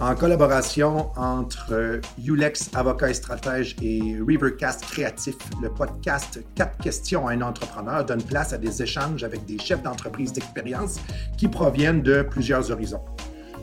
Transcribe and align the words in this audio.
en 0.00 0.14
collaboration 0.14 1.10
entre 1.16 2.00
Ulex 2.22 2.70
Avocat 2.74 3.10
et 3.10 3.14
Stratège 3.14 3.76
et 3.80 4.16
Rivercast 4.26 4.82
Créatif, 4.84 5.36
le 5.62 5.70
podcast 5.70 6.44
4 6.54 6.78
questions 6.78 7.26
à 7.28 7.32
un 7.32 7.40
entrepreneur 7.40 8.04
donne 8.04 8.22
place 8.22 8.52
à 8.52 8.58
des 8.58 8.82
échanges 8.82 9.24
avec 9.24 9.44
des 9.46 9.58
chefs 9.58 9.82
d'entreprise 9.82 10.32
d'expérience 10.32 11.00
qui 11.38 11.48
proviennent 11.48 12.02
de 12.02 12.22
plusieurs 12.22 12.70
horizons. 12.70 13.02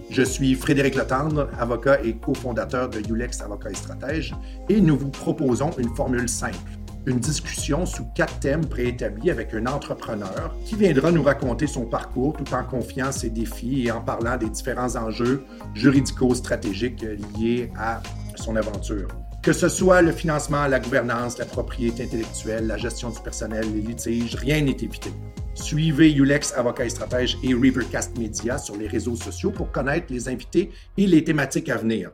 Je 0.09 0.23
suis 0.23 0.55
Frédéric 0.55 0.95
Letendre, 0.95 1.49
avocat 1.59 2.01
et 2.03 2.15
cofondateur 2.17 2.89
de 2.89 2.99
Ulex 3.09 3.41
Avocat 3.41 3.71
et 3.71 3.75
Stratège, 3.75 4.35
et 4.69 4.81
nous 4.81 4.97
vous 4.97 5.09
proposons 5.09 5.71
une 5.77 5.93
formule 5.95 6.29
simple 6.29 6.57
une 7.05 7.19
discussion 7.19 7.85
sous 7.85 8.05
quatre 8.15 8.39
thèmes 8.39 8.65
préétablis 8.65 9.29
avec 9.29 9.53
un 9.53 9.65
entrepreneur 9.65 10.55
qui 10.65 10.75
viendra 10.75 11.11
nous 11.11 11.23
raconter 11.23 11.67
son 11.67 11.85
parcours 11.85 12.33
tout 12.37 12.53
en 12.53 12.63
confiant 12.63 13.11
ses 13.11 13.29
défis 13.29 13.87
et 13.87 13.91
en 13.91 14.01
parlant 14.01 14.37
des 14.37 14.49
différents 14.49 14.95
enjeux 14.95 15.43
juridico-stratégiques 15.73 17.05
liés 17.37 17.71
à 17.77 18.01
son 18.35 18.55
aventure. 18.55 19.07
Que 19.41 19.51
ce 19.51 19.67
soit 19.67 20.01
le 20.01 20.13
financement, 20.13 20.67
la 20.67 20.79
gouvernance, 20.79 21.37
la 21.37 21.45
propriété 21.45 22.03
intellectuelle, 22.03 22.67
la 22.67 22.77
gestion 22.77 23.09
du 23.09 23.19
personnel, 23.19 23.65
les 23.73 23.81
litiges, 23.81 24.35
rien 24.35 24.61
n'est 24.61 24.71
évité. 24.71 25.11
Suivez 25.53 26.13
Ulex 26.13 26.53
Avocat 26.53 26.85
et 26.85 26.89
Stratège 26.89 27.37
et 27.43 27.53
Rivercast 27.53 28.17
Media 28.17 28.57
sur 28.57 28.77
les 28.77 28.87
réseaux 28.87 29.17
sociaux 29.17 29.51
pour 29.51 29.71
connaître 29.71 30.07
les 30.09 30.29
invités 30.29 30.71
et 30.97 31.07
les 31.07 31.25
thématiques 31.25 31.67
à 31.67 31.75
venir. 31.75 32.11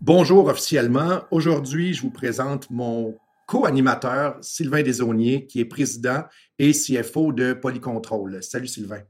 Bonjour 0.00 0.46
officiellement. 0.46 1.22
Aujourd'hui, 1.32 1.94
je 1.94 2.02
vous 2.02 2.10
présente 2.10 2.70
mon 2.70 3.16
co-animateur 3.46 4.36
Sylvain 4.42 4.82
Desauniers, 4.82 5.46
qui 5.46 5.60
est 5.60 5.64
président 5.64 6.24
et 6.58 6.72
CFO 6.72 7.32
de 7.32 7.52
Polycontrol. 7.52 8.42
Salut 8.42 8.66
Sylvain. 8.66 9.00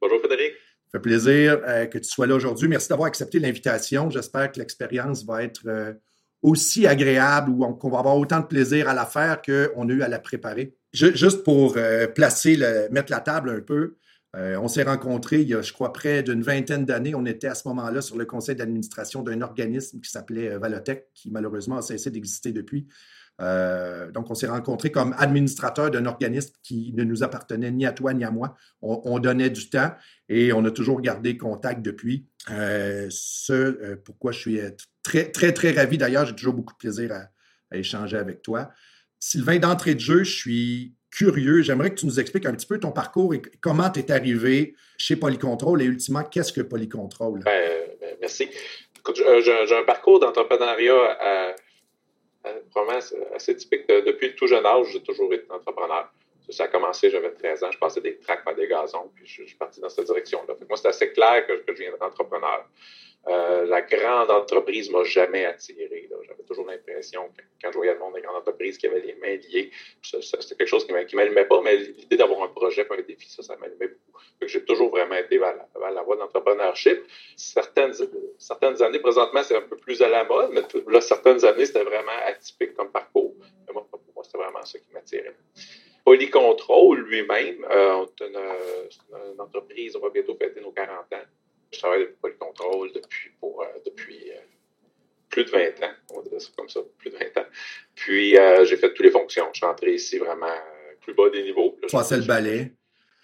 Bonjour 0.00 0.18
Frédéric. 0.20 0.52
Ça 0.86 0.98
fait 0.98 1.02
plaisir 1.02 1.60
euh, 1.66 1.86
que 1.86 1.98
tu 1.98 2.08
sois 2.08 2.26
là 2.26 2.34
aujourd'hui. 2.34 2.68
Merci 2.68 2.88
d'avoir 2.88 3.08
accepté 3.08 3.38
l'invitation. 3.38 4.10
J'espère 4.10 4.50
que 4.50 4.58
l'expérience 4.58 5.24
va 5.24 5.42
être 5.42 5.62
euh, 5.66 5.92
aussi 6.42 6.86
agréable 6.86 7.50
ou 7.50 7.74
qu'on 7.74 7.90
va 7.90 7.98
avoir 7.98 8.16
autant 8.16 8.40
de 8.40 8.46
plaisir 8.46 8.88
à 8.88 8.94
la 8.94 9.06
faire 9.06 9.42
qu'on 9.42 9.88
a 9.88 9.92
eu 9.92 10.02
à 10.02 10.08
la 10.08 10.18
préparer. 10.18 10.74
juste 10.92 11.44
pour 11.44 11.74
euh, 11.76 12.06
placer, 12.06 12.56
le, 12.56 12.88
mettre 12.90 13.12
la 13.12 13.20
table 13.20 13.50
un 13.50 13.60
peu, 13.60 13.96
on 14.32 14.68
s'est 14.68 14.84
rencontrés 14.84 15.40
il 15.40 15.48
y 15.48 15.54
a, 15.54 15.60
je 15.60 15.72
crois, 15.72 15.92
près 15.92 16.22
d'une 16.22 16.42
vingtaine 16.42 16.84
d'années. 16.84 17.16
On 17.16 17.26
était 17.26 17.48
à 17.48 17.56
ce 17.56 17.66
moment-là 17.66 18.00
sur 18.00 18.16
le 18.16 18.24
conseil 18.26 18.54
d'administration 18.54 19.24
d'un 19.24 19.40
organisme 19.42 20.00
qui 20.00 20.08
s'appelait 20.08 20.56
Valotech, 20.56 21.08
qui 21.14 21.32
malheureusement 21.32 21.78
a 21.78 21.82
cessé 21.82 22.12
d'exister 22.12 22.52
depuis. 22.52 22.86
Euh, 23.40 24.10
donc, 24.10 24.30
on 24.30 24.34
s'est 24.34 24.46
rencontrés 24.46 24.90
comme 24.90 25.14
administrateur 25.18 25.90
d'un 25.90 26.06
organisme 26.06 26.54
qui 26.62 26.92
ne 26.94 27.04
nous 27.04 27.22
appartenait 27.22 27.70
ni 27.70 27.86
à 27.86 27.92
toi 27.92 28.12
ni 28.12 28.24
à 28.24 28.30
moi. 28.30 28.56
On, 28.82 29.18
donnait 29.18 29.50
du 29.50 29.68
temps 29.70 29.92
et 30.28 30.52
on 30.52 30.64
a 30.64 30.70
toujours 30.70 31.00
gardé 31.00 31.36
contact 31.36 31.82
depuis. 31.82 32.26
Euh, 32.50 33.06
ce 33.10 33.52
euh, 33.52 33.96
pourquoi 34.04 34.32
je 34.32 34.38
suis 34.38 34.60
très, 35.02 35.30
très, 35.30 35.52
très 35.52 35.72
ravi. 35.72 35.98
D'ailleurs, 35.98 36.26
j'ai 36.26 36.34
toujours 36.34 36.54
beaucoup 36.54 36.74
de 36.74 36.78
plaisir 36.78 37.12
à, 37.12 37.76
échanger 37.76 38.16
avec 38.16 38.42
toi. 38.42 38.70
Sylvain, 39.20 39.58
d'entrée 39.58 39.94
de 39.94 40.00
jeu, 40.00 40.24
je 40.24 40.36
suis 40.36 40.94
curieux. 41.10 41.62
J'aimerais 41.62 41.90
que 41.90 42.00
tu 42.00 42.06
nous 42.06 42.18
expliques 42.18 42.46
un 42.46 42.52
petit 42.52 42.66
peu 42.66 42.78
ton 42.78 42.90
parcours 42.90 43.34
et 43.34 43.42
comment 43.60 43.88
tu 43.90 44.00
es 44.00 44.10
arrivé 44.10 44.74
chez 44.98 45.16
Polycontrol 45.16 45.80
et 45.82 45.84
ultimement, 45.84 46.24
qu'est-ce 46.24 46.52
que 46.52 46.62
Polycontrol? 46.62 47.40
Ben, 47.44 47.62
ben, 48.00 48.16
merci. 48.20 48.48
J'ai 49.16 49.76
un 49.76 49.84
parcours 49.84 50.20
d'entrepreneuriat 50.20 51.16
à 51.20 51.54
vraiment 52.74 52.98
assez 53.34 53.56
typique. 53.56 53.86
depuis 53.88 54.28
le 54.28 54.34
tout 54.34 54.46
jeune 54.46 54.64
âge, 54.64 54.86
j'ai 54.92 55.02
toujours 55.02 55.32
été 55.32 55.50
entrepreneur. 55.50 56.10
Ça 56.48 56.64
a 56.64 56.68
commencé, 56.68 57.10
j'avais 57.10 57.32
13 57.32 57.64
ans, 57.64 57.70
je 57.70 57.78
passais 57.78 58.00
des 58.00 58.18
tracts 58.18 58.44
par 58.44 58.54
des 58.54 58.66
gazons, 58.66 59.10
puis 59.14 59.26
je, 59.26 59.44
suis 59.44 59.56
parti 59.56 59.80
dans 59.80 59.88
cette 59.88 60.06
direction-là. 60.06 60.54
Moi, 60.68 60.76
c'est 60.76 60.88
assez 60.88 61.12
clair 61.12 61.46
que, 61.46 61.62
je 61.68 61.72
viens 61.82 61.92
d'entrepreneur. 62.00 62.66
Euh, 63.28 63.66
la 63.66 63.82
grande 63.82 64.30
entreprise 64.30 64.90
m'a 64.90 65.04
jamais 65.04 65.44
attiré. 65.44 66.08
J'avais 66.26 66.42
toujours 66.44 66.66
l'impression 66.66 67.28
que 67.36 67.42
quand 67.62 67.70
je 67.70 67.76
voyais 67.76 67.92
le 67.92 67.98
monde 67.98 68.14
des 68.14 68.22
grandes 68.22 68.36
entreprises 68.36 68.78
qui 68.78 68.86
avaient 68.86 69.00
les 69.00 69.14
mains 69.16 69.36
liées, 69.36 69.70
c'était 70.02 70.54
quelque 70.56 70.66
chose 70.66 70.86
qui 70.86 70.92
m'allumait 70.92 71.44
pas, 71.44 71.60
mais 71.60 71.76
l'idée 71.76 72.16
d'avoir 72.16 72.42
un 72.42 72.48
projet, 72.48 72.86
un 72.90 73.02
défi, 73.02 73.28
ça, 73.30 73.42
ça 73.42 73.56
m'allumait 73.56 73.88
beaucoup. 73.88 74.18
J'ai 74.42 74.64
toujours 74.64 74.90
vraiment 74.90 75.16
été 75.16 75.36
vers 75.36 75.54
la, 75.78 76.02
voie 76.02 76.16
d'entrepreneurship. 76.16 77.02
Certaines, 77.36 77.92
certaines 78.38 78.82
années, 78.82 79.00
présentement, 79.00 79.42
c'est 79.42 79.56
un 79.56 79.62
peu 79.62 79.76
plus 79.76 80.00
à 80.00 80.08
la 80.08 80.24
mode, 80.24 80.52
mais 80.52 80.62
là, 80.90 81.00
certaines 81.02 81.44
années, 81.44 81.66
c'était 81.66 81.84
vraiment 81.84 82.12
atypique 82.24 82.74
comme 82.74 82.90
parcours. 82.90 83.34
Mais 83.66 83.74
moi, 83.74 83.86
pour 83.90 84.00
moi, 84.14 84.24
c'était 84.24 84.38
vraiment 84.38 84.64
ça 84.64 84.78
qui 84.78 84.90
m'attirait. 84.92 85.36
Polycontrol 86.04 87.00
lui-même, 87.00 87.64
euh, 87.70 88.06
c'est 88.18 88.26
une, 88.26 89.40
entreprise, 89.40 89.96
on 89.96 90.00
va 90.00 90.10
bientôt 90.10 90.36
fêter 90.36 90.60
nos 90.60 90.72
40 90.72 90.90
ans. 90.90 91.16
Je 91.72 91.78
travaille 91.78 92.00
depuis 92.00 92.16
Polycontrol 92.20 92.92
depuis, 92.92 93.30
pour, 93.38 93.62
euh, 93.62 93.66
depuis 93.84 94.30
euh, 94.30 94.40
plus 95.28 95.44
de 95.44 95.50
20 95.50 95.82
ans, 95.82 95.92
on 96.10 96.20
va 96.20 96.28
dire 96.28 96.40
ça 96.40 96.50
comme 96.56 96.68
ça, 96.68 96.80
plus 96.98 97.10
de 97.10 97.16
20 97.16 97.40
ans. 97.40 97.46
Puis, 97.94 98.36
euh, 98.36 98.64
j'ai 98.64 98.76
fait 98.76 98.92
toutes 98.92 99.06
les 99.06 99.10
fonctions. 99.10 99.48
Je 99.52 99.58
suis 99.58 99.66
rentré 99.66 99.94
ici 99.94 100.18
vraiment 100.18 100.54
plus 101.00 101.14
bas 101.14 101.30
des 101.30 101.42
niveaux. 101.42 101.76
Tu 101.82 101.96
passais 101.96 102.16
le 102.16 102.24
balai. 102.24 102.72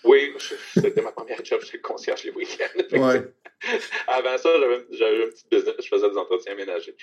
Oui, 0.06 0.32
c'était 0.74 1.02
ma 1.02 1.10
première 1.10 1.44
job, 1.44 1.60
j'étais 1.64 1.80
concierge 1.80 2.24
les 2.24 2.30
week-ends. 2.30 2.80
Avant 4.06 4.38
ça, 4.38 4.50
j'avais 4.90 5.24
un 5.24 5.28
petit 5.28 5.46
business, 5.50 5.74
je 5.82 5.88
faisais 5.88 6.10
des 6.10 6.16
entretiens 6.16 6.54
ménagers. 6.54 6.94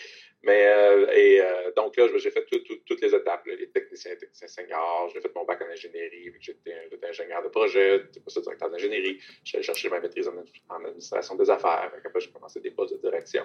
Mais, 0.43 0.67
euh, 0.67 1.07
et 1.11 1.41
euh, 1.41 1.71
donc 1.75 1.97
là, 1.97 2.07
j'ai 2.15 2.31
fait 2.31 2.45
toutes 2.45 3.01
les 3.01 3.13
étapes, 3.13 3.45
les 3.45 3.69
techniciens, 3.69 4.15
techniciens 4.15 4.47
seniors, 4.47 5.09
j'ai 5.13 5.19
fait 5.19 5.33
mon 5.35 5.43
bac 5.43 5.61
en 5.61 5.71
ingénierie, 5.71 6.31
j'étais 6.39 6.75
ingénieur 7.03 7.43
de 7.43 7.49
projet, 7.49 8.03
j'étais 8.05 8.19
pas 8.21 8.41
directeur 8.41 8.69
d'ingénierie, 8.69 9.19
j'ai 9.43 9.61
cherché 9.61 9.89
ma 9.89 9.99
maîtrise 9.99 10.29
en, 10.29 10.75
administration 10.85 11.35
des 11.35 11.49
affaires, 11.49 11.91
après 11.93 12.21
j'ai 12.21 12.31
commencé 12.31 12.61
des 12.61 12.71
postes 12.71 12.93
de 12.93 13.01
direction. 13.01 13.43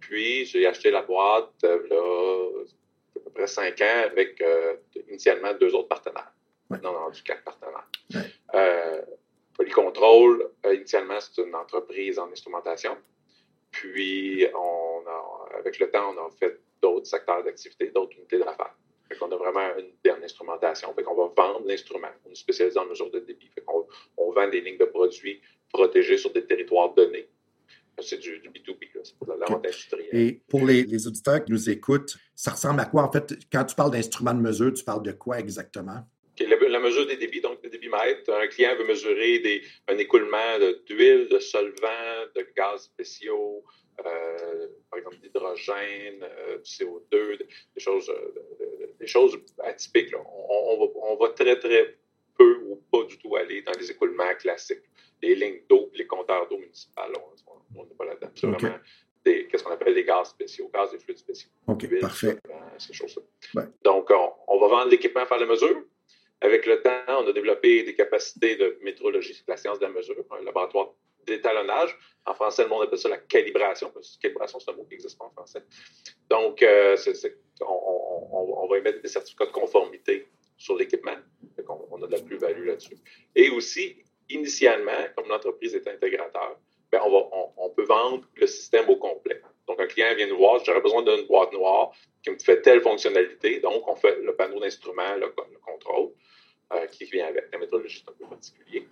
Puis, 0.00 0.44
j'ai 0.44 0.66
acheté 0.66 0.90
la 0.90 1.02
boîte, 1.02 1.52
euh, 1.64 1.86
là, 1.88 2.64
à 3.16 3.20
peu 3.20 3.30
près 3.30 3.46
cinq 3.46 3.80
ans, 3.80 4.02
avec 4.04 4.42
initialement 5.08 5.54
deux 5.54 5.74
autres 5.74 5.88
partenaires. 5.88 6.32
Maintenant, 6.70 6.92
on 6.92 6.96
a 6.96 7.00
rendu 7.00 7.22
quatre 7.22 7.42
partenaires. 7.42 7.88
Euh, 8.54 9.02
Polycontrol, 9.56 10.50
euh, 10.64 10.74
initialement, 10.74 11.18
c'est 11.20 11.42
une 11.42 11.54
entreprise 11.54 12.18
en 12.18 12.30
instrumentation. 12.30 12.96
Puis, 13.70 14.46
on 14.54 14.90
avec 15.58 15.78
le 15.78 15.90
temps, 15.90 16.14
on 16.14 16.26
a 16.26 16.30
fait 16.30 16.58
d'autres 16.82 17.06
secteurs 17.06 17.44
d'activité, 17.44 17.90
d'autres 17.94 18.16
unités 18.16 18.38
d'affaires. 18.38 18.74
Fait 19.08 19.16
qu'on 19.16 19.30
a 19.30 19.36
vraiment 19.36 19.76
une 19.78 19.90
dernière 20.04 20.24
instrumentation. 20.24 20.92
Fait 20.94 21.02
qu'on 21.02 21.14
va 21.14 21.32
vendre 21.36 21.66
l'instrument. 21.66 22.08
On 22.26 22.30
est 22.30 22.36
spécialisé 22.36 22.78
en 22.78 22.86
mesure 22.86 23.10
de 23.10 23.18
débit. 23.20 23.48
Fait 23.54 23.62
qu'on 23.62 23.86
on 24.16 24.32
vend 24.32 24.48
des 24.48 24.60
lignes 24.60 24.78
de 24.78 24.84
produits 24.84 25.40
protégées 25.72 26.16
sur 26.16 26.32
des 26.32 26.46
territoires 26.46 26.94
donnés. 26.94 27.28
C'est 28.02 28.18
du, 28.18 28.40
B2B, 28.40 28.88
c'est 29.02 29.14
pour 29.18 29.26
la 29.28 29.44
vente 29.44 29.66
industrielle. 29.66 30.08
Et 30.12 30.40
pour 30.48 30.64
les, 30.64 30.84
les, 30.84 31.06
auditeurs 31.06 31.44
qui 31.44 31.52
nous 31.52 31.68
écoutent, 31.68 32.16
ça 32.34 32.52
ressemble 32.52 32.80
à 32.80 32.86
quoi? 32.86 33.02
En 33.02 33.12
fait, 33.12 33.34
quand 33.52 33.64
tu 33.64 33.74
parles 33.74 33.90
d'instruments 33.90 34.32
de 34.32 34.40
mesure, 34.40 34.72
tu 34.72 34.82
parles 34.84 35.02
de 35.02 35.12
quoi 35.12 35.38
exactement? 35.38 36.02
La, 36.70 36.80
mesure 36.80 37.06
des 37.06 37.16
débits, 37.16 37.40
donc 37.40 37.60
des 37.62 37.68
débitmètres. 37.68 38.30
Un 38.32 38.46
client 38.46 38.76
veut 38.76 38.86
mesurer 38.86 39.38
des, 39.40 39.62
un 39.88 39.98
écoulement 39.98 40.58
d'huile, 40.86 41.28
de, 41.28 41.38
solvants, 41.38 42.26
de 42.34 42.46
gaz 42.56 42.84
spéciaux, 42.84 43.64
euh, 44.06 44.66
par 44.90 44.98
exemple 44.98 45.16
d'hydrogène, 45.18 46.22
euh, 46.22 46.58
du 46.58 46.70
CO2, 46.70 47.38
des 47.38 47.80
choses, 47.80 48.08
euh, 48.10 48.86
des 48.98 49.06
choses 49.06 49.38
atypiques. 49.62 50.14
On, 50.16 51.16
va, 51.16 51.28
très, 51.30 51.58
très 51.58 51.96
peu 52.38 52.60
ou 52.64 52.76
pas 52.90 53.04
du 53.04 53.18
tout 53.18 53.36
aller 53.36 53.62
dans 53.62 53.72
les 53.78 53.90
écoulements 53.90 54.34
classiques. 54.38 54.84
Les 55.22 55.34
lignes 55.34 55.60
d'eau, 55.68 55.90
les 55.94 56.06
compteurs 56.06 56.48
d'eau 56.48 56.58
municipales, 56.58 57.12
on 57.76 57.84
n'est 57.84 57.94
pas 57.94 58.06
là-dedans. 58.06 58.30
C'est 58.34 58.46
vraiment 58.46 58.78
qu'est-ce 59.24 59.62
qu'on 59.62 59.72
appelle 59.72 59.94
des 59.94 60.04
gaz 60.04 60.30
spéciaux, 60.30 60.70
gaz 60.72 60.94
et 60.94 60.98
fluides 60.98 61.18
spéciaux. 61.18 61.50
OK, 61.66 62.00
parfait. 62.00 62.38
Ces 62.78 62.94
choses-là. 62.94 63.66
Donc, 63.82 64.08
on, 64.10 64.32
on, 64.48 64.58
va 64.58 64.68
vendre 64.68 64.90
l'équipement 64.90 65.22
à 65.22 65.26
faire 65.26 65.38
la 65.38 65.46
mesure. 65.46 65.84
Avec 66.42 66.66
le 66.66 66.80
temps, 66.80 67.02
on 67.08 67.26
a 67.26 67.32
développé 67.32 67.82
des 67.82 67.94
capacités 67.94 68.56
de 68.56 68.78
métrologie, 68.82 69.42
la 69.46 69.56
science 69.56 69.78
de 69.78 69.84
la 69.84 69.92
mesure, 69.92 70.16
un 70.30 70.42
laboratoire 70.42 70.94
d'étalonnage. 71.26 71.96
En 72.26 72.34
français, 72.34 72.62
le 72.64 72.68
monde 72.68 72.82
appelle 72.84 72.98
ça 72.98 73.08
la 73.08 73.18
calibration, 73.18 73.92
calibration, 74.20 74.58
c'est 74.58 74.70
un 74.70 74.74
mot 74.74 74.84
qui 74.84 74.90
n'existe 74.90 75.18
pas 75.18 75.26
en 75.26 75.30
français. 75.30 75.62
Donc, 76.28 76.62
euh, 76.62 76.96
on, 77.60 78.66
va 78.68 78.78
émettre 78.78 79.02
des 79.02 79.08
certificats 79.08 79.46
de 79.46 79.52
conformité 79.52 80.28
sur 80.56 80.76
l'équipement. 80.76 81.16
On, 81.90 82.02
a 82.02 82.06
de 82.06 82.12
la 82.12 82.22
plus-value 82.22 82.66
là-dessus. 82.66 82.96
Et 83.34 83.50
aussi, 83.50 83.96
initialement, 84.28 85.06
comme 85.16 85.28
l'entreprise 85.28 85.74
est 85.74 85.86
intégrateur, 85.88 86.58
ben 86.92 87.00
on, 87.04 87.70
peut 87.70 87.84
vendre 87.84 88.24
le 88.34 88.46
système 88.46 88.88
au 88.88 88.96
complet. 88.96 89.40
Donc, 89.68 89.80
un 89.80 89.86
client 89.86 90.14
vient 90.16 90.26
nous 90.26 90.38
voir, 90.38 90.62
j'aurais 90.64 90.80
besoin 90.80 91.02
d'une 91.02 91.26
boîte 91.26 91.52
noire 91.52 91.92
qui 92.22 92.30
me 92.30 92.38
fait 92.38 92.60
telle 92.62 92.80
fonctionnalité. 92.80 93.60
Donc, 93.60 93.86
on 93.86 93.94
fait 93.94 94.18
le 94.20 94.34
panneau 94.34 94.58
d'instrument, 94.58 95.14
le, 95.16 95.32
contrôle. 95.60 96.10
Euh, 96.72 96.86
qui 96.86 97.04
vient 97.06 97.26
avec 97.26 97.46
la 97.52 97.58
méthodologie 97.58 98.04
un 98.06 98.12
peu 98.12 98.26
particulier. 98.28 98.86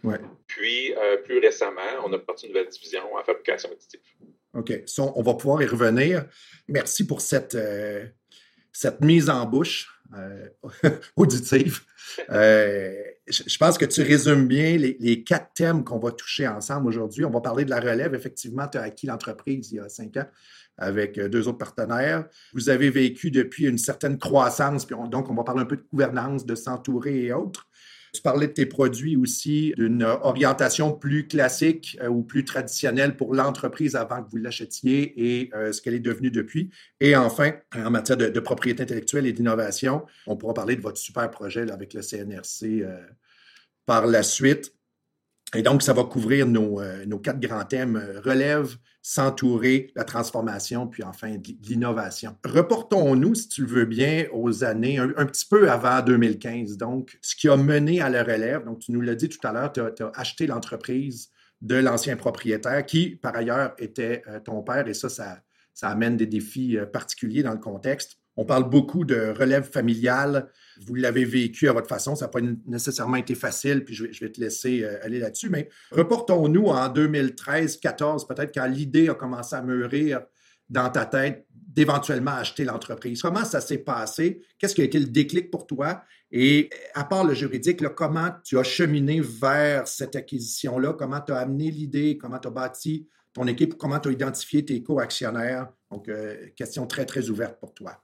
Puis, 0.49 0.93
euh, 0.97 1.19
plus 1.19 1.39
récemment, 1.39 1.81
on 2.05 2.13
a 2.13 2.19
parti 2.19 2.47
une 2.47 2.53
nouvelle 2.53 2.69
division 2.69 3.03
en 3.15 3.23
fabrication 3.23 3.71
additive. 3.71 4.01
OK. 4.55 4.73
on 4.99 5.23
va 5.23 5.35
pouvoir 5.35 5.63
y 5.63 5.67
revenir. 5.67 6.25
Merci 6.67 7.07
pour 7.07 7.21
cette, 7.21 7.55
euh, 7.55 8.05
cette 8.73 9.01
mise 9.01 9.31
en 9.31 9.47
bouche. 9.47 9.95
auditive. 11.17 11.81
Je 12.31 13.59
pense 13.59 13.77
que 13.77 13.85
tu 13.85 14.01
résumes 14.01 14.49
bien 14.49 14.79
les, 14.79 15.23
quatre 15.23 15.53
thèmes 15.53 15.85
qu'on 15.85 15.99
va 15.99 16.13
toucher 16.13 16.49
ensemble 16.49 16.89
aujourd'hui. 16.89 17.27
On 17.27 17.31
va 17.31 17.43
parler 17.43 17.67
de 17.67 17.71
la 17.71 17.79
relève. 17.79 18.15
Effectivement, 18.15 18.67
tu 18.69 18.79
as 18.79 18.83
acquis 18.85 19.07
l'entreprise 19.07 19.71
il 19.71 19.77
y 19.77 19.81
a 19.81 19.89
cinq 19.91 20.17
ans 20.17 20.27
avec 20.79 21.21
deux 21.21 21.47
autres 21.47 21.59
partenaires. 21.59 22.27
Vous 22.55 22.71
avez 22.71 22.89
vécu 22.89 23.31
depuis 23.31 23.67
une 23.67 23.77
certaine 23.77 24.17
croissance, 24.17 24.87
puis 24.87 24.97
donc 25.11 25.29
on 25.29 25.35
va 25.35 25.45
parler 25.45 25.61
un 25.61 25.67
peu 25.67 25.77
de 25.77 25.85
gouvernance, 25.93 26.47
de 26.47 26.55
s'entourer 26.55 27.25
et 27.25 27.33
autres. 27.35 27.68
Tu 28.19 28.23
parlais 28.23 28.49
de 28.49 28.53
tes 28.53 28.67
produits 28.67 29.17
aussi, 29.17 29.73
d'une 29.76 30.03
orientation 30.03 30.93
plus 30.93 31.29
classique 31.29 31.97
euh, 32.03 32.09
ou 32.09 32.25
plus 32.25 32.44
traditionnelle 32.44 33.17
pour 33.17 33.32
l'entreprise 33.32 33.94
avant 33.94 34.25
que 34.25 34.29
vous 34.29 34.38
l'achetiez 34.38 35.15
et 35.17 35.50
euh, 35.55 35.70
ce 35.70 35.81
qu'elle 35.81 35.94
est 35.94 36.00
devenue 36.00 36.32
depuis. 36.32 36.69
Et 36.99 37.15
enfin, 37.15 37.53
en 37.76 37.93
matière 37.93 38.17
de, 38.17 38.41
propriété 38.41 38.82
intellectuelle 38.82 39.25
et 39.25 39.32
d'innovation, 39.32 40.05
on 40.26 40.37
pourra 40.37 40.53
parler 40.53 40.75
de 40.75 40.81
votre 40.81 40.99
super 40.99 41.31
projet 41.31 41.70
avec 41.70 41.94
le 41.94 42.03
CNRC 42.03 42.82
euh, 42.82 43.06
par 43.87 44.05
la 44.09 44.25
suite. 44.25 44.75
Et 45.55 45.62
donc, 45.62 45.83
ça 45.83 45.95
va 45.95 46.05
couvrir 46.05 46.47
nos, 46.47 46.83
nos 47.06 47.19
quatre 47.19 47.41
grands 47.41 47.65
thèmes 47.65 47.97
relève, 48.23 48.77
s'entourer, 49.09 49.91
la 49.97 50.05
transformation, 50.05 50.87
puis 50.87 51.03
enfin 51.03 51.39
l'innovation. 51.62 52.37
Reportons-nous, 52.45 53.35
si 53.35 53.49
tu 53.49 53.62
le 53.62 53.67
veux 53.69 53.85
bien, 53.87 54.27
aux 54.33 54.65
années 54.65 54.99
un, 54.99 55.25
petit 55.25 55.47
peu 55.47 55.71
avant 55.71 56.03
2015. 56.03 56.77
Donc, 56.77 57.19
ce 57.23 57.35
qui 57.35 57.49
a 57.49 57.56
mené 57.56 58.03
à 58.03 58.11
la 58.11 58.23
relève, 58.23 58.67
donc 58.67 58.81
tu 58.81 58.93
nous 58.93 59.00
l'as 59.00 59.15
dit 59.15 59.31
tout 59.31 59.47
à 59.47 59.53
l'heure, 59.53 59.73
tu 59.73 59.81
as, 59.81 60.12
acheté 60.15 60.47
l'entreprise 60.47 61.31
de 61.62 61.77
l'ancien 61.77 62.17
propriétaire 62.17 62.85
qui, 62.85 63.17
par 63.17 63.35
ailleurs, 63.35 63.73
était 63.79 64.23
euh, 64.29 64.41
ton 64.41 64.62
père, 64.62 64.87
et 64.87 64.93
ça, 64.93 65.09
ça, 65.09 65.41
amène 65.81 66.19
des 66.19 66.27
défis 66.27 66.77
euh, 66.77 66.85
particuliers 66.85 67.43
dans 67.43 67.53
le 67.53 67.59
contexte. 67.61 68.18
On 68.40 68.44
parle 68.44 68.70
beaucoup 68.70 69.05
de 69.05 69.35
relève 69.37 69.69
familiale. 69.69 70.49
Vous 70.87 70.94
l'avez 70.94 71.25
vécu 71.25 71.69
à 71.69 71.73
votre 71.73 71.88
façon. 71.88 72.14
Ça 72.14 72.26
n'a 72.26 72.31
pas 72.31 72.38
nécessairement 72.67 73.17
été 73.17 73.35
facile, 73.35 73.85
puis 73.85 73.96
je 73.96 74.05
vais, 74.05 74.31
te 74.31 74.40
laisser 74.40 74.85
euh, 74.85 75.05
aller 75.05 75.19
là-dessus. 75.19 75.50
Mais 75.50 75.69
reportons-nous 75.90 76.67
en 76.67 76.88
2013-14, 76.88 78.29
peut-être 78.29 78.55
quand 78.55 78.67
l'idée 78.67 79.08
a 79.08 79.14
commencé 79.14 79.56
à 79.56 79.62
mûrir 79.62 80.20
dans 80.70 80.88
ta 80.88 81.05
tête 81.05 81.46
d'éventuellement 81.50 82.31
acheter 82.31 82.64
l'entreprise. 82.64 83.20
Comment 83.20 83.44
ça 83.44 83.61
s'est 83.61 83.79
passé? 83.79 84.40
Qu'est-ce 84.56 84.76
qui 84.76 84.82
a 84.82 84.85
été 84.85 85.00
le 85.00 85.06
déclic 85.06 85.50
pour 85.50 85.67
toi? 85.67 86.05
Et 86.31 86.70
à 86.94 87.02
part 87.02 87.25
le 87.25 87.35
juridique, 87.35 87.82
comment 87.96 88.31
tu 88.44 88.56
as 88.56 88.62
cheminé 88.62 89.20
vers 89.20 89.88
cette 89.88 90.14
acquisition-là? 90.14 90.93
Comment 90.93 91.20
tu 91.20 91.32
as 91.32 91.38
amené 91.38 91.73
l'idée? 91.73 92.17
Comment 92.17 92.38
tu 92.38 92.46
as 92.46 92.52
bâti 92.52 93.08
ton 93.32 93.49
équipe? 93.49 93.76
Comment 93.76 93.99
tu 93.99 94.11
as 94.11 94.12
identifié 94.12 94.64
tes 94.64 94.81
co-actionnaires? 94.81 95.73
Donc, 95.90 96.08
euh, 96.08 96.37
question 96.55 96.87
très, 96.87 97.05
très 97.05 97.31
ouverte 97.31 97.58
pour 97.58 97.75
toi. 97.75 98.00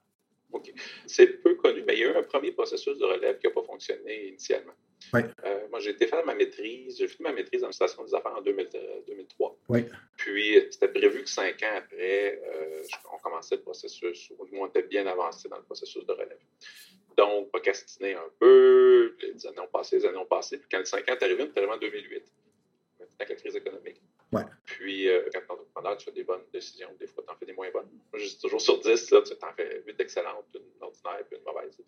C'est 1.07 1.43
peu 1.43 1.55
connu, 1.57 1.83
mais 1.87 1.95
il 1.95 2.01
y 2.01 2.05
a 2.05 2.13
eu 2.13 2.17
un 2.17 2.23
premier 2.23 2.53
processus 2.53 2.99
de 2.99 3.05
relève 3.05 3.39
qui 3.39 3.47
n'a 3.47 3.53
pas 3.53 3.63
fonctionné 3.63 4.29
initialement. 4.29 4.75
Euh, 5.15 5.69
moi, 5.71 5.81
j'ai 5.81 5.91
été 5.91 6.07
faire 6.07 6.25
ma 6.25 6.35
maîtrise, 6.35 6.99
j'ai 6.99 7.09
fait 7.09 7.23
ma 7.23 7.33
maîtrise 7.33 7.63
en 7.63 7.73
station 7.73 8.05
des 8.05 8.15
affaires 8.15 8.35
en 8.37 8.41
2003. 8.41 9.57
Oui. 9.69 9.85
Puis, 10.17 10.61
c'était 10.71 10.89
prévu 10.89 11.23
que 11.23 11.29
cinq 11.29 11.63
ans 11.63 11.77
après, 11.77 12.41
euh, 12.45 12.83
on 13.13 13.19
commençait 13.19 13.57
le 13.57 13.63
processus, 13.63 14.33
ou 14.39 14.47
on 14.53 14.67
était 14.67 14.83
bien 14.83 15.07
avancé 15.07 15.49
dans 15.49 15.59
le 15.59 15.63
processus 15.63 16.05
de 16.07 16.13
relève. 16.13 16.39
Donc, 17.17 17.51
procrastiner 17.51 18.15
un 18.15 18.31
peu, 18.39 19.17
les 19.21 19.47
années 19.47 19.61
ont 19.61 19.69
passé, 19.69 19.99
les 19.99 20.07
années 20.07 20.19
ont 20.19 20.27
passé. 20.27 20.59
Puis, 20.59 20.69
quand 20.71 20.79
les 20.79 20.85
cinq 20.85 21.09
ans 21.09 21.13
est 21.13 21.23
arrivé, 21.23 21.43
on 21.43 21.47
était 21.47 21.59
arrivé 21.59 21.73
en 21.73 21.79
2008, 21.79 22.25
avec 23.19 23.29
la 23.29 23.37
crise 23.37 23.57
économique. 23.57 24.01
Puis, 24.65 25.09
euh, 25.09 25.23
quand 25.33 25.41
tu 25.41 25.47
es 25.47 25.51
entrepreneur, 25.51 25.97
tu 25.97 26.05
fais 26.07 26.13
des 26.13 26.25
bonnes 26.25 26.45
décisions. 26.53 26.89
Des 26.99 27.07
fois, 27.07 27.25
tu 27.27 27.33
en 27.33 27.37
fais 27.37 27.47
des 27.47 27.53
moins 27.53 27.71
bonnes. 27.71 27.89
Moi, 28.13 28.21
je 28.21 28.27
dis 28.27 28.41
toujours 28.41 28.61
sur 28.61 28.81
10, 28.81 29.11
là, 29.11 29.23
tu 29.23 29.33
en 29.33 29.53
fais 29.53 29.83
8 29.87 30.01
excellentes, 30.01 30.47
une 30.55 30.83
ordinaire 30.83 31.27
et 31.31 31.37
une 31.37 31.43
mauvaise. 31.43 31.79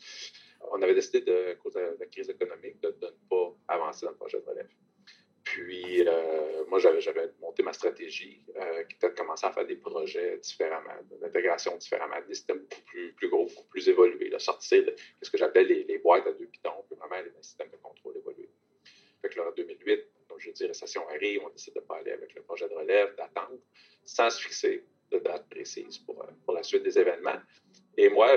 On 0.71 0.81
avait 0.83 0.95
décidé, 0.95 1.21
de, 1.21 1.53
à 1.53 1.55
cause 1.57 1.75
de 1.75 1.97
la 1.99 2.07
crise 2.07 2.29
économique, 2.31 2.81
de, 2.81 2.89
ne 2.89 3.09
pas 3.29 3.55
avancer 3.69 4.07
dans 4.07 4.13
le 4.13 4.19
projet 4.19 4.41
de 4.41 4.47
relève. 4.47 4.69
Puis, 5.45 6.07
euh, 6.07 6.65
moi, 6.69 6.81
j'avais 6.81 7.31
monté 7.41 7.63
ma 7.63 7.73
stratégie 7.73 8.43
euh, 8.57 8.83
qui 8.85 8.97
était 8.97 9.11
de 9.11 9.15
commencer 9.15 9.47
à 9.47 9.53
faire 9.53 9.67
des 9.67 9.77
projets 9.77 10.39
différemment, 10.39 10.91
d'intégration 11.21 11.77
différemment, 11.77 12.17
des 12.27 12.35
systèmes 12.35 12.59
beaucoup 12.59 12.83
plus, 13.17 13.29
gros, 13.29 13.47
beaucoup 13.47 13.69
plus 13.69 13.89
évolués, 13.89 14.29
de 14.29 14.39
sortir 14.39 14.85
de 14.85 14.95
ce 15.23 15.31
que 15.31 15.39
j'appelais 15.39 15.65
les, 15.65 15.85
les, 15.85 15.99
boîtes 15.99 16.27
à 16.27 16.33
deux 16.33 16.47
pitons, 16.47 16.85
puis 16.89 16.97
vraiment 16.97 17.23
les 17.23 17.43
systèmes 17.43 17.71
de 17.71 17.77
contrôle 17.77 18.17
évolués. 18.17 18.51
Fait 19.23 19.29
que 19.29 19.39
là, 19.39 19.49
en 19.49 19.53
2008, 19.53 20.05
je 20.39 20.51
dis, 20.51 20.67
récession 20.67 21.09
arrive, 21.09 21.43
on 21.45 21.51
décide 21.51 21.75
de 21.75 21.81
ne 21.81 21.85
pas 21.85 21.97
aller 21.97 22.13
avec 22.13 22.35
le 22.35 22.43
projet 22.43 22.69
de 22.69 22.75
relève, 22.75 23.15
d'attendre, 23.17 23.59
sans 24.05 24.31
se 24.31 24.43
fixer 24.43 24.85
de 25.11 25.19
date 25.19 25.49
précise 25.49 25.99
pour, 25.99 26.23
euh, 26.23 26.27
pour 26.45 26.55
la 26.55 26.63
suite 26.63 26.83
des 26.83 26.99
événements. 26.99 27.41
Et 27.97 28.09
moi, 28.09 28.37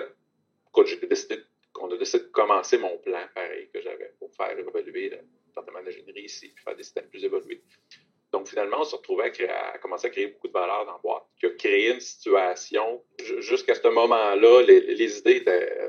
quand 0.71 0.85
j'ai 0.85 0.97
décidé, 0.97 1.39
on 1.79 1.91
a 1.91 1.97
décidé 1.97 2.23
de 2.23 2.29
commencer 2.29 2.77
mon 2.77 2.97
plan 2.97 3.21
pareil 3.33 3.69
que 3.73 3.81
j'avais 3.81 4.13
pour 4.19 4.33
faire 4.35 4.57
évoluer 4.57 5.09
le 5.09 5.19
département 5.47 5.81
d'ingénierie 5.83 6.25
ici, 6.25 6.49
puis 6.49 6.63
faire 6.63 6.75
des 6.75 6.83
systèmes 6.83 7.07
plus 7.09 7.23
évolués. 7.23 7.63
Donc, 8.31 8.47
finalement, 8.47 8.81
on 8.81 8.83
se 8.83 8.95
retrouvait 8.95 9.31
à, 9.49 9.77
commencer 9.79 10.07
à 10.07 10.09
créer 10.11 10.27
beaucoup 10.27 10.49
de 10.49 10.53
valeur 10.53 10.85
dans 10.85 10.93
la 10.93 10.97
boîte, 10.99 11.23
qui 11.39 11.47
a 11.47 11.49
créé 11.51 11.91
une 11.91 11.99
situation, 11.99 13.03
jusqu'à 13.39 13.73
ce 13.73 13.87
moment-là, 13.87 14.61
les, 14.61 14.81
les, 14.81 15.17
idées 15.17 15.37
étaient 15.37 15.88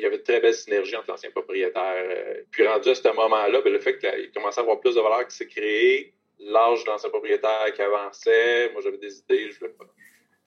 y 0.00 0.06
avait 0.06 0.18
de 0.18 0.22
très 0.22 0.40
belle 0.40 0.54
synergie 0.54 0.96
entre 0.96 1.10
l'ancien 1.10 1.30
propriétaire. 1.30 2.04
Euh, 2.08 2.42
puis 2.50 2.66
rendu 2.66 2.88
à 2.88 2.94
ce 2.94 3.08
moment-là, 3.08 3.60
ben, 3.60 3.72
le 3.72 3.80
fait 3.80 3.98
qu'il 3.98 4.30
commençait 4.32 4.60
à 4.60 4.62
avoir 4.62 4.80
plus 4.80 4.94
de 4.94 5.00
valeur 5.00 5.26
qui 5.26 5.36
s'est 5.36 5.46
créé, 5.46 6.14
l'âge 6.38 6.84
de 6.84 6.90
l'ancien 6.90 7.10
propriétaire 7.10 7.72
qui 7.74 7.82
avançait, 7.82 8.70
moi 8.72 8.82
j'avais 8.82 8.98
des 8.98 9.18
idées, 9.18 9.50
je 9.50 9.58
voulais, 9.58 9.72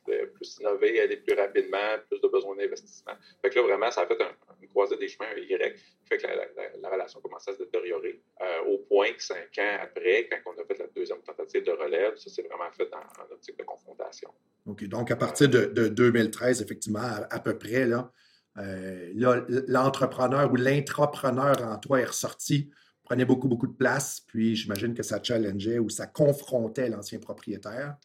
plus 0.05 0.57
innover, 0.59 1.01
aller 1.01 1.17
plus 1.17 1.35
rapidement, 1.35 1.97
plus 2.07 2.21
de 2.21 2.27
besoins 2.27 2.55
d'investissement. 2.55 3.13
Fait 3.41 3.49
que 3.49 3.55
là, 3.55 3.63
vraiment, 3.63 3.89
ça 3.89 4.01
a 4.01 4.07
fait 4.07 4.21
un, 4.21 4.31
une 4.61 4.69
croisée 4.69 4.97
des 4.97 5.07
chemins, 5.07 5.29
un 5.35 5.39
Y, 5.39 5.79
fait 6.07 6.17
que 6.17 6.27
la, 6.27 6.89
relation 6.89 7.19
commençait 7.21 7.51
à 7.51 7.53
se 7.55 7.59
détériorer, 7.59 8.21
euh, 8.41 8.61
au 8.67 8.77
point 8.79 9.11
que 9.13 9.23
cinq 9.23 9.57
ans 9.57 9.77
après, 9.81 10.29
quand 10.29 10.53
on 10.53 10.61
a 10.61 10.65
fait 10.65 10.77
la 10.77 10.87
deuxième 10.87 11.21
tentative 11.23 11.63
de 11.63 11.71
relève, 11.71 12.15
ça 12.17 12.29
s'est 12.29 12.43
vraiment 12.43 12.71
fait 12.71 12.91
en 12.93 13.33
optique 13.33 13.57
de 13.57 13.63
confrontation. 13.63 14.31
OK, 14.67 14.83
donc 14.85 15.11
à 15.11 15.15
partir 15.15 15.49
de, 15.49 15.87
2013, 15.87 16.61
effectivement, 16.61 17.07
à 17.29 17.39
peu 17.39 17.57
près, 17.57 17.85
là, 17.85 18.11
euh, 18.57 19.11
là, 19.15 19.45
l'entrepreneur 19.67 20.51
ou 20.51 20.55
l'intrapreneur 20.55 21.61
en 21.63 21.77
toi 21.77 22.01
est 22.01 22.05
ressorti, 22.05 22.69
prenait 23.03 23.25
beaucoup, 23.25 23.47
beaucoup 23.47 23.67
de 23.67 23.75
place, 23.75 24.21
puis 24.27 24.55
j'imagine 24.55 24.93
que 24.93 25.03
ça 25.03 25.21
challengeait 25.21 25.79
ou 25.79 25.89
ça 25.89 26.07
confrontait 26.07 26.89
l'ancien 26.89 27.19
propriétaire. 27.19 27.97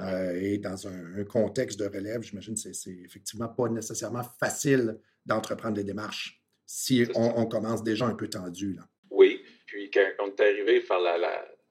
Euh, 0.00 0.38
et 0.40 0.58
dans 0.58 0.88
un, 0.88 1.24
contexte 1.24 1.78
de 1.78 1.86
relève, 1.86 2.22
j'imagine 2.22 2.54
que 2.54 2.72
c'est 2.72 2.90
effectivement 2.90 3.48
pas 3.48 3.68
nécessairement 3.68 4.24
facile 4.40 4.98
d'entreprendre 5.24 5.74
des 5.74 5.84
démarches 5.84 6.42
si 6.66 7.06
on, 7.14 7.46
commence 7.46 7.84
déjà 7.84 8.06
un 8.06 8.14
peu 8.14 8.28
tendu. 8.28 8.72
Là. 8.72 8.82
Oui, 9.10 9.40
puis 9.66 9.88
quand 9.90 10.06
on 10.20 10.28
est 10.28 10.40
arrivé 10.40 10.78
à 10.78 10.80
faire 10.80 10.98
la, 10.98 11.16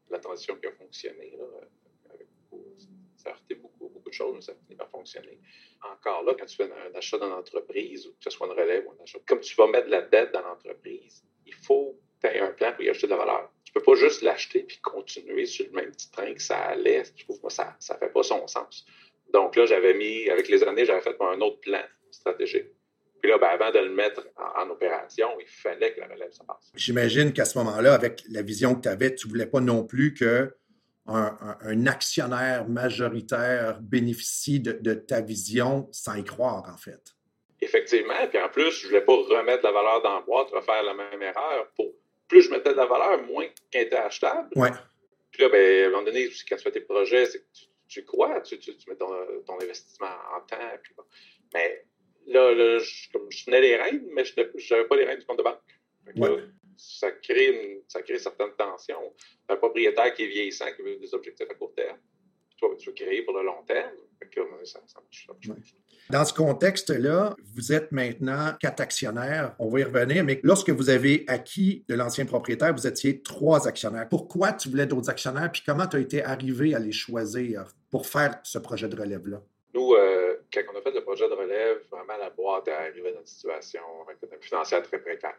la, 0.09 0.19
transition 0.19 0.55
qui 0.55 0.67
a 0.67 0.71
fonctionné, 0.71 1.37
choses, 4.15 4.33
mais 4.35 4.41
ça 4.41 4.51
a 4.51 4.55
fini 4.55 4.75
par 4.75 4.89
fonctionner 4.89 5.39
encore 5.91 6.23
là, 6.23 6.33
quand 6.37 6.45
tu 6.45 6.55
fais 6.55 6.63
un, 6.63 6.97
achat 6.97 7.17
dans 7.17 7.29
l'entreprise, 7.29 8.07
ou 8.07 8.11
que 8.11 8.23
ce 8.23 8.29
soit 8.29 8.47
une 8.47 8.53
relève 8.53 8.85
ou 8.87 8.91
un 8.91 9.03
achat, 9.03 9.19
comme 9.25 9.39
tu 9.39 9.55
vas 9.55 9.67
mettre 9.67 9.87
de 9.87 9.91
la 9.91 10.01
dette 10.01 10.31
dans 10.33 10.41
l'entreprise, 10.41 11.23
il 11.45 11.53
faut 11.53 11.99
que 12.21 12.27
tu 12.27 12.33
aies 12.33 12.39
un 12.39 12.51
plan 12.51 12.73
pour 12.73 12.83
y 12.83 12.89
acheter 12.89 13.07
de 13.07 13.11
la 13.11 13.17
valeur. 13.17 13.51
Tu 13.63 13.71
ne 13.75 13.79
peux 13.79 13.85
pas 13.85 13.95
juste 13.95 14.21
l'acheter 14.21 14.63
puis 14.63 14.77
continuer 14.77 15.45
sur 15.45 15.65
le 15.65 15.71
même 15.71 15.91
petit 15.91 16.11
train 16.11 16.33
que 16.33 16.41
ça 16.41 16.57
allait. 16.57 17.03
Je 17.15 17.23
trouve 17.23 17.41
que 17.41 17.49
ça 17.49 17.77
ne 17.89 17.97
fait 17.97 18.11
pas 18.11 18.23
son 18.23 18.47
sens. 18.47 18.85
Donc 19.33 19.55
là, 19.55 19.65
j'avais 19.65 19.93
mis, 19.93 20.29
avec 20.29 20.47
les 20.47 20.63
années, 20.63 20.85
j'avais 20.85 21.01
fait 21.01 21.15
un 21.19 21.41
autre 21.41 21.59
plan 21.59 21.83
stratégique. 22.11 22.67
Puis 23.21 23.31
là, 23.31 23.37
ben, 23.39 23.47
avant 23.47 23.71
de 23.71 23.79
le 23.79 23.89
mettre 23.89 24.27
en, 24.37 24.69
opération, 24.69 25.29
il 25.39 25.47
fallait 25.47 25.93
que 25.93 25.99
la 25.99 26.07
relève 26.07 26.31
se 26.31 26.43
passe. 26.43 26.71
J'imagine 26.75 27.33
qu'à 27.33 27.45
ce 27.45 27.57
moment-là, 27.57 27.93
avec 27.93 28.23
la 28.29 28.43
vision 28.43 28.75
que 28.75 28.81
tu 28.81 28.89
avais, 28.89 29.15
tu 29.15 29.27
ne 29.27 29.31
voulais 29.31 29.47
pas 29.47 29.61
non 29.61 29.83
plus 29.83 30.13
que 30.13 30.55
un, 31.07 31.85
actionnaire 31.87 32.67
majoritaire 32.67 33.79
bénéficie 33.81 34.59
de, 34.59 34.93
ta 34.93 35.21
vision 35.21 35.87
sans 35.91 36.15
y 36.15 36.23
croire, 36.23 36.63
en 36.73 36.77
fait. 36.77 37.15
Effectivement. 37.61 38.27
Puis 38.29 38.39
en 38.39 38.49
plus, 38.49 38.71
je 38.71 38.85
ne 38.85 38.89
voulais 38.89 39.05
pas 39.05 39.13
remettre 39.13 39.63
la 39.63 39.71
valeur 39.71 40.01
dans 40.01 40.15
la 40.15 40.21
boîte, 40.21 40.49
refaire 40.51 40.83
la 40.83 40.93
même 40.93 41.21
erreur. 41.21 41.71
Pour, 41.75 41.93
plus 42.27 42.41
je 42.41 42.51
mettais 42.51 42.71
de 42.71 42.77
la 42.77 42.85
valeur, 42.85 43.23
moins 43.23 43.45
qu'elle 43.71 43.87
était 43.87 43.95
achetable. 43.95 44.49
Ouais. 44.55 44.71
Puis 45.31 45.43
là, 45.43 45.49
ben, 45.49 45.83
à 45.83 45.87
un 45.87 45.89
moment 45.91 46.03
donné, 46.03 46.29
quand 46.49 46.55
tu 46.55 46.63
fais 46.63 46.71
tes 46.71 46.81
projets, 46.81 47.25
c'est 47.27 47.39
que 47.39 47.45
tu, 47.87 48.03
crois, 48.03 48.41
tu, 48.41 48.57
mets 48.87 48.95
ton, 48.95 49.59
investissement 49.61 50.07
en 50.35 50.41
temps. 50.41 50.57
Mais 51.53 51.85
là, 52.27 52.79
je, 52.79 53.11
comme 53.11 53.31
je 53.31 53.45
tenais 53.45 53.61
les 53.61 53.75
rênes, 53.75 54.05
mais 54.11 54.25
je 54.25 54.33
n'avais 54.37 54.87
pas 54.87 54.95
les 54.95 55.05
rênes 55.05 55.19
du 55.19 55.25
compte 55.25 55.37
de 55.37 55.43
banque 55.43 55.59
ça 56.77 57.11
crée, 57.11 57.83
ça 57.87 58.01
crée 58.01 58.19
certaines 58.19 58.53
tensions. 58.57 59.13
Un 59.49 59.55
propriétaire 59.57 60.13
qui 60.13 60.23
est 60.23 60.27
vieillissant, 60.27 60.65
qui 60.75 60.81
veut 60.81 60.97
des 60.97 61.13
objectifs 61.13 61.49
à 61.49 61.53
court 61.53 61.73
terme, 61.73 61.97
toi, 62.57 62.69
tu 62.77 62.89
veux 62.89 62.95
créer 62.95 63.21
pour 63.23 63.37
le 63.37 63.43
long 63.43 63.63
terme? 63.67 63.91
Dans 66.09 66.25
ce 66.25 66.33
contexte-là, 66.33 67.35
vous 67.53 67.73
êtes 67.73 67.91
maintenant 67.91 68.53
quatre 68.59 68.79
actionnaires. 68.79 69.55
On 69.59 69.67
va 69.67 69.81
y 69.81 69.83
revenir, 69.83 70.23
mais 70.23 70.39
lorsque 70.41 70.69
vous 70.69 70.89
avez 70.89 71.25
acquis 71.27 71.83
de 71.87 71.95
l'ancien 71.95 72.25
propriétaire, 72.25 72.73
vous 72.73 72.87
étiez 72.87 73.21
trois 73.21 73.67
actionnaires. 73.67 74.07
Pourquoi 74.09 74.53
tu 74.53 74.69
voulais 74.69 74.87
d'autres 74.87 75.09
actionnaires, 75.09 75.51
puis 75.51 75.61
comment 75.65 75.85
tu 75.85 75.97
as 75.97 75.99
été 75.99 76.23
arrivé 76.23 76.73
à 76.73 76.79
les 76.79 76.93
choisir 76.93 77.65
pour 77.91 78.07
faire 78.07 78.39
ce 78.43 78.57
projet 78.57 78.87
de 78.87 78.95
relève-là? 78.95 79.41
nous, 79.75 79.93
euh, 79.93 80.37
quand 80.51 80.61
on 80.73 80.77
a 80.77 80.81
fait 80.81 80.91
le 80.91 81.03
projet 81.03 81.27
de 81.27 81.33
relève, 81.33 81.81
vraiment 81.91 82.17
la 82.17 82.29
boîte 82.29 82.67
est 82.69 82.71
arrivée 82.71 83.11
dans 83.11 83.19
une 83.19 83.25
situation 83.25 83.81
financière 84.39 84.81
très 84.81 84.99
précaire. 84.99 85.35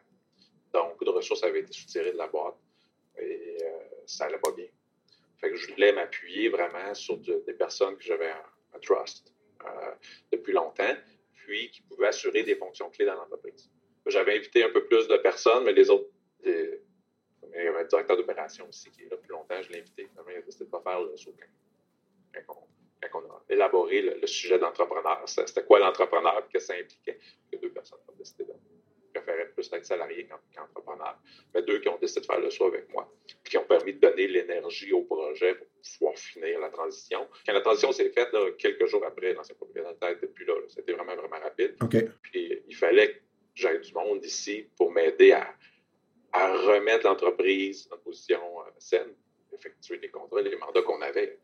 Donc, 0.73 0.93
beaucoup 0.93 1.05
de 1.05 1.11
ressources 1.11 1.43
avaient 1.43 1.61
été 1.61 1.73
soutirées 1.73 2.13
de 2.13 2.19
la 2.19 2.27
boîte 2.27 2.57
et 3.19 3.59
euh, 3.63 3.79
ça 4.07 4.27
n'allait 4.27 4.39
pas 4.39 4.53
bien. 4.53 4.67
Fait 5.39 5.51
que 5.51 5.57
je 5.57 5.71
voulais 5.73 5.93
m'appuyer 5.93 6.49
vraiment 6.49 6.95
sur 6.95 7.19
des 7.19 7.53
personnes 7.53 7.97
que 7.97 8.03
j'avais 8.05 8.31
un, 8.31 8.79
trust 8.83 9.33
euh, 9.65 9.95
depuis 10.31 10.53
longtemps, 10.53 10.95
puis 11.33 11.71
qui 11.71 11.81
pouvaient 11.83 12.09
assurer 12.09 12.43
des 12.43 12.57
fonctions 12.57 12.91
clés 12.91 13.07
dans 13.07 13.15
l'entreprise. 13.15 13.71
J'avais 14.07 14.37
invité 14.37 14.63
un 14.63 14.71
peu 14.71 14.85
plus 14.85 15.09
de 15.09 15.17
personnes, 15.17 15.65
mais 15.65 15.73
les 15.73 15.89
autres, 15.89 16.11
il 16.45 16.79
y 17.55 17.67
avait 17.67 17.81
un 17.81 17.85
directeur 17.85 18.17
d'opération 18.17 18.69
aussi 18.69 18.91
qui 18.91 19.03
est 19.03 19.09
là 19.09 19.17
depuis 19.17 19.31
longtemps, 19.31 19.61
je 19.63 19.71
l'ai 19.71 19.81
invité. 19.81 20.09
Il 20.29 20.37
a 20.37 20.43
décidé 20.43 20.67
de 20.67 20.71
pas 20.71 20.83
faire 20.83 21.01
le 21.01 21.17
saut 21.17 21.35
quand, 22.47 22.55
on, 23.15 23.19
a 23.19 23.43
élaboré 23.49 24.03
le, 24.03 24.27
sujet 24.27 24.59
d'entrepreneur. 24.59 25.23
C'était 25.27 25.65
quoi 25.65 25.79
l'entrepreneur? 25.79 26.47
Que 26.49 26.59
ça 26.59 26.75
impliquait? 26.75 27.19
Que 27.51 27.57
deux 27.57 27.71
personnes 27.71 27.99
ont 28.09 28.17
décidé 28.17 28.45
de 28.45 28.53
préféraient 29.17 29.51
plus 29.51 29.69
être 29.73 29.85
salarié 29.85 30.29
qu'entrepreneur. 30.55 31.19
Mais 31.55 31.63
deux 31.63 31.81
qui 31.81 31.89
ont 31.89 31.99
décidé 31.99 32.21
de 32.21 32.27
faire 32.27 32.41
le 32.41 32.51
saut 32.51 32.67
avec 32.67 32.93
moi, 32.93 33.11
qui 33.45 33.57
ont 33.59 33.65
permis 33.65 33.95
de 33.95 34.01
donner 34.01 34.27
l'énergie 34.29 34.93
au 34.93 35.03
projet 35.03 35.55
pour 35.55 35.67
pouvoir 35.99 36.17
finir 36.17 36.61
la 36.61 36.71
transition. 36.71 37.27
Quand 37.47 37.53
la 37.53 37.61
transition 37.61 37.93
s'est 37.93 38.11
faite, 38.11 38.29
quelques 38.59 38.87
jours 38.87 39.05
après, 39.05 39.33
l'ancien 39.33 39.55
propriétaire 39.55 39.95
n'était 40.11 40.27
plus 40.27 40.45
là. 40.45 40.55
C'était 40.69 40.93
vraiment, 40.93 41.17
vraiment 41.17 41.39
rapide. 41.43 41.77
Puis 42.23 42.63
il 42.67 42.77
fallait 42.77 43.15
que 43.15 43.21
j'aille 43.55 43.81
du 43.81 43.93
monde 43.93 44.25
ici 44.25 44.69
pour 44.77 44.93
m'aider 44.93 45.33
à, 45.33 45.55
remettre 46.33 47.07
l'entreprise 47.07 47.89
en 47.91 47.97
position 47.97 48.61
euh, 48.61 48.71
saine, 48.79 49.15
effectuer 49.55 49.99
les 49.99 50.11
contrats, 50.11 50.43
les 50.43 50.55
mandats 50.57 50.83
qu'on 50.83 51.01
avait. 51.01 51.39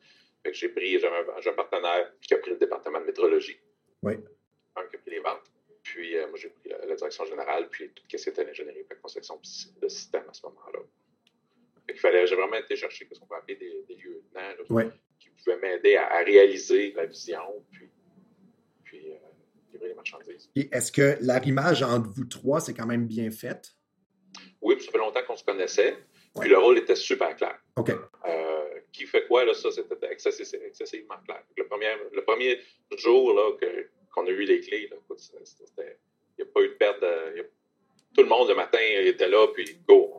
j'ai 0.50 0.69
pris, 0.69 0.99
j'ai 0.99 1.07
un, 1.07 1.52
partenaire 1.55 2.12
qui 2.21 2.35
a 2.35 2.38
pris 2.38 2.50
le 2.50 2.59
département 2.59 3.00
de 3.00 3.07
métrologie. 3.07 3.57
Oui. 4.02 4.14
Un 4.76 4.87
qui 4.88 4.97
a 4.97 4.99
pris 4.99 5.12
les 5.12 5.21
ventes. 5.21 5.51
Puis 5.92 6.16
euh, 6.16 6.26
moi, 6.28 6.38
j'ai 6.40 6.49
pris 6.49 6.70
la, 6.70 6.96
direction 6.96 7.26
générale, 7.26 7.68
puis 7.68 7.90
tout 7.90 8.02
ce 8.08 8.16
qui 8.16 8.28
était 8.30 8.44
l'ingénierie 8.44 8.87
la 8.88 8.96
conception 8.96 9.38
de 9.82 9.88
système 9.88 10.25
à 10.26 10.32
ce 10.32 10.46
moment-là. 10.46 10.78
Il 11.87 11.99
fallait, 11.99 12.26
j'ai 12.26 12.34
vraiment 12.34 12.56
été 12.56 12.76
chercher 12.76 13.06
ce 13.12 13.20
qu'on 13.20 13.26
peut 13.26 13.34
appeler 13.34 13.56
des, 13.56 13.84
des 13.87 13.96
lieutenants 13.96 14.90
qui 15.18 15.28
pouvaient 15.28 15.58
m'aider 15.58 15.96
à, 15.96 16.20
réaliser 16.20 16.94
la 16.96 17.04
vision, 17.04 17.62
puis, 17.70 17.90
puis 18.84 19.11
euh, 19.11 19.16
livrer 19.70 19.88
les 19.88 19.94
marchandises. 19.94 20.50
Et 20.56 20.70
est-ce 20.72 20.90
que 20.90 21.18
l'arrimage 21.20 21.82
entre 21.82 22.08
vous 22.08 22.25
trois, 22.25 22.61
c'est 22.61 22.72
quand 22.72 22.87
même 22.87 23.06
bien 23.06 23.30
fait? 23.30 23.75
Oui, 24.62 24.76
puis 24.76 24.87
ça 24.87 24.92
fait 24.92 24.99
longtemps 24.99 25.22
qu'on 25.26 25.37
se 25.37 25.44
connaissait. 25.44 25.99
Puis 26.40 26.49
le 26.49 26.56
rôle 26.56 26.78
était 26.78 26.96
super 26.96 27.37
clair. 27.37 27.58
OK. 27.76 27.90
Euh, 27.90 28.64
qui 28.92 29.04
fait 29.04 29.26
quoi, 29.26 29.44
là, 29.44 29.52
ça, 29.52 29.70
c'était 29.70 30.11
excessivement 30.11 31.18
clair. 31.26 31.42
Le 31.54 31.66
premier, 31.66 31.94
le 32.12 32.25
premier 32.25 32.58
jour 32.96 33.34
là, 33.34 33.52
que, 33.61 33.90
qu'on 34.12 34.26
a 34.26 34.31
eu 34.31 34.45
les 34.45 34.61
clés. 34.61 34.88
Il 34.88 34.97
n'y 36.38 36.42
a 36.42 36.47
pas 36.52 36.61
eu 36.62 36.69
de 36.69 36.75
perte. 36.75 37.00
De, 37.00 37.50
tout 38.14 38.23
le 38.23 38.28
monde 38.28 38.49
le 38.49 38.54
matin 38.54 38.78
était 38.81 39.28
là, 39.28 39.47
puis 39.52 39.78
go. 39.88 40.11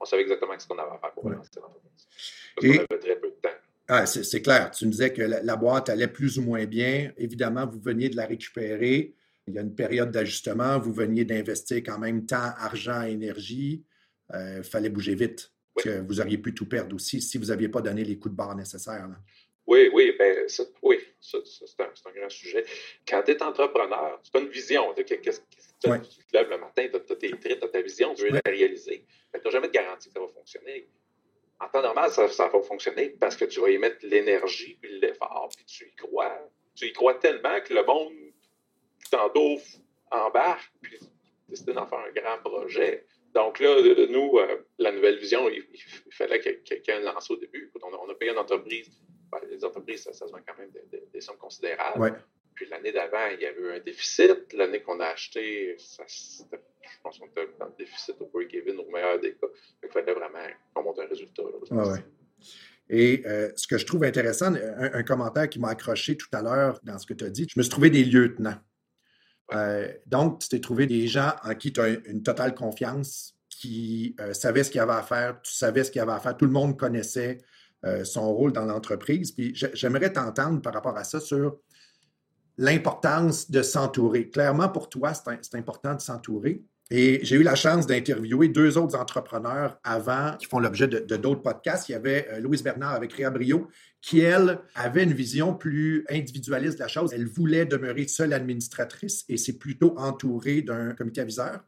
On, 0.00 0.04
savait 0.04 0.22
exactement 0.22 0.58
ce 0.58 0.66
qu'on 0.66 0.78
avait 0.78 0.90
à 0.90 0.98
faire 0.98 1.12
pour 1.12 1.30
lancer 1.30 1.50
l'entreprise. 1.56 2.06
Parce 2.54 2.66
qu'on 2.66 2.74
avait 2.74 3.00
très 3.00 3.16
peu 3.16 3.28
de 3.28 3.36
temps. 3.40 3.56
Ah, 3.88 4.06
c'est 4.06 4.42
clair. 4.42 4.70
Tu 4.70 4.86
me 4.86 4.90
disais 4.90 5.12
que 5.12 5.22
la, 5.22 5.56
boîte 5.56 5.88
allait 5.88 6.08
plus 6.08 6.38
ou 6.38 6.42
moins 6.42 6.66
bien. 6.66 7.10
Évidemment, 7.16 7.66
vous 7.66 7.80
veniez 7.80 8.08
de 8.10 8.16
la 8.16 8.26
récupérer. 8.26 9.14
Il 9.46 9.54
y 9.54 9.58
a 9.58 9.62
une 9.62 9.74
période 9.74 10.10
d'ajustement. 10.10 10.78
Vous 10.78 10.92
veniez 10.92 11.24
d'investir 11.24 11.78
quand 11.78 11.98
même 11.98 12.26
temps, 12.26 12.52
argent, 12.58 13.02
énergie. 13.02 13.84
Il 14.30 14.36
euh, 14.36 14.62
fallait 14.62 14.90
bouger 14.90 15.14
vite. 15.14 15.52
Que 15.76 16.00
vous 16.00 16.20
auriez 16.20 16.38
pu 16.38 16.52
tout 16.54 16.66
perdre 16.66 16.96
aussi 16.96 17.22
si 17.22 17.38
vous 17.38 17.46
n'aviez 17.46 17.68
pas 17.68 17.80
donné 17.80 18.02
les 18.02 18.18
coups 18.18 18.32
de 18.32 18.36
barre 18.36 18.56
nécessaires. 18.56 19.08
Oui, 19.68 19.90
oui, 19.92 20.14
ben, 20.18 20.46
oui, 20.80 20.98
ça, 21.20 21.38
c'est 21.44 21.80
un, 21.82 22.10
grand 22.10 22.30
sujet. 22.30 22.64
Quand 23.06 23.22
tu 23.22 23.32
es 23.32 23.42
entrepreneur, 23.42 24.18
tu 24.22 24.30
as 24.34 24.40
une 24.40 24.48
vision. 24.48 24.94
Tu, 24.94 25.04
tu 25.04 25.20
te 25.20 25.88
lèves 26.32 26.48
le 26.48 26.56
matin, 26.56 26.88
tu 26.88 26.96
as 26.96 27.16
tes 27.16 27.30
traits, 27.32 27.60
tu 27.60 27.64
as 27.66 27.68
ta 27.68 27.82
vision, 27.82 28.14
tu 28.14 28.22
veux 28.22 28.30
la 28.30 28.40
réaliser. 28.46 29.04
Mais 29.30 29.40
tu 29.40 29.46
n'as 29.46 29.52
jamais 29.52 29.68
de 29.68 29.72
garantie 29.72 30.08
que 30.08 30.14
ça 30.14 30.20
va 30.20 30.28
fonctionner. 30.28 30.88
En 31.60 31.68
temps 31.68 31.82
normal, 31.82 32.10
ça, 32.10 32.48
va 32.48 32.62
fonctionner 32.62 33.10
parce 33.20 33.36
que 33.36 33.44
tu 33.44 33.60
vas 33.60 33.68
y 33.68 33.76
mettre 33.76 33.98
l'énergie 34.06 34.78
puis 34.80 35.00
l'effort, 35.00 35.50
puis 35.54 35.66
tu 35.66 35.86
y 35.86 35.94
crois. 35.96 36.48
Tu 36.74 36.86
y 36.86 36.92
crois 36.94 37.14
tellement 37.16 37.60
que 37.60 37.74
le 37.74 37.84
monde 37.84 38.14
t'entoure 39.10 39.60
embarque, 40.10 40.72
puis 40.80 40.98
décide 41.46 41.66
d'en 41.72 41.86
faire 41.86 41.98
un 41.98 42.12
grand 42.12 42.38
projet. 42.42 43.04
Donc 43.34 43.60
là, 43.60 43.82
nous, 44.08 44.38
euh, 44.38 44.64
la 44.78 44.92
nouvelle 44.92 45.18
vision, 45.18 45.46
il, 45.50 45.62
fallait 46.10 46.40
que 46.40 46.48
quelqu'un 46.48 47.00
lance 47.00 47.30
au 47.30 47.36
début. 47.36 47.70
on, 47.82 47.92
a, 47.92 47.98
on 47.98 48.08
a 48.08 48.14
payé 48.14 48.32
une 48.32 48.38
entreprise 48.38 48.90
ben, 48.90 49.07
les 49.50 49.64
entreprises, 49.64 50.02
ça, 50.02 50.12
ça 50.12 50.26
se 50.26 50.32
vend 50.32 50.40
quand 50.46 50.56
même 50.58 50.70
des, 51.12 51.20
sommes 51.20 51.38
considérables. 51.38 52.22
Puis 52.54 52.66
l'année 52.68 52.92
d'avant, 52.92 53.26
il 53.32 53.40
y 53.40 53.46
avait 53.46 53.60
eu 53.60 53.70
un 53.70 53.80
déficit. 53.80 54.52
L'année 54.52 54.82
qu'on 54.82 54.98
a 55.00 55.06
acheté, 55.06 55.76
ça, 55.78 56.04
je 56.08 57.02
pense 57.02 57.18
qu'on 57.18 57.26
était 57.26 57.48
dans 57.58 57.66
le 57.66 57.74
déficit 57.78 58.16
au 58.20 58.26
break-even 58.26 58.78
au 58.78 58.90
meilleur 58.90 59.20
des 59.20 59.34
cas. 59.34 59.46
il 59.82 59.88
fallait 59.90 60.12
vraiment 60.12 60.44
qu'on 60.74 60.82
monte 60.82 60.98
un 60.98 61.06
résultat. 61.06 61.42
Et 62.90 63.22
euh, 63.26 63.50
ce 63.54 63.66
que 63.66 63.78
je 63.78 63.86
trouve 63.86 64.04
intéressant, 64.04 64.54
un, 64.54 65.02
commentaire 65.02 65.48
qui 65.48 65.58
m'a 65.58 65.68
accroché 65.68 66.16
tout 66.16 66.28
à 66.32 66.42
l'heure 66.42 66.80
dans 66.82 66.98
ce 66.98 67.06
que 67.06 67.14
tu 67.14 67.24
as 67.24 67.30
dit, 67.30 67.46
je 67.48 67.58
me 67.58 67.62
suis 67.62 67.70
trouvé 67.70 67.90
des 67.90 68.04
lieutenants. 68.04 68.58
Euh, 69.52 69.92
donc, 70.06 70.40
tu 70.40 70.48
t'es 70.48 70.60
trouvé 70.60 70.86
des 70.86 71.06
gens 71.06 71.32
en 71.44 71.54
qui 71.54 71.72
tu 71.72 71.80
as 71.80 71.88
une 71.88 72.22
totale 72.22 72.54
confiance, 72.54 73.34
qui 73.48 74.14
euh, 74.20 74.32
savaient 74.32 74.64
ce 74.64 74.70
qu'il 74.70 74.78
y 74.78 74.82
avait 74.82 74.92
à 74.92 75.02
faire, 75.02 75.40
tu 75.42 75.52
savais 75.52 75.84
ce 75.84 75.90
qu'il 75.90 75.98
y 75.98 76.02
avait 76.02 76.12
à 76.12 76.20
faire, 76.20 76.36
tout 76.36 76.44
le 76.44 76.52
monde 76.52 76.78
connaissait 76.78 77.38
euh, 77.84 78.04
son 78.04 78.32
rôle 78.32 78.52
dans 78.52 78.64
l'entreprise. 78.64 79.32
Puis 79.32 79.52
j'aimerais 79.54 80.12
t'entendre 80.12 80.60
par 80.60 80.74
rapport 80.74 80.96
à 80.96 81.04
ça 81.04 81.20
sur 81.20 81.58
l'importance 82.56 83.50
de 83.50 83.62
s'entourer. 83.62 84.28
Clairement, 84.28 84.68
pour 84.68 84.88
toi, 84.88 85.12
c'est 85.14 85.54
important 85.54 85.94
de 85.94 86.00
s'entourer. 86.00 86.64
Et 86.90 87.20
j'ai 87.22 87.36
eu 87.36 87.42
la 87.42 87.54
chance 87.54 87.86
d'interviewer 87.86 88.48
deux 88.48 88.78
autres 88.78 88.98
entrepreneurs 88.98 89.78
avant 89.84 90.34
qui 90.38 90.46
font 90.46 90.58
l'objet 90.58 90.88
de 90.88 91.16
d'autres 91.16 91.42
podcasts. 91.42 91.88
Il 91.90 91.92
y 91.92 91.94
avait 91.94 92.26
euh, 92.32 92.40
Louise 92.40 92.62
Bernard 92.62 92.94
avec 92.94 93.12
Réa 93.12 93.30
Brio, 93.30 93.68
qui, 94.00 94.20
elle, 94.20 94.58
avait 94.74 95.04
une 95.04 95.12
vision 95.12 95.54
plus 95.54 96.06
individualiste 96.08 96.78
de 96.78 96.82
la 96.82 96.88
chose. 96.88 97.12
Elle 97.12 97.26
voulait 97.26 97.66
demeurer 97.66 98.08
seule 98.08 98.32
administratrice 98.32 99.24
et 99.28 99.36
c'est 99.36 99.58
plutôt 99.58 99.94
entourée 99.98 100.62
d'un 100.62 100.94
comité 100.94 101.20
aviseur. 101.20 101.60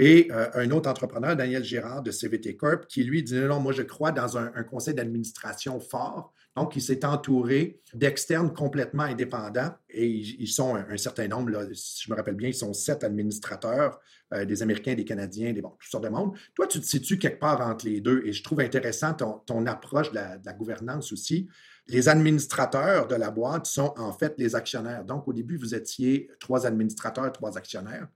Et 0.00 0.28
euh, 0.30 0.48
un 0.54 0.70
autre 0.70 0.88
entrepreneur, 0.88 1.34
Daniel 1.34 1.64
Girard 1.64 2.02
de 2.02 2.12
CVT 2.12 2.56
Corp, 2.56 2.86
qui 2.86 3.02
lui 3.02 3.24
dit 3.24 3.34
non, 3.34 3.58
moi 3.58 3.72
je 3.72 3.82
crois 3.82 4.12
dans 4.12 4.38
un, 4.38 4.62
conseil 4.62 4.94
d'administration 4.94 5.80
fort. 5.80 6.32
Donc, 6.56 6.76
il 6.76 6.82
s'est 6.82 7.04
entouré 7.04 7.80
d'externes 7.94 8.52
complètement 8.52 9.04
indépendants 9.04 9.72
et 9.90 10.06
ils, 10.06 10.48
sont 10.48 10.76
un, 10.76 10.96
certain 10.96 11.28
nombre, 11.28 11.50
là, 11.50 11.64
si 11.72 12.04
je 12.04 12.10
me 12.10 12.16
rappelle 12.16 12.34
bien, 12.34 12.48
ils 12.48 12.54
sont 12.54 12.72
sept 12.72 13.04
administrateurs, 13.04 14.00
euh, 14.32 14.44
des 14.44 14.62
Américains, 14.62 14.94
des 14.94 15.04
Canadiens, 15.04 15.52
des 15.52 15.60
bon, 15.60 15.70
toutes 15.80 15.90
sortes 15.90 16.04
de 16.04 16.08
monde. 16.08 16.36
Toi, 16.54 16.66
tu 16.68 16.80
te 16.80 16.86
situes 16.86 17.18
quelque 17.18 17.38
part 17.38 17.60
entre 17.60 17.86
les 17.86 18.00
deux 18.00 18.22
et 18.24 18.32
je 18.32 18.42
trouve 18.42 18.60
intéressant 18.60 19.14
ton, 19.14 19.40
ton 19.46 19.66
approche 19.66 20.10
de 20.10 20.16
la, 20.16 20.38
de 20.38 20.46
la 20.46 20.52
gouvernance 20.52 21.12
aussi. 21.12 21.48
Les 21.88 22.08
administrateurs 22.08 23.08
de 23.08 23.14
la 23.16 23.30
boîte 23.30 23.66
sont 23.66 23.94
en 23.96 24.12
fait 24.12 24.34
les 24.38 24.54
actionnaires. 24.54 25.04
Donc, 25.04 25.26
au 25.26 25.32
début, 25.32 25.56
vous 25.56 25.74
étiez 25.74 26.28
trois 26.38 26.66
administrateurs, 26.66 27.32
trois 27.32 27.56
actionnaires. 27.56 28.08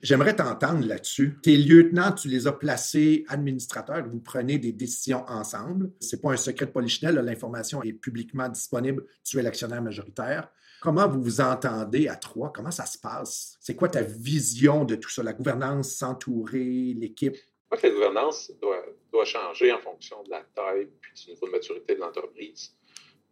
J'aimerais 0.00 0.36
t'entendre 0.36 0.86
là-dessus. 0.86 1.38
Tes 1.42 1.56
lieutenants, 1.56 2.12
tu 2.12 2.28
les 2.28 2.46
as 2.46 2.52
placés 2.52 3.24
administrateurs, 3.28 4.06
vous 4.08 4.20
prenez 4.20 4.58
des 4.58 4.72
décisions 4.72 5.24
ensemble. 5.26 5.90
C'est 5.98 6.22
pas 6.22 6.30
un 6.30 6.36
secret 6.36 6.66
de 6.66 6.70
polichinelle, 6.70 7.16
l'information 7.16 7.82
est 7.82 7.94
publiquement 7.94 8.48
disponible. 8.48 9.04
Tu 9.24 9.38
es 9.38 9.42
l'actionnaire 9.42 9.82
majoritaire. 9.82 10.52
Comment 10.80 11.08
vous 11.08 11.20
vous 11.20 11.40
entendez 11.40 12.06
à 12.06 12.14
trois? 12.14 12.52
Comment 12.52 12.70
ça 12.70 12.86
se 12.86 12.96
passe? 12.96 13.56
C'est 13.60 13.74
quoi 13.74 13.88
ta 13.88 14.02
vision 14.02 14.84
de 14.84 14.94
tout 14.94 15.10
ça? 15.10 15.24
La 15.24 15.32
gouvernance, 15.32 15.90
s'entourer, 15.96 16.94
l'équipe? 16.96 17.34
Je 17.34 17.66
crois 17.66 17.78
que 17.78 17.86
la 17.88 17.92
gouvernance 17.92 18.52
doit, 18.62 19.24
changer 19.24 19.72
en 19.72 19.80
fonction 19.80 20.22
de 20.22 20.30
la 20.30 20.44
taille 20.54 20.82
et 20.82 21.14
du 21.16 21.30
niveau 21.30 21.46
de 21.46 21.50
maturité 21.50 21.96
de 21.96 22.00
l'entreprise. 22.00 22.72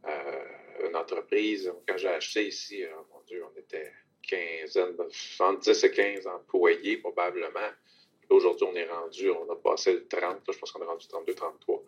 Euh, 0.05 0.89
une 0.89 0.97
entreprise, 0.97 1.73
quand 1.87 1.97
j'ai 1.97 2.09
acheté 2.09 2.49
ici, 2.49 2.83
oh 2.93 3.07
mon 3.15 3.23
Dieu, 3.25 3.41
on 3.45 3.57
était 3.57 3.93
quinzaine, 4.27 4.97
10 5.61 5.85
et 5.85 5.91
15 5.91 6.27
employés 6.27 6.99
probablement. 6.99 7.71
Aujourd'hui, 8.29 8.67
on 8.71 8.75
est 8.75 8.87
rendu, 8.87 9.31
on 9.31 9.51
a 9.51 9.57
passé 9.57 9.93
le 9.93 10.09
30, 10.09 10.41
je 10.53 10.59
pense 10.59 10.73
qu'on 10.73 10.83
est 10.83 10.87
rendu 10.87 11.07
32, 11.07 11.35
33. 11.35 11.83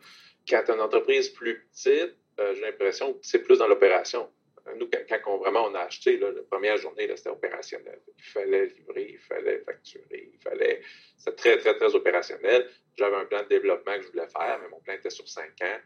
Quand 0.48 0.64
une 0.68 0.80
entreprise 0.80 1.28
plus 1.30 1.66
petite, 1.66 2.16
euh, 2.38 2.54
j'ai 2.54 2.60
l'impression 2.60 3.12
que 3.14 3.18
c'est 3.22 3.40
plus 3.40 3.58
dans 3.58 3.66
l'opération. 3.66 4.30
Nous, 4.76 4.88
quand, 4.88 5.18
on, 5.26 5.38
vraiment 5.38 5.64
on 5.64 5.74
a 5.74 5.80
acheté, 5.80 6.18
la 6.18 6.30
première 6.48 6.76
journée, 6.76 7.08
c'était 7.16 7.30
opérationnel. 7.30 8.00
Il 8.18 8.24
fallait 8.24 8.66
livrer, 8.66 9.06
il 9.12 9.18
fallait 9.18 9.58
facturer, 9.60 10.30
il 10.32 10.38
fallait. 10.40 10.82
C'était 11.16 11.36
très, 11.36 11.58
très, 11.58 11.76
très 11.76 11.94
opérationnel. 11.94 12.68
J'avais 12.96 13.16
un 13.16 13.24
plan 13.24 13.42
de 13.42 13.48
développement 13.48 13.96
que 13.96 14.02
je 14.02 14.08
voulais 14.08 14.28
faire, 14.28 14.60
mais 14.62 14.68
mon 14.68 14.78
plan 14.80 14.94
était 14.94 15.10
sur 15.10 15.26
cinq 15.26 15.60
ans. 15.62 15.78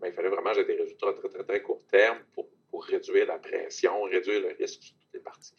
Mais 0.00 0.08
il 0.08 0.14
fallait 0.14 0.28
vraiment 0.28 0.54
j'ai 0.54 0.64
des 0.64 0.76
résultats 0.76 1.12
très, 1.12 1.28
très, 1.28 1.44
très 1.44 1.62
court 1.62 1.84
terme 1.90 2.18
pour 2.34 2.48
pour 2.74 2.86
réduire 2.86 3.26
la 3.26 3.38
pression, 3.38 4.02
réduire 4.02 4.40
le 4.40 4.56
risque 4.58 4.94
les 5.14 5.20
parties. 5.20 5.54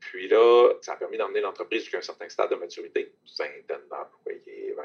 Puis 0.00 0.28
là, 0.28 0.74
ça 0.80 0.94
a 0.94 0.96
permis 0.96 1.16
d'emmener 1.16 1.40
l'entreprise 1.40 1.82
jusqu'à 1.82 1.98
un 1.98 2.02
certain 2.02 2.28
stade 2.28 2.50
de 2.50 2.56
maturité, 2.56 3.14
vingtaine 3.38 3.86
d'employés, 3.88 4.74
20, 4.76 4.82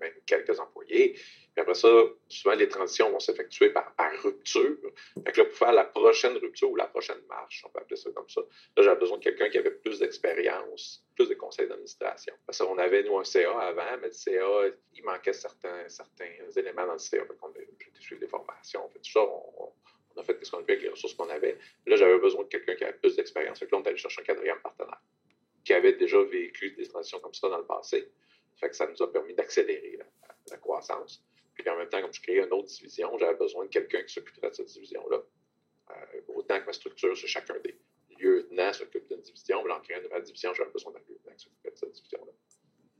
même 0.00 0.12
quelques 0.26 0.58
employés. 0.60 1.12
Puis 1.12 1.62
après 1.62 1.74
ça, 1.74 1.88
souvent, 2.28 2.54
les 2.54 2.68
transitions 2.68 3.10
vont 3.10 3.20
s'effectuer 3.20 3.70
par, 3.70 3.94
rupture. 4.22 4.76
Fait 5.24 5.32
que 5.32 5.40
là, 5.40 5.46
pour 5.46 5.56
faire 5.56 5.72
la 5.72 5.84
prochaine 5.84 6.36
rupture 6.36 6.70
ou 6.70 6.76
la 6.76 6.86
prochaine 6.86 7.20
marche, 7.28 7.64
on 7.66 7.70
peut 7.70 7.80
appeler 7.80 7.96
ça 7.96 8.10
comme 8.10 8.28
ça, 8.28 8.40
là, 8.76 8.82
j'avais 8.82 9.00
besoin 9.00 9.18
de 9.18 9.24
quelqu'un 9.24 9.48
qui 9.48 9.58
avait 9.58 9.70
plus 9.70 9.98
d'expérience, 9.98 11.04
plus 11.14 11.28
de 11.28 11.34
conseils 11.34 11.68
d'administration. 11.68 12.34
Parce 12.46 12.58
qu'on 12.58 12.78
avait, 12.78 13.02
nous, 13.02 13.18
un 13.18 13.24
CA 13.24 13.58
avant, 13.58 13.96
mais 14.00 14.08
le 14.08 14.12
CA, 14.12 14.76
il 14.94 15.04
manquait 15.04 15.32
certains, 15.32 15.88
certains 15.88 16.50
éléments 16.56 16.86
dans 16.86 16.94
le 16.94 16.98
CA. 16.98 17.24
Fait 17.24 17.36
qu'on 17.40 17.48
a 17.48 18.00
suivi 18.00 18.20
des 18.20 18.28
formations, 18.28 18.84
on 18.84 18.88
fait 18.88 19.00
tout 19.00 19.10
ça. 19.10 19.20
On, 19.20 19.72
a 20.18 20.24
fait 20.24 20.44
ce 20.44 20.50
qu'on 20.50 20.58
avait 20.58 20.72
avec 20.72 20.82
les 20.82 20.88
ressources 20.90 21.14
qu'on 21.14 21.28
avait? 21.28 21.58
Là, 21.86 21.96
j'avais 21.96 22.18
besoin 22.18 22.44
de 22.44 22.48
quelqu'un 22.48 22.74
qui 22.74 22.84
avait 22.84 22.98
plus 22.98 23.16
d'expérience. 23.16 23.58
Que 23.58 23.64
là, 23.64 23.78
on 23.78 23.82
est 23.82 23.88
allé 23.88 23.96
chercher 23.96 24.22
un 24.22 24.24
quatrième 24.24 24.60
partenaire 24.60 25.00
qui 25.64 25.74
avait 25.74 25.92
déjà 25.92 26.22
vécu 26.22 26.70
des 26.70 26.86
transitions 26.86 27.20
comme 27.20 27.34
ça 27.34 27.48
dans 27.48 27.58
le 27.58 27.66
passé. 27.66 28.10
Fait 28.56 28.70
que 28.70 28.76
ça 28.76 28.86
nous 28.86 29.02
a 29.02 29.12
permis 29.12 29.34
d'accélérer 29.34 29.98
la, 30.50 30.56
croissance. 30.56 31.22
Puis 31.54 31.68
en 31.68 31.76
même 31.76 31.88
temps, 31.88 32.00
comme 32.00 32.14
je 32.14 32.22
créais 32.22 32.38
une 32.38 32.52
autre 32.52 32.68
division, 32.68 33.16
j'avais 33.18 33.34
besoin 33.34 33.64
de 33.64 33.70
quelqu'un 33.70 34.02
qui 34.02 34.14
s'occuperait 34.14 34.48
de 34.48 34.54
cette 34.54 34.68
division-là. 34.68 35.22
Euh, 35.90 36.20
autant 36.28 36.58
que 36.60 36.66
ma 36.66 36.72
structure, 36.72 37.16
c'est 37.16 37.26
chacun 37.26 37.58
des 37.58 37.76
lieutenants 38.18 38.72
s'occupe 38.72 39.06
d'une 39.08 39.20
division, 39.20 39.62
mais 39.64 39.72
en 39.72 39.80
créant 39.80 39.98
une 39.98 40.04
nouvelle 40.04 40.22
division, 40.22 40.54
j'avais 40.54 40.70
besoin 40.70 40.92
d'un 40.92 41.00
lieutenant 41.00 41.34
qui 41.36 41.44
s'occupait 41.44 41.70
de 41.70 41.76
cette 41.76 41.92
division-là. 41.92 42.32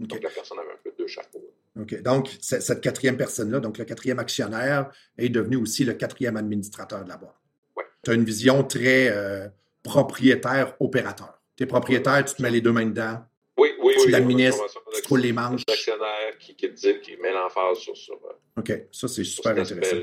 Donc 0.00 0.22
la 0.22 0.30
personne 0.30 0.58
avait 0.58 0.72
un 0.72 0.76
peu 0.76 0.92
deux 0.92 1.06
chapeaux. 1.06 1.54
Donc, 2.02 2.36
cette 2.40 2.80
quatrième 2.80 3.16
personne-là, 3.16 3.60
donc 3.60 3.78
le 3.78 3.84
quatrième 3.84 4.18
actionnaire, 4.18 4.90
est 5.16 5.28
devenu 5.28 5.56
aussi 5.56 5.84
le 5.84 5.94
quatrième 5.94 6.36
administrateur 6.36 7.04
de 7.04 7.08
la 7.08 7.16
boîte. 7.16 7.36
Oui. 7.76 7.84
Tu 8.02 8.10
as 8.10 8.14
une 8.14 8.24
vision 8.24 8.64
très 8.64 9.10
euh, 9.10 9.48
propriétaire-opérateur. 9.82 11.40
Tu 11.56 11.64
es 11.64 11.66
propriétaire, 11.66 12.24
tu 12.24 12.34
te 12.34 12.42
mets 12.42 12.50
les 12.50 12.60
deux 12.60 12.72
mains 12.72 12.86
dedans. 12.86 13.18
Oui, 13.56 13.70
oui, 13.80 13.94
tu 13.98 14.06
oui. 14.06 14.12
l'administres, 14.12 14.64
tu 14.94 15.08
roules 15.08 15.20
les 15.20 15.32
manches. 15.32 15.62
L'actionnaire 15.68 16.38
qui, 16.38 16.54
qui, 16.54 16.70
dit, 16.70 17.00
qui 17.00 17.16
met 17.16 17.32
l'emphase 17.32 17.78
sur, 17.78 17.96
ça. 17.96 18.12
Euh, 18.12 18.60
OK, 18.60 18.72
ça, 18.92 19.08
c'est 19.08 19.24
super 19.24 19.58
intéressant. 19.58 19.96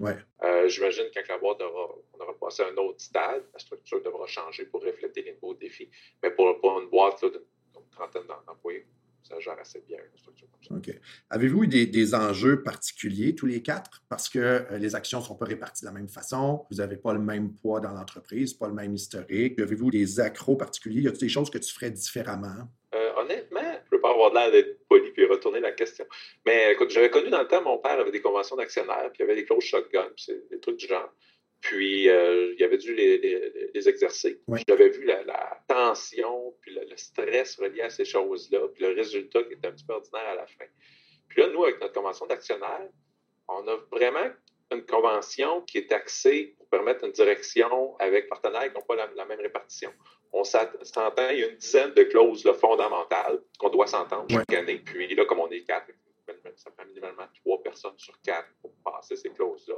Ouais. 0.00 0.16
Euh, 0.42 0.68
J'imagine 0.68 1.04
que 1.14 1.20
quand 1.26 1.34
la 1.34 1.38
boîte 1.38 1.60
aura, 1.60 1.94
on 2.12 2.22
aura 2.22 2.34
passé 2.38 2.62
à 2.62 2.66
un 2.66 2.76
autre 2.76 3.00
stade, 3.00 3.44
la 3.52 3.58
structure 3.58 4.02
devra 4.02 4.26
changer 4.26 4.64
pour 4.64 4.82
refléter 4.82 5.22
les 5.22 5.34
nouveaux 5.34 5.54
défis. 5.54 5.90
Mais 6.22 6.30
pour, 6.30 6.58
pour 6.60 6.80
une 6.80 6.88
boîte 6.88 7.22
d'une 7.22 7.88
trentaine 7.90 8.22
d'employés, 8.46 8.86
ça 9.22 9.38
gère 9.40 9.58
assez 9.58 9.80
bien 9.86 9.98
une 9.98 10.18
structure 10.18 10.48
comme 10.50 10.62
ça. 10.62 10.74
OK. 10.74 11.00
Avez-vous 11.30 11.64
eu 11.64 11.68
des, 11.68 11.86
des, 11.86 12.14
enjeux 12.14 12.62
particuliers, 12.62 13.34
tous 13.34 13.46
les 13.46 13.62
quatre? 13.62 14.02
Parce 14.08 14.28
que 14.28 14.38
euh, 14.38 14.78
les 14.78 14.94
actions 14.94 15.20
ne 15.20 15.24
sont 15.24 15.36
pas 15.36 15.44
réparties 15.44 15.82
de 15.82 15.86
la 15.86 15.92
même 15.92 16.08
façon, 16.08 16.66
vous 16.70 16.78
n'avez 16.78 16.96
pas 16.96 17.12
le 17.12 17.20
même 17.20 17.54
poids 17.54 17.80
dans 17.80 17.92
l'entreprise, 17.92 18.54
pas 18.54 18.68
le 18.68 18.74
même 18.74 18.94
historique. 18.94 19.58
Avez-vous 19.58 19.90
des 19.90 20.20
accros 20.20 20.56
particuliers? 20.56 21.02
Y 21.02 21.08
a-t-il 21.08 21.20
des 21.20 21.28
choses 21.28 21.50
que 21.50 21.58
tu 21.58 21.72
ferais 21.72 21.90
différemment? 21.90 22.68
Euh, 22.94 23.12
honnêtement, 23.16 23.60
je 23.60 23.94
ne 23.94 23.96
veux 23.96 24.00
pas 24.00 24.10
avoir 24.10 24.32
l'air 24.34 24.50
d'être 24.50 24.86
poli 24.88 25.10
puis 25.12 25.24
retourner 25.24 25.60
la 25.60 25.72
question. 25.72 26.04
Mais 26.44 26.72
écoute, 26.72 26.90
j'avais 26.90 27.10
connu 27.10 27.30
dans 27.30 27.40
le 27.40 27.48
temps, 27.48 27.62
mon 27.62 27.78
père 27.78 27.98
avait 27.98 28.10
des 28.10 28.20
conventions 28.20 28.56
d'actionnaires, 28.56 29.10
puis 29.12 29.20
il 29.20 29.22
y 29.22 29.24
avait 29.24 29.40
des 29.40 29.44
clauses 29.44 29.64
shotgun, 29.64 30.08
c'est 30.16 30.48
des 30.50 30.60
trucs 30.60 30.76
du 30.76 30.86
genre. 30.86 31.12
Puis, 31.62 32.08
euh, 32.08 32.54
il 32.58 32.64
avait 32.64 32.76
dû 32.76 32.92
les, 32.92 33.18
les, 33.72 33.88
exercer. 33.88 34.40
J'avais 34.68 34.88
vu 34.88 35.04
la, 35.04 35.62
tension, 35.68 36.41
le, 36.92 36.96
stress 36.96 37.56
relié 37.56 37.82
à 37.82 37.90
ces 37.90 38.04
choses-là, 38.04 38.60
puis 38.74 38.84
le 38.84 38.94
résultat 38.94 39.42
qui 39.44 39.54
était 39.54 39.68
un 39.68 39.72
petit 39.72 39.84
peu 39.84 39.94
ordinaire 39.94 40.28
à 40.28 40.34
la 40.34 40.46
fin. 40.46 40.64
Puis 41.28 41.42
là, 41.42 41.48
nous, 41.48 41.64
avec 41.64 41.80
notre 41.80 41.94
convention 41.94 42.26
d'actionnaire, 42.26 42.88
on 43.48 43.66
a 43.66 43.76
vraiment 43.90 44.30
une 44.70 44.84
convention 44.86 45.62
qui 45.62 45.78
est 45.78 45.92
axée 45.92 46.54
pour 46.56 46.68
permettre 46.68 47.04
une 47.04 47.12
direction 47.12 47.96
avec 47.98 48.28
partenaires 48.28 48.72
qui 48.72 48.74
n'ont 48.74 48.86
pas 48.86 48.96
la, 48.96 49.24
même 49.24 49.40
répartition. 49.40 49.92
On 50.32 50.44
s'entend, 50.44 51.28
il 51.30 51.38
y 51.38 51.44
a 51.44 51.48
une 51.48 51.56
dizaine 51.56 51.92
de 51.92 52.04
clauses 52.04 52.50
fondamentales 52.58 53.40
qu'on 53.58 53.68
doit 53.68 53.86
s'entendre 53.86 54.30
chaque 54.30 54.52
année. 54.54 54.78
Puis 54.78 55.14
là, 55.14 55.24
comme 55.26 55.40
on 55.40 55.50
est 55.50 55.64
quatre, 55.64 55.90
ça 56.56 56.70
prend 56.70 56.86
minimalement 56.86 57.26
trois 57.42 57.62
personnes 57.62 57.98
sur 57.98 58.18
quatre 58.22 58.48
pour 58.60 58.72
passer 58.84 59.16
ces 59.16 59.30
clauses-là. 59.30 59.74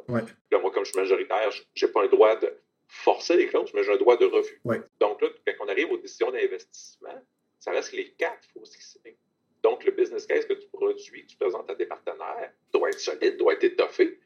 Là, 0.50 0.58
moi, 0.60 0.70
comme 0.70 0.84
je 0.84 0.90
suis 0.90 1.00
majoritaire, 1.00 1.50
je 1.74 1.86
n'ai 1.86 1.92
pas 1.92 2.02
le 2.02 2.08
droit 2.08 2.36
de 2.36 2.56
forcer 2.86 3.36
les 3.36 3.48
clauses, 3.48 3.72
mais 3.74 3.82
j'ai 3.82 3.92
un 3.92 3.96
droit 3.96 4.16
de 4.16 4.26
refus. 4.26 4.60
Donc 5.00 5.20
là, 5.22 5.28
on 5.64 5.68
arrive 5.68 5.90
aux 5.90 5.98
décisions 5.98 6.30
d'investissement, 6.30 7.20
ça 7.58 7.70
reste 7.70 7.92
les 7.92 8.10
quatre, 8.12 8.46
faut 8.52 8.60
aussi. 8.60 8.78
Donc, 9.62 9.84
le 9.84 9.92
business 9.92 10.26
case 10.26 10.44
que 10.44 10.52
tu 10.52 10.68
produis, 10.68 11.22
que 11.24 11.30
tu 11.30 11.36
présentes 11.36 11.70
à 11.70 11.74
tes 11.74 11.86
partenaires, 11.86 12.52
doit 12.72 12.90
être 12.90 13.00
solide, 13.00 13.38
doit 13.38 13.54
être 13.54 13.64
étoffé. 13.64 14.20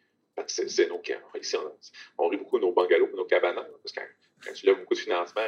C'est 0.47 0.88
nos 0.88 1.00
Ici, 1.40 1.57
on, 1.57 2.25
on 2.25 2.28
rit 2.28 2.37
beaucoup 2.37 2.59
nos 2.59 2.73
bungalows 2.73 3.09
nos 3.14 3.25
cabanes. 3.25 3.54
Parce 3.54 3.92
que 3.92 4.00
quand, 4.45 4.52
tu 4.52 4.66
lèves 4.66 4.78
beaucoup 4.78 4.95
de 4.95 4.99
financement, 4.99 5.42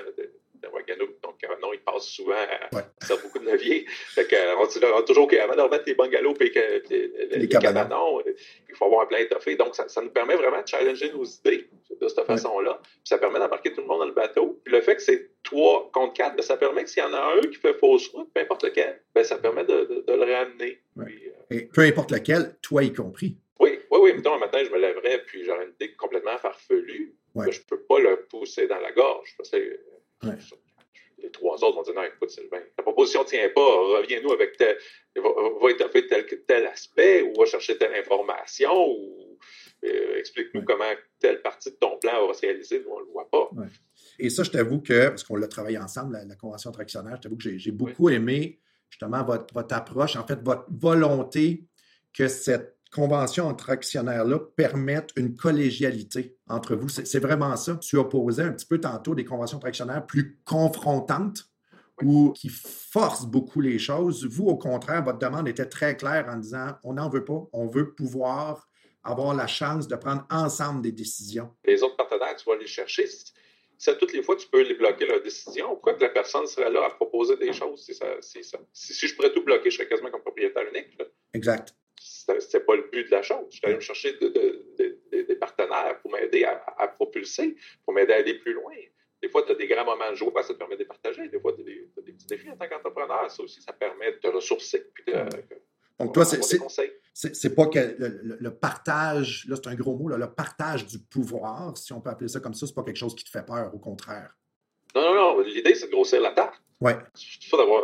donc, 1.22 1.36
non, 1.62 1.72
il 1.72 1.80
passe 1.80 2.04
souvent 2.04 2.34
à, 2.34 3.16
beaucoup 3.22 3.38
de 3.38 3.44
naviers. 3.44 3.86
Fait 3.88 4.26
on 4.58 4.66
dit 4.66 4.80
toujours 5.06 5.28
qu'avant 5.28 5.54
de 5.54 5.60
remettre 5.60 5.84
les 5.86 5.94
bungalows 5.94 6.34
et 6.40 6.52
les, 6.90 7.28
les, 7.38 7.48
cabanons, 7.48 8.22
il 8.68 8.74
faut 8.74 8.86
avoir 8.86 9.02
un 9.02 9.06
plan 9.06 9.18
étoffé. 9.18 9.56
Donc, 9.56 9.74
ça, 9.74 9.86
nous 10.02 10.10
permet 10.10 10.36
vraiment 10.36 10.62
de 10.62 10.66
challenger 10.68 11.12
nos 11.12 11.24
idées 11.24 11.68
de 12.00 12.08
cette 12.08 12.24
façon-là. 12.24 12.80
ça 13.04 13.18
permet 13.18 13.38
d'embarquer 13.38 13.72
tout 13.72 13.82
le 13.82 13.86
monde 13.86 14.00
dans 14.00 14.06
le 14.06 14.12
bateau. 14.12 14.60
Puis 14.64 14.72
le 14.72 14.80
fait 14.80 14.96
que 14.96 15.02
c'est 15.02 15.30
trois 15.42 15.90
contre 15.92 16.14
quatre, 16.14 16.36
ben, 16.36 16.42
ça 16.42 16.56
permet 16.56 16.84
que 16.84 16.90
s'il 16.90 17.02
y 17.02 17.06
en 17.06 17.12
a 17.12 17.36
un 17.36 17.40
qui 17.40 17.56
fait 17.56 17.74
fausse 17.74 18.08
route, 18.08 18.32
peu 18.32 18.40
importe 18.40 18.64
lequel, 18.64 19.00
ben, 19.14 19.24
ça 19.24 19.36
permet 19.36 19.64
de, 19.64 20.04
le 20.06 20.34
ramener. 20.34 20.80
Euh, 20.98 21.04
et 21.50 21.62
peu 21.62 21.82
importe 21.82 22.10
lequel, 22.10 22.56
toi 22.62 22.82
y 22.82 22.92
compris. 22.92 23.36
Oui, 23.58 23.78
oui, 23.90 23.98
oui. 24.02 24.12
Mettons, 24.14 24.34
un 24.34 24.38
matin, 24.38 24.60
je 24.64 24.70
me 24.70 24.78
lèverais, 24.78 25.22
puis 25.26 25.44
j'aurais 25.44 25.64
une 25.64 25.72
idée 25.72 25.94
complètement 25.94 26.38
farfelue. 26.38 27.14
je 27.36 27.40
ne 27.40 27.64
peux 27.68 27.80
pas 27.82 27.98
le 27.98 28.24
pousser 28.30 28.66
dans 28.66 28.78
la 28.78 28.92
gorge. 28.92 29.34
Parce 29.36 29.50
que 29.50 29.80
les 30.22 31.30
trois 31.30 31.62
autres 31.62 31.76
vont 31.76 31.82
dire 31.82 31.94
non, 31.94 32.02
écoute, 32.02 32.30
Sylvain, 32.30 32.60
la 32.76 32.82
proposition 32.82 33.22
ne 33.22 33.28
tient 33.28 33.48
pas, 33.50 33.60
reviens-nous 33.60 34.32
avec 34.32 34.56
tel, 34.56 34.76
va, 35.16 35.70
étoffer 35.70 36.06
tel, 36.06 36.26
tel 36.46 36.66
aspect 36.66 37.22
ou 37.22 37.38
va 37.38 37.46
chercher 37.46 37.76
telle 37.76 37.94
information 37.94 38.88
ou 38.88 39.38
euh, 39.84 40.18
explique-nous 40.18 40.62
comment 40.64 40.84
telle 41.18 41.40
partie 41.42 41.70
de 41.70 41.76
ton 41.76 41.98
plan 41.98 42.26
va 42.26 42.34
se 42.34 42.42
réaliser, 42.42 42.80
nous 42.80 42.90
on 42.90 43.00
ne 43.00 43.04
le 43.06 43.10
voit 43.12 43.28
pas. 43.30 43.50
Et 44.18 44.28
ça, 44.28 44.42
je 44.42 44.50
t'avoue 44.50 44.80
que, 44.80 45.08
parce 45.08 45.24
qu'on 45.24 45.36
l'a 45.36 45.48
travaillé 45.48 45.78
ensemble, 45.78 46.18
la, 46.26 46.36
convention 46.36 46.70
tractionnaire, 46.70 47.16
je 47.16 47.22
t'avoue 47.22 47.36
que 47.36 47.56
j'ai 47.56 47.70
beaucoup 47.70 48.10
aimé 48.10 48.60
justement 48.90 49.24
votre, 49.24 49.52
votre 49.54 49.74
approche, 49.74 50.16
en 50.16 50.26
fait, 50.26 50.40
votre 50.42 50.66
volonté 50.68 51.64
que 52.12 52.28
cette 52.28 52.79
convention 52.90 53.46
entre 53.46 53.70
actionnaires-là 53.70 54.38
permettent 54.56 55.10
une 55.16 55.36
collégialité 55.36 56.36
entre 56.48 56.74
vous. 56.74 56.88
C'est 56.88 57.20
vraiment 57.20 57.56
ça. 57.56 57.76
Tu 57.76 57.96
opposais 57.96 58.42
un 58.42 58.52
petit 58.52 58.66
peu 58.66 58.80
tantôt 58.80 59.14
des 59.14 59.24
conventions 59.24 59.58
entre 59.58 59.68
actionnaires 59.68 60.06
plus 60.06 60.40
confrontantes 60.44 61.44
ou 62.02 62.32
qui 62.32 62.48
forcent 62.48 63.26
beaucoup 63.26 63.60
les 63.60 63.78
choses. 63.78 64.26
Vous, 64.26 64.46
au 64.46 64.56
contraire, 64.56 65.04
votre 65.04 65.18
demande 65.18 65.48
était 65.48 65.66
très 65.66 65.96
claire 65.96 66.26
en 66.28 66.36
disant 66.36 66.72
on 66.82 66.94
n'en 66.94 67.08
veut 67.08 67.24
pas, 67.24 67.42
on 67.52 67.66
veut 67.66 67.94
pouvoir 67.94 68.68
avoir 69.04 69.34
la 69.34 69.46
chance 69.46 69.88
de 69.88 69.96
prendre 69.96 70.26
ensemble 70.30 70.82
des 70.82 70.92
décisions. 70.92 71.50
Les 71.64 71.82
autres 71.82 71.96
partenaires, 71.96 72.36
tu 72.36 72.48
vas 72.48 72.56
les 72.56 72.66
chercher. 72.66 73.06
Si, 73.06 73.90
toutes 73.98 74.12
les 74.12 74.22
fois 74.22 74.36
tu 74.36 74.46
peux 74.48 74.62
les 74.62 74.74
bloquer 74.74 75.06
leur 75.06 75.22
décision, 75.22 75.68
pourquoi 75.68 75.94
que 75.94 76.02
la 76.02 76.10
personne 76.10 76.46
serait 76.46 76.70
là 76.70 76.84
à 76.86 76.90
proposer 76.90 77.36
des 77.36 77.52
choses? 77.52 77.82
Si, 77.82 77.94
ça, 77.94 78.06
si, 78.20 78.40
si, 78.72 79.06
je 79.06 79.14
pourrais 79.14 79.32
tout 79.32 79.42
bloquer, 79.42 79.70
je 79.70 79.76
serais 79.76 79.88
quasiment 79.88 80.10
comme 80.10 80.20
propriétaire 80.20 80.64
unique. 80.70 80.98
Exact 81.32 81.74
c'était 82.38 82.60
pas 82.60 82.76
le 82.76 82.88
but 82.90 83.06
de 83.06 83.10
la 83.10 83.22
chose. 83.22 83.46
Je 83.50 83.56
suis 83.56 83.66
allé 83.66 83.76
me 83.76 83.80
chercher 83.80 84.16
des 84.18 85.36
partenaires 85.36 85.98
pour 86.00 86.12
m'aider 86.12 86.44
à, 86.44 86.88
propulser, 86.88 87.56
pour 87.84 87.94
m'aider 87.94 88.12
à 88.12 88.16
aller 88.16 88.34
plus 88.34 88.52
loin. 88.52 88.74
Des 89.22 89.28
fois, 89.28 89.42
tu 89.42 89.52
as 89.52 89.54
des 89.54 89.66
grands 89.66 89.84
moments 89.84 90.10
de 90.10 90.16
joie, 90.16 90.42
ça 90.42 90.54
te 90.54 90.58
permet 90.58 90.76
de 90.76 90.84
partager. 90.84 91.28
Des 91.28 91.40
fois, 91.40 91.52
tu 91.52 91.60
as, 91.60 92.02
des 92.02 92.12
petits 92.12 92.26
défis 92.26 92.50
en 92.50 92.56
tant 92.56 92.68
qu'entrepreneur. 92.68 93.30
Ça 93.30 93.42
aussi, 93.42 93.60
ça 93.60 93.72
permet 93.72 94.12
de 94.12 94.16
te 94.16 94.28
ressourcer. 94.28 94.86
Donc, 95.98 96.14
toi, 96.14 96.24
c'est 96.24 97.54
pas 97.54 97.66
que 97.66 97.96
le, 97.98 98.50
partage, 98.50 99.44
là, 99.48 99.56
c'est 99.56 99.68
un 99.68 99.74
gros 99.74 99.96
mot, 99.96 100.08
le 100.08 100.32
partage 100.32 100.86
du 100.86 100.98
pouvoir, 100.98 101.76
si 101.76 101.92
on 101.92 102.00
peut 102.00 102.08
appeler 102.08 102.28
ça 102.28 102.40
comme 102.40 102.54
ça, 102.54 102.66
c'est 102.66 102.74
pas 102.74 102.82
quelque 102.82 102.96
chose 102.96 103.14
qui 103.14 103.24
te 103.24 103.30
fait 103.30 103.44
peur, 103.44 103.70
au 103.74 103.78
contraire. 103.78 104.34
Non, 104.94 105.02
non, 105.02 105.14
non. 105.14 105.40
L'idée, 105.40 105.74
c'est 105.74 105.86
de 105.86 105.92
grossir 105.92 106.20
la 106.20 106.32
tarte. 106.32 106.62
Ouais. 106.80 106.96
C'est 107.14 107.56
d'avoir 107.56 107.82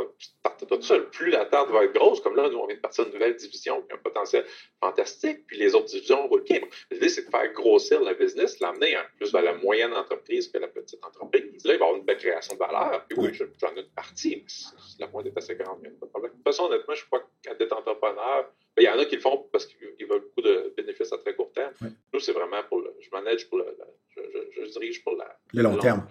tout 0.65 0.83
seul. 0.83 1.11
Plus 1.11 1.31
la 1.31 1.45
tarte 1.45 1.71
va 1.71 1.85
être 1.85 1.93
grosse, 1.93 2.21
comme 2.21 2.35
là, 2.37 2.49
nous, 2.49 2.59
on 2.59 2.67
vient 2.67 2.77
de 2.77 2.81
partir 2.81 3.05
d'une 3.05 3.15
nouvelle 3.15 3.37
division 3.37 3.83
qui 3.83 3.93
a 3.93 3.97
un 3.97 3.99
potentiel 3.99 4.45
fantastique, 4.81 5.47
puis 5.47 5.59
les 5.59 5.75
autres 5.75 5.87
divisions 5.87 6.27
roulent 6.29 6.45
bien. 6.45 6.61
L'idée, 6.91 7.09
c'est 7.09 7.27
de 7.27 7.31
faire 7.31 7.53
grossir 7.53 8.03
le 8.03 8.15
business, 8.15 8.59
l'amener 8.61 8.97
plus 9.17 9.33
vers 9.33 9.43
la 9.43 9.55
moyenne 9.55 9.93
entreprise 9.93 10.49
que 10.49 10.59
la 10.59 10.69
petite 10.69 11.05
entreprise. 11.05 11.65
Là, 11.65 11.75
il 11.75 11.79
va 11.79 11.85
y 11.85 11.89
avoir 11.89 11.97
une 11.97 12.05
belle 12.05 12.17
création 12.17 12.55
de 12.55 12.59
valeur. 12.59 13.05
Puis 13.09 13.19
oui, 13.19 13.33
j'en 13.35 13.75
ai 13.75 13.81
une 13.81 13.89
partie, 13.89 14.37
mais 14.37 14.79
la 14.99 15.09
moindre 15.09 15.29
est 15.29 15.39
assez 15.39 15.55
grande, 15.57 15.79
il 15.83 15.91
n'y 15.91 15.97
a 15.97 15.99
pas 16.01 16.07
de 16.07 16.11
problème. 16.11 16.33
De 16.33 16.37
toute 16.37 16.45
façon, 16.45 16.65
honnêtement, 16.65 16.95
je 16.95 17.05
crois 17.07 17.29
qu'à 17.43 17.53
être 17.53 17.77
entrepreneur, 17.77 18.51
ben, 18.77 18.83
il 18.83 18.85
y 18.85 18.89
en 18.89 18.99
a 18.99 19.05
qui 19.05 19.17
le 19.17 19.21
font 19.21 19.47
parce 19.53 19.67
qu'ils 19.67 20.07
veulent 20.07 20.21
beaucoup 20.21 20.43
de 20.43 20.73
bénéfices 20.77 21.13
à 21.13 21.19
très 21.19 21.35
court 21.35 21.53
terme. 21.53 21.73
Nous, 22.13 22.21
c'est 22.21 22.33
vraiment 22.33 22.63
pour 22.69 22.81
le. 22.81 22.95
Je 23.01 23.11
manage 23.11 23.49
pour 23.49 23.59
le. 23.59 23.77
je, 24.09 24.21
je, 24.53 24.71
dirige 24.71 25.03
pour 25.03 25.17
la, 25.17 25.39
le 25.53 25.63
long 25.63 25.77
terme. 25.79 26.07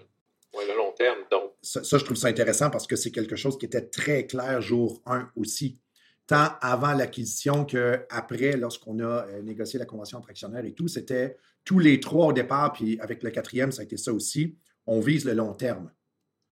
Ça, 1.65 1.97
je 1.97 2.05
trouve 2.05 2.15
ça 2.15 2.27
intéressant 2.27 2.69
parce 2.69 2.85
que 2.85 2.95
c'est 2.95 3.09
quelque 3.09 3.35
chose 3.35 3.57
qui 3.57 3.65
était 3.65 3.81
très 3.81 4.27
clair 4.27 4.61
jour 4.61 5.01
1 5.07 5.31
aussi. 5.35 5.79
Tant 6.27 6.49
avant 6.61 6.93
l'acquisition 6.93 7.65
qu'après, 7.65 8.55
lorsqu'on 8.55 8.99
a 8.99 9.25
euh, 9.27 9.41
négocié 9.41 9.79
la 9.79 9.85
convention 9.85 10.19
entre 10.19 10.29
actionnaires 10.29 10.65
et 10.65 10.73
tout, 10.73 10.87
c'était 10.87 11.37
tous 11.63 11.79
les 11.79 11.99
trois 11.99 12.27
au 12.27 12.33
départ, 12.33 12.73
puis 12.73 12.99
avec 12.99 13.23
le 13.23 13.31
quatrième, 13.31 13.71
ça 13.71 13.81
a 13.81 13.85
été 13.85 13.97
ça 13.97 14.13
aussi. 14.13 14.55
On 14.85 14.99
vise 14.99 15.25
le 15.25 15.33
long 15.33 15.53
terme. 15.53 15.91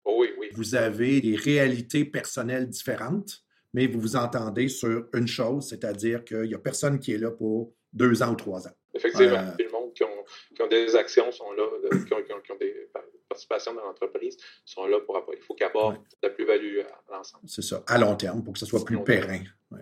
Oh 0.05 0.17
oui, 0.19 0.29
oui. 0.39 0.49
Vous 0.53 0.75
avez 0.75 1.21
des 1.21 1.37
réalités 1.37 2.07
personnelles 2.07 2.69
différentes, 2.69 3.43
mais 3.75 3.87
vous 3.87 4.01
vous 4.01 4.17
entendez 4.17 4.69
sur 4.69 5.07
une 5.13 5.29
chose, 5.29 5.69
c'est-à-dire 5.69 6.25
qu'il 6.25 6.43
n'y 6.45 6.55
a 6.55 6.59
personne 6.59 6.99
qui 6.99 7.13
est 7.13 7.19
là 7.19 7.31
pour 7.31 7.75
deux 7.93 8.23
ans 8.23 8.33
ou 8.33 8.37
trois 8.37 8.67
ans. 8.67 8.73
Effectivement, 8.95 9.37
euh, 9.37 9.53
tout 9.59 9.65
le 9.65 9.73
monde 9.73 9.93
qui 9.95 10.03
ont, 10.05 10.69
des 10.69 10.97
actions 10.97 11.31
sont 11.33 11.53
là, 11.53 11.65
qui, 12.07 12.13
ont, 12.15 12.57
des 12.59 12.91
participations 13.33 13.75
dans 13.75 13.85
l'entreprise 13.85 14.37
sont 14.65 14.87
là 14.87 14.99
pour 15.01 15.23
Il 15.33 15.43
faut 15.43 15.55
qu'ils 15.55 15.67
apportent 15.67 16.01
la 16.23 16.31
plus-value 16.31 16.81
à, 16.81 17.17
l'ensemble. 17.17 17.45
C'est 17.47 17.63
ça, 17.63 17.83
à 17.87 17.99
long 17.99 18.15
terme, 18.15 18.43
pour 18.45 18.53
que 18.53 18.59
ce 18.59 18.67
soit 18.67 18.85
plus 18.85 19.03
périn. 19.03 19.43
Oui. 19.71 19.81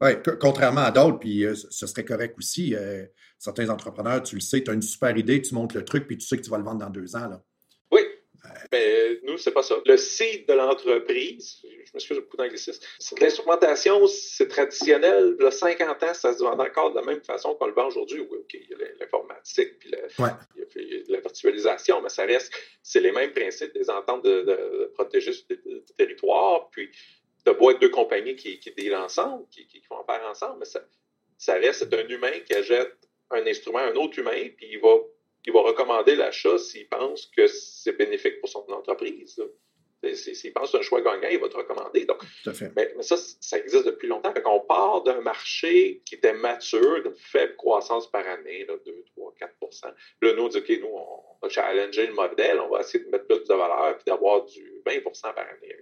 Ouais, 0.00 0.22
contrairement 0.40 0.82
à 0.82 0.92
d'autres, 0.92 1.18
puis 1.18 1.44
euh, 1.44 1.54
ce 1.54 1.86
serait 1.86 2.04
correct 2.04 2.36
aussi. 2.38 2.74
Euh, 2.74 3.04
certains 3.36 3.68
entrepreneurs, 3.68 4.22
tu 4.22 4.36
le 4.36 4.40
sais, 4.40 4.62
tu 4.62 4.70
as 4.70 4.74
une 4.74 4.82
super 4.82 5.16
idée, 5.16 5.42
tu 5.42 5.54
montes 5.54 5.74
le 5.74 5.84
truc, 5.84 6.06
puis 6.06 6.16
tu 6.16 6.26
sais 6.26 6.36
que 6.36 6.42
tu 6.42 6.50
vas 6.50 6.58
le 6.58 6.62
vendre 6.62 6.78
dans 6.78 6.90
deux 6.90 7.16
ans. 7.16 7.28
Là. 7.28 7.42
Mais 8.70 9.20
nous, 9.22 9.38
c'est 9.38 9.52
pas 9.52 9.62
ça. 9.62 9.76
Le 9.86 9.96
seed 9.96 10.46
de 10.46 10.52
l'entreprise, 10.52 11.62
je 11.62 11.92
m'excuse 11.94 12.18
beaucoup 12.18 12.36
d'anglicisme, 12.36 12.82
c'est 12.98 13.18
l'instrumentation, 13.20 14.06
c'est 14.06 14.48
traditionnel. 14.48 15.36
Le 15.38 15.50
50 15.50 16.02
ans, 16.02 16.14
ça 16.14 16.34
se 16.34 16.42
vend 16.42 16.58
encore 16.58 16.90
de 16.90 17.00
la 17.00 17.06
même 17.06 17.22
façon 17.22 17.54
qu'on 17.54 17.66
le 17.66 17.72
vend 17.72 17.86
aujourd'hui. 17.86 18.20
Oui, 18.20 18.38
OK, 18.38 18.54
il 18.54 18.68
y 18.68 18.74
a 18.74 18.88
l'informatique, 19.00 19.78
puis 19.78 19.90
la 21.08 21.20
virtualisation, 21.20 22.02
mais 22.02 22.08
ça 22.08 22.24
reste, 22.24 22.52
c'est 22.82 23.00
les 23.00 23.12
mêmes 23.12 23.32
principes 23.32 23.72
des 23.72 23.88
ententes 23.88 24.24
de, 24.24 24.42
de, 24.42 24.92
protéger 24.94 25.32
le 25.48 25.84
territoire, 25.96 26.68
puis 26.70 26.90
de 27.46 27.52
beau 27.52 27.70
être 27.70 27.80
deux 27.80 27.90
compagnies 27.90 28.36
qui, 28.36 28.58
qui 28.60 28.70
dealent 28.72 28.96
ensemble, 28.96 29.46
qui, 29.50 29.66
qui, 29.66 29.80
font 29.82 30.00
affaire 30.00 30.26
ensemble, 30.28 30.58
mais 30.60 30.66
ça, 30.66 30.80
ça 31.38 31.54
reste, 31.54 31.88
c'est 31.90 31.94
un 31.94 32.06
humain 32.08 32.40
qui 32.46 32.54
achète 32.54 32.96
un 33.30 33.46
instrument 33.46 33.78
à 33.78 33.86
un 33.86 33.94
autre 33.94 34.18
humain, 34.18 34.48
puis 34.56 34.68
il 34.72 34.80
va, 34.80 34.96
il 35.46 35.52
va 35.52 35.60
recommander 35.62 36.16
l'achat 36.16 36.58
s'il 36.58 36.88
pense 36.88 37.26
que 37.26 37.46
c'est 37.46 37.92
bénéfique 37.92 38.40
pour 38.40 38.48
son 38.48 38.66
entreprise. 38.70 39.40
S'il 40.14 40.52
pense 40.52 40.66
que 40.66 40.70
c'est 40.70 40.78
un 40.78 40.82
choix 40.82 41.00
gagnant, 41.00 41.28
il 41.28 41.40
va 41.40 41.48
te 41.48 41.56
recommander. 41.56 42.04
Donc, 42.04 42.22
Mais, 42.76 42.94
ça, 43.00 43.16
ça 43.16 43.58
existe 43.58 43.84
depuis 43.84 44.06
longtemps. 44.06 44.32
Fait 44.32 44.42
on 44.46 44.60
part 44.60 45.02
d'un 45.02 45.20
marché 45.20 46.02
qui 46.04 46.14
était 46.14 46.32
mature, 46.32 47.02
de 47.02 47.10
faible 47.16 47.56
croissance 47.56 48.08
par 48.08 48.26
année, 48.26 48.64
là, 48.66 48.74
2, 48.84 49.04
3, 49.16 49.34
4 49.38 49.54
Là, 50.22 50.34
nous, 50.34 50.44
on 50.44 50.48
dit, 50.48 50.58
OK, 50.58 50.68
nous, 50.80 50.88
on 50.88 51.36
va 51.42 51.48
challenger 51.48 52.06
le 52.06 52.14
modèle, 52.14 52.60
on 52.60 52.68
va 52.68 52.80
essayer 52.80 53.04
de 53.04 53.10
mettre 53.10 53.26
plus 53.26 53.42
de 53.42 53.54
valeur 53.54 53.98
et 53.98 54.04
d'avoir 54.08 54.44
du 54.44 54.82
20% 54.86 55.22
par 55.22 55.38
année 55.38 55.76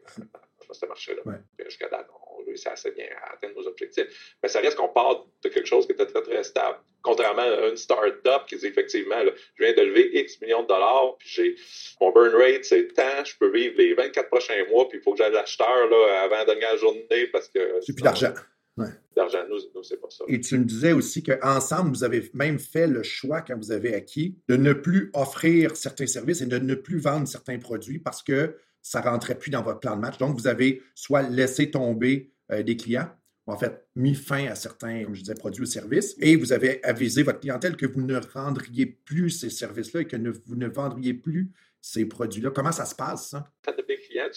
dans 0.66 0.74
ce 0.74 0.86
marché-là. 0.86 1.22
Jusqu'à 1.64 1.88
date, 1.88 2.08
on 2.10 2.25
réussit 2.56 2.68
assez 2.68 2.90
bien 2.92 3.06
à 3.22 3.34
atteindre 3.34 3.54
nos 3.60 3.66
objectifs. 3.66 4.36
Mais 4.42 4.48
ça 4.48 4.60
reste 4.60 4.76
qu'on 4.76 4.88
part 4.88 5.26
de 5.42 5.48
quelque 5.48 5.66
chose 5.66 5.86
qui 5.86 5.92
était 5.92 6.06
très, 6.06 6.22
très 6.22 6.42
stable. 6.42 6.78
Contrairement 7.02 7.42
à 7.42 7.68
une 7.68 7.76
start-up 7.76 8.42
qui 8.48 8.56
dit 8.56 8.66
effectivement, 8.66 9.16
je 9.54 9.64
viens 9.64 9.74
de 9.74 9.82
lever 9.82 10.18
X 10.20 10.40
millions 10.40 10.62
de 10.62 10.68
dollars, 10.68 11.16
puis 11.18 11.28
j'ai 11.28 11.56
mon 12.00 12.10
burn 12.10 12.34
rate, 12.34 12.64
c'est 12.64 12.88
tant, 12.94 13.24
je 13.24 13.36
peux 13.38 13.50
vivre 13.50 13.74
les 13.78 13.94
24 13.94 14.28
prochains 14.28 14.64
mois, 14.70 14.88
puis 14.88 14.98
il 14.98 15.02
faut 15.02 15.12
que 15.12 15.18
j'aille 15.18 15.32
l'acheteur 15.32 15.68
avant 15.68 16.36
la 16.36 16.44
dernière 16.44 16.76
journée 16.78 17.28
parce 17.32 17.48
que. 17.48 17.80
C'est 17.80 17.94
plus 17.94 18.02
d'argent. 18.02 18.32
Ouais. 18.76 18.88
D'argent, 19.14 19.38
nous, 19.48 19.56
nous 19.74 19.82
c'est 19.82 20.00
pas 20.00 20.10
ça. 20.10 20.24
Et 20.28 20.38
tu 20.40 20.58
me 20.58 20.64
disais 20.64 20.92
aussi 20.92 21.22
qu'ensemble, 21.22 21.90
vous 21.90 22.04
avez 22.04 22.28
même 22.34 22.58
fait 22.58 22.86
le 22.86 23.02
choix, 23.02 23.40
quand 23.40 23.56
vous 23.56 23.72
avez 23.72 23.94
acquis, 23.94 24.36
de 24.48 24.56
ne 24.56 24.74
plus 24.74 25.10
offrir 25.14 25.76
certains 25.76 26.06
services 26.06 26.42
et 26.42 26.46
de 26.46 26.58
ne 26.58 26.74
plus 26.74 26.98
vendre 26.98 27.26
certains 27.26 27.58
produits 27.58 27.98
parce 27.98 28.22
que 28.22 28.56
ça 28.82 29.00
ne 29.00 29.06
rentrait 29.06 29.36
plus 29.36 29.50
dans 29.50 29.62
votre 29.62 29.80
plan 29.80 29.96
de 29.96 30.00
match. 30.00 30.18
Donc, 30.18 30.38
vous 30.38 30.46
avez 30.46 30.82
soit 30.94 31.22
laissé 31.22 31.70
tomber 31.70 32.30
euh, 32.52 32.62
des 32.62 32.76
clients, 32.76 33.10
ou 33.46 33.52
en 33.52 33.58
fait 33.58 33.86
mis 33.94 34.14
fin 34.14 34.46
à 34.46 34.54
certains, 34.54 35.04
produits 35.38 35.62
ou 35.62 35.66
services, 35.66 36.16
et 36.20 36.36
vous 36.36 36.52
avez 36.52 36.82
avisé 36.84 37.22
votre 37.22 37.40
clientèle 37.40 37.76
que 37.76 37.86
vous 37.86 38.02
ne 38.02 38.16
rendriez 38.32 38.86
plus 38.86 39.30
ces 39.30 39.50
services-là 39.50 40.02
et 40.02 40.06
que 40.06 40.16
vous 40.16 40.56
ne 40.56 40.68
vendriez 40.68 41.14
plus 41.14 41.52
ces 41.80 42.06
produits-là. 42.06 42.50
Comment 42.50 42.72
ça 42.72 42.84
se 42.84 42.94
passe, 42.94 43.30
ça? 43.30 43.52
Des 43.88 43.98
clients? 43.98 44.30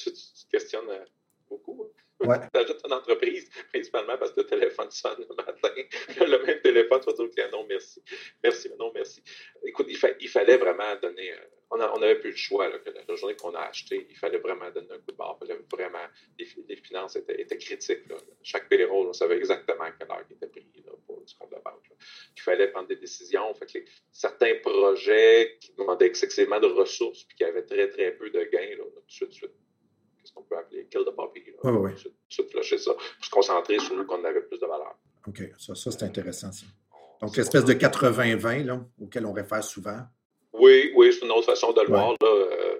Ouais. 2.22 2.38
Tu 2.54 2.60
ajoutes 2.60 2.82
ton 2.82 2.92
entreprise, 2.92 3.50
principalement 3.72 4.18
parce 4.18 4.32
que 4.32 4.42
le 4.42 4.46
téléphone 4.46 4.92
sonne 4.92 5.26
le 5.30 5.36
matin. 5.36 5.70
le 6.26 6.46
même 6.46 6.62
téléphone, 6.62 7.00
tu 7.00 7.06
vas 7.06 7.14
dire 7.14 7.26
au 7.26 7.30
client 7.30 7.50
non, 7.52 7.66
merci. 7.68 8.02
Merci, 8.44 8.70
non, 8.78 8.92
merci. 8.94 9.24
Écoute, 9.64 9.88
il, 9.90 10.28
fallait 10.28 10.58
vraiment 10.58 10.96
donner. 11.02 11.32
Euh, 11.32 11.38
on 11.72 12.00
n'avait 12.00 12.20
plus 12.20 12.32
le 12.32 12.36
choix. 12.36 12.68
Là, 12.68 12.80
que 12.80 12.90
la 12.90 13.16
journée 13.16 13.36
qu'on 13.36 13.54
a 13.54 13.62
acheté, 13.62 14.08
il 14.10 14.18
fallait 14.18 14.40
vraiment 14.40 14.70
donner 14.72 14.92
un 14.92 14.98
coup 14.98 15.12
de 15.12 15.16
barre. 15.16 15.40
Vraiment, 15.72 16.00
les, 16.38 16.76
finances 16.76 17.16
étaient, 17.16 17.46
critiques. 17.58 18.04
Chaque 18.44 18.68
payroll, 18.68 19.08
on 19.08 19.14
savait 19.14 19.38
exactement 19.38 19.86
quelle 19.98 20.12
heure 20.12 20.28
qui 20.28 20.34
était 20.34 20.48
pris 20.48 20.66
pour 21.06 21.22
du 21.22 21.34
compte 21.36 21.52
de 21.52 21.62
banque. 21.64 21.90
Il 22.36 22.42
fallait 22.42 22.70
prendre 22.70 22.88
des 22.88 22.96
décisions. 22.98 23.54
Fait 23.54 23.86
certains 24.12 24.56
projets 24.56 25.58
qui 25.62 25.74
demandaient 25.74 26.08
excessivement 26.08 26.60
de 26.60 26.68
ressources 26.68 27.24
puis 27.24 27.38
qui 27.38 27.44
avaient 27.44 27.66
très, 27.66 27.88
très 27.90 28.12
peu 28.12 28.30
de 28.30 28.44
gains, 28.46 28.76
là, 28.78 28.84
tout 28.84 29.26
de 29.26 29.32
suite 29.32 29.54
ce 30.30 30.34
qu'on 30.34 30.44
peut 30.44 30.58
appeler 30.58 30.88
kill 30.88 31.02
the 31.02 31.16
puppy. 31.16 31.44
Là, 31.52 31.72
oui, 31.72 31.92
oui. 31.92 32.12
Se, 32.30 32.44
flusher 32.44 32.78
ça, 32.78 32.94
pour 32.94 33.26
se 33.26 33.30
concentrer 33.30 33.80
sur 33.80 33.96
nous 33.96 34.06
qu'on 34.06 34.24
avait 34.24 34.42
plus 34.42 34.60
de 34.60 34.66
valeur. 34.66 34.96
OK, 35.28 35.42
ça, 35.58 35.76
ça 35.76 35.92
c'est 35.92 36.04
intéressant. 36.04 36.52
Ça. 36.52 36.66
Donc, 37.22 37.36
l'espèce 37.36 37.66
de 37.66 37.74
80-20 37.74 38.82
auquel 39.02 39.26
on 39.26 39.34
réfère 39.34 39.64
souvent. 39.64 40.00
Oui, 40.54 40.92
oui, 40.96 41.12
c'est 41.12 41.26
une 41.26 41.32
autre 41.32 41.48
façon 41.48 41.74
de 41.74 41.82
le 41.82 41.88
voir. 41.88 42.12
Là. 42.12 42.28
Euh, 42.28 42.80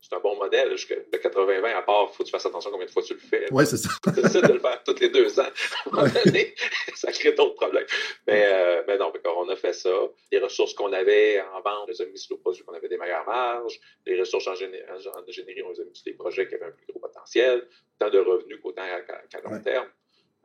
c'est 0.00 0.14
un 0.14 0.20
bon 0.20 0.36
modèle. 0.36 0.70
Le 0.70 0.76
80-20, 0.76 1.74
à 1.74 1.82
part, 1.82 2.08
il 2.10 2.14
faut 2.14 2.22
que 2.22 2.28
tu 2.28 2.30
fasses 2.30 2.46
attention 2.46 2.70
combien 2.70 2.86
de 2.86 2.90
fois 2.90 3.02
tu 3.02 3.14
le 3.14 3.20
fais. 3.20 3.46
Oui, 3.50 3.66
c'est 3.66 3.76
ça. 3.76 3.90
c'est 4.32 4.42
de 4.42 4.52
le 4.52 4.60
faire 4.60 4.82
tous 4.84 4.98
les 5.00 5.08
deux 5.10 5.38
ans. 5.40 5.48
ça 6.94 7.12
crée 7.12 7.32
d'autres 7.32 7.54
problèmes. 7.54 7.86
Mais, 8.26 8.46
euh, 8.46 8.82
mais 8.86 8.96
non, 8.96 9.12
on 9.36 9.48
a 9.48 9.56
fait 9.56 9.72
ça. 9.72 9.90
Les 10.30 10.38
ressources 10.38 10.74
qu'on 10.74 10.92
avait 10.92 11.40
en 11.40 11.60
vente, 11.60 11.84
on 11.84 11.86
les 11.86 12.00
a 12.00 12.06
mis 12.06 12.18
sur 12.18 12.36
le 12.36 12.40
produit 12.40 12.62
qu'on 12.62 12.74
avait 12.74 12.88
des 12.88 12.98
meilleures 12.98 13.26
marges. 13.26 13.80
Les 14.06 14.18
ressources 14.18 14.46
en, 14.46 14.52
ingénierie, 14.52 15.62
on 15.62 15.70
les 15.70 15.80
a 15.80 15.84
mis 15.84 15.94
sur 15.94 16.04
des 16.04 16.14
projets 16.14 16.48
qui 16.48 16.54
avaient 16.54 16.66
un 16.66 16.70
plus 16.70 16.86
gros 16.88 17.00
potentiel, 17.00 17.66
tant 17.98 18.10
de 18.10 18.18
revenus 18.18 18.60
qu'autant 18.62 18.82
qu'à 19.06 19.40
long 19.40 19.60
terme, 19.60 19.88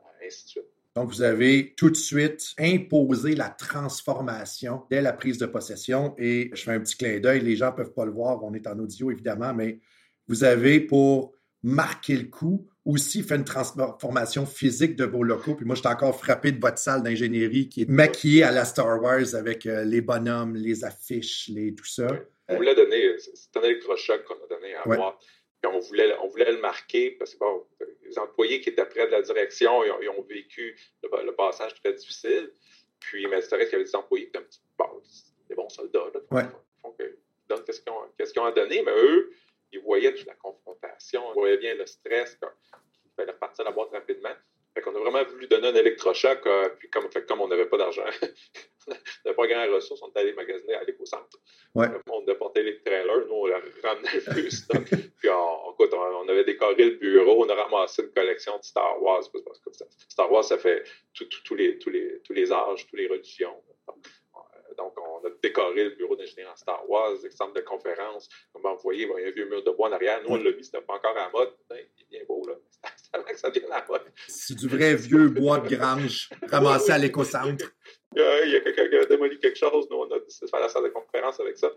euh, 0.00 0.26
ainsi 0.26 0.44
de 0.44 0.50
suite. 0.50 0.83
Donc, 0.94 1.08
vous 1.08 1.22
avez 1.22 1.74
tout 1.76 1.90
de 1.90 1.96
suite 1.96 2.54
imposé 2.58 3.34
la 3.34 3.48
transformation 3.48 4.82
dès 4.90 5.00
la 5.00 5.12
prise 5.12 5.38
de 5.38 5.46
possession. 5.46 6.14
Et 6.18 6.50
je 6.52 6.62
fais 6.62 6.72
un 6.72 6.80
petit 6.80 6.96
clin 6.96 7.18
d'œil, 7.18 7.40
les 7.40 7.56
gens 7.56 7.72
ne 7.72 7.76
peuvent 7.76 7.92
pas 7.92 8.04
le 8.04 8.12
voir, 8.12 8.42
on 8.44 8.54
est 8.54 8.66
en 8.66 8.78
audio 8.78 9.10
évidemment, 9.10 9.52
mais 9.52 9.80
vous 10.28 10.44
avez 10.44 10.80
pour 10.80 11.34
marquer 11.64 12.16
le 12.16 12.26
coup 12.26 12.68
aussi 12.84 13.22
fait 13.22 13.36
une 13.36 13.44
transformation 13.44 14.44
physique 14.44 14.94
de 14.96 15.04
vos 15.04 15.22
locaux. 15.22 15.54
Puis 15.54 15.64
moi, 15.64 15.74
j'étais 15.74 15.88
encore 15.88 16.16
frappé 16.16 16.52
de 16.52 16.60
votre 16.60 16.78
salle 16.78 17.02
d'ingénierie 17.02 17.68
qui 17.68 17.82
est 17.82 17.88
maquillée 17.88 18.42
à 18.42 18.52
la 18.52 18.64
Star 18.64 19.02
Wars 19.02 19.34
avec 19.34 19.66
euh, 19.66 19.84
les 19.84 20.02
bonhommes, 20.02 20.54
les 20.54 20.84
affiches, 20.84 21.48
les, 21.48 21.74
tout 21.74 21.86
ça. 21.86 22.06
On 22.48 22.56
voulait 22.56 22.74
donner, 22.74 23.16
c'est 23.18 23.58
un 23.58 23.62
électrochoc 23.62 24.24
qu'on 24.24 24.34
a 24.34 24.48
donné 24.48 24.74
à 24.74 25.14
on 25.66 25.78
voulait, 25.78 26.14
on 26.20 26.28
voulait 26.28 26.52
le 26.52 26.58
marquer 26.58 27.12
parce 27.12 27.34
que 27.34 27.44
les 28.02 28.18
employés 28.18 28.60
qui 28.60 28.70
étaient 28.70 28.84
près 28.84 29.06
de 29.06 29.12
la 29.12 29.22
direction, 29.22 29.82
ils 29.84 30.08
ont, 30.08 30.22
vécu 30.22 30.78
le, 31.02 31.32
passage 31.32 31.74
très 31.82 31.92
difficile. 31.92 32.52
Puis, 33.00 33.26
mais 33.26 33.40
c'est 33.42 33.54
vrai 33.54 33.64
qu'il 33.64 33.72
y 33.72 33.76
avait 33.76 33.84
des 33.84 33.96
employés 33.96 34.24
qui 34.24 34.28
étaient 34.30 34.38
un 34.38 34.42
petit 34.42 34.60
bon, 34.78 35.02
des 35.48 35.54
bons 35.54 35.68
soldats. 35.68 36.10
Là, 37.48 37.58
qu'est-ce 37.66 37.82
qu'ils 38.32 38.42
ont, 38.42 38.46
à 38.46 38.52
donner, 38.52 38.82
mais 38.82 38.92
eux, 38.92 39.32
ils 39.72 39.80
voyaient 39.80 40.14
toute 40.14 40.26
la 40.26 40.34
confrontation, 40.34 41.22
ils 41.30 41.34
voyaient 41.34 41.58
bien 41.58 41.74
le 41.74 41.86
stress, 41.86 42.36
qu'il 42.36 43.10
fallait 43.16 43.32
repartir 43.32 43.64
la 43.64 43.72
boîte 43.72 43.90
rapidement. 43.90 44.34
Fait 44.74 44.80
qu'on 44.80 44.94
a 44.96 44.98
vraiment 44.98 45.22
voulu 45.24 45.46
donner 45.46 45.68
un 45.68 45.74
électrochoc, 45.74 46.44
euh, 46.46 46.68
puis 46.78 46.90
comme, 46.90 47.08
comme 47.28 47.40
on 47.40 47.46
n'avait 47.46 47.66
pas 47.66 47.78
d'argent, 47.78 48.02
on 48.88 48.92
n'avait 49.24 49.36
pas 49.36 49.46
grand 49.46 49.72
ressources, 49.72 50.02
on 50.02 50.10
est 50.12 50.18
allé 50.18 50.32
magasiner 50.32 50.74
à 50.74 50.82
l'éco-centre. 50.82 51.38
Ouais. 51.76 51.86
On 52.10 52.26
a 52.26 52.34
porté 52.34 52.64
les 52.64 52.80
trailers, 52.80 53.26
nous, 53.26 53.34
on 53.34 53.46
a 53.46 53.60
ramené 53.88 54.08
le 54.14 54.32
plus 54.32 54.66
puis 55.18 55.28
on, 55.28 55.74
on, 55.78 56.28
avait 56.28 56.44
décoré 56.44 56.84
le 56.84 56.96
bureau, 56.96 57.44
on 57.44 57.48
a 57.48 57.54
ramassé 57.54 58.02
une 58.02 58.10
collection 58.10 58.58
de 58.58 58.64
Star 58.64 59.00
Wars. 59.00 59.22
Star 60.08 60.32
Wars, 60.32 60.44
ça 60.44 60.58
fait 60.58 60.84
tous 61.12 61.54
les, 61.54 61.78
tous 61.78 61.90
les, 61.90 62.20
tous 62.24 62.32
les 62.32 62.52
âges, 62.52 62.86
toutes 62.86 62.98
les 62.98 63.06
religions. 63.06 63.54
Donc, 64.76 64.98
on 64.98 65.24
a 65.26 65.30
décoré 65.42 65.84
le 65.84 65.90
bureau 65.90 66.16
d'ingénieur 66.16 66.50
en 66.52 66.56
Star 66.56 66.88
Wars, 66.88 67.16
centres 67.30 67.52
de 67.52 67.60
conférences. 67.60 68.28
Comme 68.52 68.62
vous 68.62 68.78
voyez, 68.82 69.04
il 69.04 69.22
y 69.22 69.24
a 69.24 69.28
un 69.28 69.30
vieux 69.30 69.48
mur 69.48 69.62
de 69.62 69.70
bois 69.70 69.88
en 69.88 69.92
arrière. 69.92 70.20
Nous, 70.22 70.30
on 70.30 70.36
l'a 70.36 70.50
vu, 70.50 70.62
c'était 70.64 70.80
pas 70.80 70.94
encore 70.94 71.16
à 71.16 71.26
la 71.26 71.30
mode. 71.30 71.52
Il 72.10 72.16
est 72.16 72.24
C'est 73.26 73.34
que 73.34 73.40
ça 73.40 73.50
vient 73.50 73.62
du 74.48 74.68
vrai 74.68 74.94
vieux 74.94 75.28
bois 75.28 75.58
de 75.58 75.74
grange 75.74 76.28
ramassé 76.50 76.92
à 76.92 76.98
l'éco-centre. 76.98 77.66
il 78.16 78.50
y 78.50 78.56
a 78.56 78.60
quelqu'un 78.60 78.88
qui 78.88 78.96
a 78.96 79.04
démoli 79.06 79.38
quelque 79.38 79.58
chose. 79.58 79.86
Nous, 79.90 79.96
on 79.96 80.10
a 80.10 80.18
décidé 80.20 80.46
de 80.46 80.50
faire 80.50 80.60
la 80.60 80.68
salle 80.68 80.84
de 80.84 80.88
conférence 80.88 81.40
avec 81.40 81.56
ça. 81.56 81.70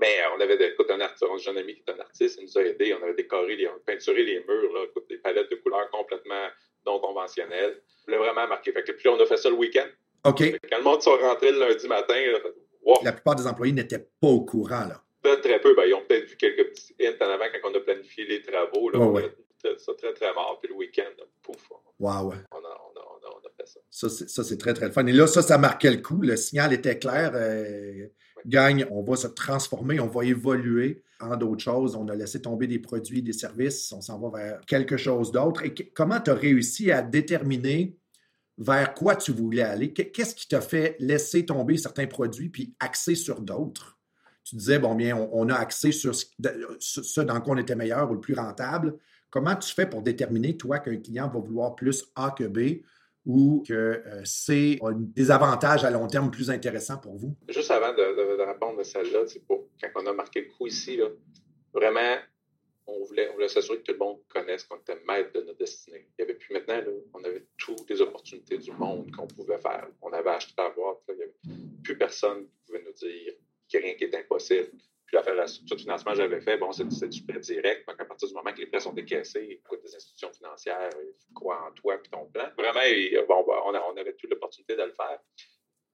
Mais 0.00 0.20
euh, 0.20 0.36
on 0.36 0.40
avait 0.40 0.72
écoute, 0.72 0.90
un 0.90 1.00
artiste, 1.00 1.24
un 1.30 1.38
jeune 1.38 1.58
ami 1.58 1.74
qui 1.74 1.82
est 1.86 1.92
un 1.92 1.98
artiste, 1.98 2.38
il 2.40 2.44
nous 2.44 2.58
a 2.58 2.62
aidé. 2.62 2.94
On 2.94 3.02
avait 3.02 3.14
décoré, 3.14 3.56
les, 3.56 3.66
on 3.68 3.78
peinturé 3.84 4.22
les 4.22 4.38
murs, 4.40 4.72
là, 4.72 4.84
écoute, 4.84 5.06
des 5.08 5.18
palettes 5.18 5.50
de 5.50 5.56
couleurs 5.56 5.90
complètement 5.90 6.48
non 6.86 7.00
conventionnelles. 7.00 7.82
On 8.06 8.12
l'a 8.12 8.18
vraiment 8.18 8.46
marqué. 8.46 8.72
Fait 8.72 8.84
que, 8.84 8.92
puis 8.92 9.08
on 9.08 9.20
a 9.20 9.26
fait 9.26 9.36
ça 9.36 9.48
le 9.48 9.56
week-end. 9.56 9.86
OK. 10.24 10.42
Quand 10.70 10.78
le 10.78 10.84
monde 10.84 11.02
sont 11.02 11.16
rentrés 11.16 11.52
le 11.52 11.58
lundi 11.58 11.88
matin, 11.88 12.14
la 13.02 13.12
plupart 13.12 13.34
des 13.34 13.46
employés 13.46 13.72
n'étaient 13.72 14.06
pas 14.20 14.28
au 14.28 14.44
courant. 14.44 14.86
Là. 14.88 15.02
Très, 15.22 15.40
très 15.40 15.60
peu. 15.60 15.74
Ben, 15.74 15.84
ils 15.86 15.94
ont 15.94 16.02
peut-être 16.06 16.28
vu 16.28 16.36
quelques 16.36 16.68
petits 16.70 16.94
hints 17.00 17.16
en 17.20 17.30
avant 17.30 17.44
quand 17.52 17.70
on 17.70 17.74
a 17.74 17.80
planifié 17.80 18.24
les 18.26 18.42
travaux. 18.42 18.90
Là, 18.90 18.98
ouais, 18.98 19.32
Ça 19.62 19.92
très, 19.94 20.12
très 20.12 20.32
mort. 20.34 20.58
Puis 20.60 20.70
le 20.70 20.76
week-end, 20.76 21.24
pouf. 21.42 21.68
Wow. 21.98 22.10
On, 22.10 22.20
a, 22.20 22.32
on, 22.52 22.58
a, 22.60 22.62
on, 23.24 23.46
a, 23.46 23.50
fait 23.56 23.66
ça. 23.66 24.08
Ça, 24.28 24.44
c'est 24.44 24.58
très, 24.58 24.74
très 24.74 24.90
fun. 24.90 25.04
Et 25.06 25.12
là, 25.12 25.26
ça, 25.26 25.42
ça 25.42 25.58
marquait 25.58 25.90
le 25.90 25.98
coup. 25.98 26.20
Le 26.22 26.36
signal 26.36 26.72
était 26.72 26.98
clair. 26.98 27.32
Euh, 27.34 28.06
gagne, 28.46 28.86
on 28.90 29.02
va 29.02 29.16
se 29.16 29.26
transformer, 29.26 30.00
on 30.00 30.06
va 30.06 30.24
évoluer 30.24 31.02
en 31.20 31.36
d'autres 31.36 31.62
choses. 31.62 31.96
On 31.96 32.08
a 32.08 32.14
laissé 32.14 32.40
tomber 32.40 32.66
des 32.66 32.78
produits, 32.78 33.22
des 33.22 33.32
services, 33.32 33.92
on 33.92 34.00
s'en 34.00 34.18
va 34.18 34.38
vers 34.38 34.60
quelque 34.66 34.96
chose 34.96 35.32
d'autre. 35.32 35.64
Et 35.64 35.74
comment 35.74 36.20
tu 36.20 36.30
as 36.30 36.34
réussi 36.34 36.90
à 36.90 37.02
déterminer 37.02 37.96
vers 38.56 38.94
quoi 38.94 39.16
tu 39.16 39.32
voulais 39.32 39.62
aller? 39.62 39.92
Qu'est-ce 39.92 40.34
qui 40.34 40.48
t'a 40.48 40.60
fait 40.60 40.96
laisser 40.98 41.46
tomber 41.46 41.76
certains 41.76 42.06
produits 42.06 42.48
puis 42.48 42.74
axer 42.80 43.14
sur 43.14 43.40
d'autres? 43.40 43.98
Tu 44.44 44.56
disais, 44.56 44.78
bon, 44.78 44.94
bien, 44.94 45.14
on, 45.14 45.48
a 45.50 45.54
axé 45.54 45.92
sur 45.92 46.14
ce, 46.14 47.20
dans 47.20 47.40
quoi 47.42 47.54
on 47.54 47.58
était 47.58 47.74
meilleur 47.74 48.10
ou 48.10 48.14
le 48.14 48.20
plus 48.20 48.34
rentable. 48.34 48.96
Comment 49.30 49.56
tu 49.56 49.74
fais 49.74 49.86
pour 49.86 50.02
déterminer, 50.02 50.56
toi, 50.56 50.78
qu'un 50.78 50.96
client 50.96 51.28
va 51.28 51.40
vouloir 51.40 51.74
plus 51.74 52.10
A 52.14 52.34
que 52.36 52.44
B 52.44 52.82
ou 53.26 53.62
que 53.66 53.74
euh, 53.74 54.22
c'est 54.24 54.78
des 55.14 55.30
avantages 55.30 55.84
à 55.84 55.90
long 55.90 56.06
terme 56.06 56.30
plus 56.30 56.50
intéressants 56.50 56.96
pour 56.96 57.16
vous? 57.16 57.36
Juste 57.48 57.70
avant 57.70 57.92
de, 57.92 58.42
répondre 58.42 58.80
à 58.80 58.84
celle-là, 58.84 59.20
quand 59.48 60.02
on 60.02 60.06
a 60.06 60.12
marqué 60.12 60.42
le 60.42 60.48
coup 60.48 60.66
ici, 60.66 60.98
vraiment, 61.74 62.16
on 62.86 63.04
voulait, 63.04 63.28
s'assurer 63.48 63.78
que 63.78 63.82
tout 63.82 63.92
le 63.92 63.98
monde 63.98 64.18
connaisse 64.28 64.64
qu'on 64.64 64.76
était 64.76 64.98
maître 65.06 65.32
de 65.34 65.40
notre 65.42 65.58
destinée. 65.58 66.08
Il 66.18 66.22
y 66.22 66.24
avait 66.24 66.34
plus 66.34 66.54
maintenant, 66.54 66.80
on 67.12 67.22
avait 67.22 67.44
toutes 67.58 67.90
les 67.90 68.00
opportunités 68.00 68.56
du 68.56 68.72
monde 68.72 69.10
qu'on 69.14 69.26
pouvait 69.26 69.58
faire. 69.58 69.88
On 70.00 70.10
avait 70.10 70.30
acheté 70.30 70.54
à 70.62 70.70
boîte, 70.70 70.98
il 71.10 71.16
n'y 71.16 71.22
avait 71.22 71.34
plus 71.84 71.98
personne 71.98 72.46
qui 72.46 72.58
pouvait 72.66 72.82
nous 72.82 72.92
dire 72.92 73.34
qu'il 73.68 73.80
n'y 73.80 73.84
a 73.84 73.88
rien 73.88 73.96
qui 73.96 74.04
est 74.04 74.14
impossible. 74.14 74.70
Puis 75.08 75.16
l'affaire 75.16 75.34
de 75.34 75.74
de 75.74 75.80
financement 75.80 76.12
que 76.12 76.18
j'avais 76.18 76.40
fait, 76.42 76.58
bon, 76.58 76.70
c'est 76.70 77.08
du 77.08 77.22
prêt 77.24 77.40
direct. 77.40 77.88
Donc, 77.88 77.98
à 77.98 78.04
partir 78.04 78.28
du 78.28 78.34
moment 78.34 78.52
que 78.52 78.60
les 78.60 78.66
prêts 78.66 78.80
sont 78.80 78.92
décaissés, 78.92 79.58
écoute, 79.64 79.80
des 79.82 79.94
institutions 79.96 80.30
financières, 80.32 80.90
ils 81.00 81.34
croient 81.34 81.66
en 81.66 81.72
toi 81.72 81.94
et 81.94 82.10
ton 82.10 82.26
plan. 82.26 82.50
Vraiment, 82.58 83.26
bon, 83.26 83.44
on, 83.64 83.74
on 83.74 83.96
avait 83.96 84.12
toute 84.12 84.30
l'opportunité 84.30 84.76
de 84.76 84.82
le 84.82 84.92
faire. 84.92 85.18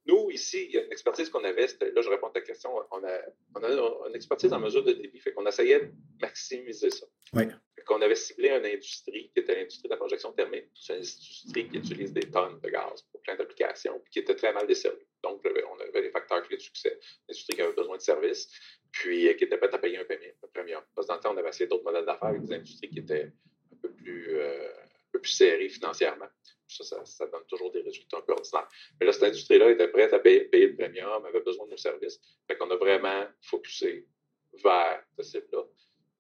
Nous, 0.07 0.31
ici, 0.31 0.67
il 0.67 0.75
y 0.75 0.79
a 0.79 0.83
une 0.83 0.93
expertise 0.93 1.31
qu'on 1.31 1.45
avait, 1.45 1.67
là, 1.67 2.03
je 2.03 2.11
réponds 2.11 2.27
à 2.27 2.33
ta 2.33 2.41
question, 2.43 2.71
on 2.91 3.05
a, 3.05 3.21
on 3.55 3.63
a 3.63 4.09
une 4.09 4.15
expertise 4.15 4.53
en 4.53 4.59
mesure 4.59 4.85
de 4.85 4.93
débit, 4.93 5.19
fait 5.19 5.33
qu'on 5.33 5.47
essayait 5.47 5.81
de 5.81 5.93
maximiser 6.21 6.91
ça. 6.91 7.07
Oui. 7.33 7.45
Qu'on 7.87 8.03
avait 8.03 8.15
ciblé 8.15 8.49
une 8.51 8.67
industrie 8.67 9.31
qui 9.33 9.41
était 9.41 9.55
l'industrie 9.55 9.89
de 9.89 9.95
la 9.95 9.97
projection 9.97 10.33
thermique. 10.33 10.67
C'est 10.75 10.95
une 10.95 10.99
industrie 10.99 11.69
qui 11.69 11.77
utilise 11.79 12.13
des 12.13 12.31
tonnes 12.31 12.61
de 12.61 12.69
gaz 12.69 13.03
pour 13.13 13.23
plein 13.23 13.37
d'applications, 13.37 13.99
puis 14.01 14.11
qui 14.11 14.19
était 14.19 14.35
très 14.35 14.53
mal 14.53 14.67
desservie. 14.67 15.07
Donc, 15.23 15.43
on 15.45 15.81
avait 15.81 16.03
les 16.03 16.11
facteurs 16.11 16.43
clés 16.43 16.57
de 16.57 16.63
succès. 16.63 16.99
L'industrie 17.29 17.57
qui 17.57 17.63
avait 17.63 17.73
besoin 17.75 17.97
de 17.97 18.03
services, 18.03 18.51
puis 18.95 19.29
euh, 19.29 19.35
qui 19.35 19.45
était 19.45 19.59
prête 19.59 19.75
à 19.75 19.79
payer 19.79 19.99
un 19.99 20.05
premium. 20.53 20.83
Parce 20.95 21.07
que 21.07 21.13
dans 21.13 21.17
le 21.17 21.21
temps, 21.21 21.35
on 21.35 21.37
avait 21.37 21.49
essayé 21.49 21.67
d'autres 21.67 21.83
modèles 21.83 22.07
d'affaires 22.07 22.29
avec 22.29 22.43
des 22.43 22.55
industries 22.55 22.89
qui 22.89 23.01
étaient 23.01 23.33
un 23.73 23.77
peu 23.83 23.93
plus, 23.93 24.37
euh, 24.39 24.69
plus 25.13 25.33
serrées 25.33 25.69
financièrement. 25.69 26.29
Ça, 26.69 27.05
ça, 27.05 27.27
donne 27.27 27.45
toujours 27.47 27.73
des 27.73 27.83
résultats 27.83 28.19
un 28.19 28.21
peu 28.23 28.33
ordinaires. 28.33 28.69
Mais 28.99 29.07
là, 29.07 29.13
cette 29.13 29.25
industrie-là 29.25 29.71
était 29.71 29.89
prête 29.89 30.13
à 30.13 30.19
payer, 30.21 30.49
le 30.53 30.77
premium, 30.77 31.25
avait 31.25 31.41
besoin 31.41 31.67
de 31.67 31.73
nos 31.73 31.77
services. 31.77 32.21
Fait 32.47 32.57
qu'on 32.57 32.71
a 32.71 32.77
vraiment 32.77 33.27
focusé 33.43 34.07
vers 34.63 35.05
ce 35.19 35.23
cible-là. 35.25 35.65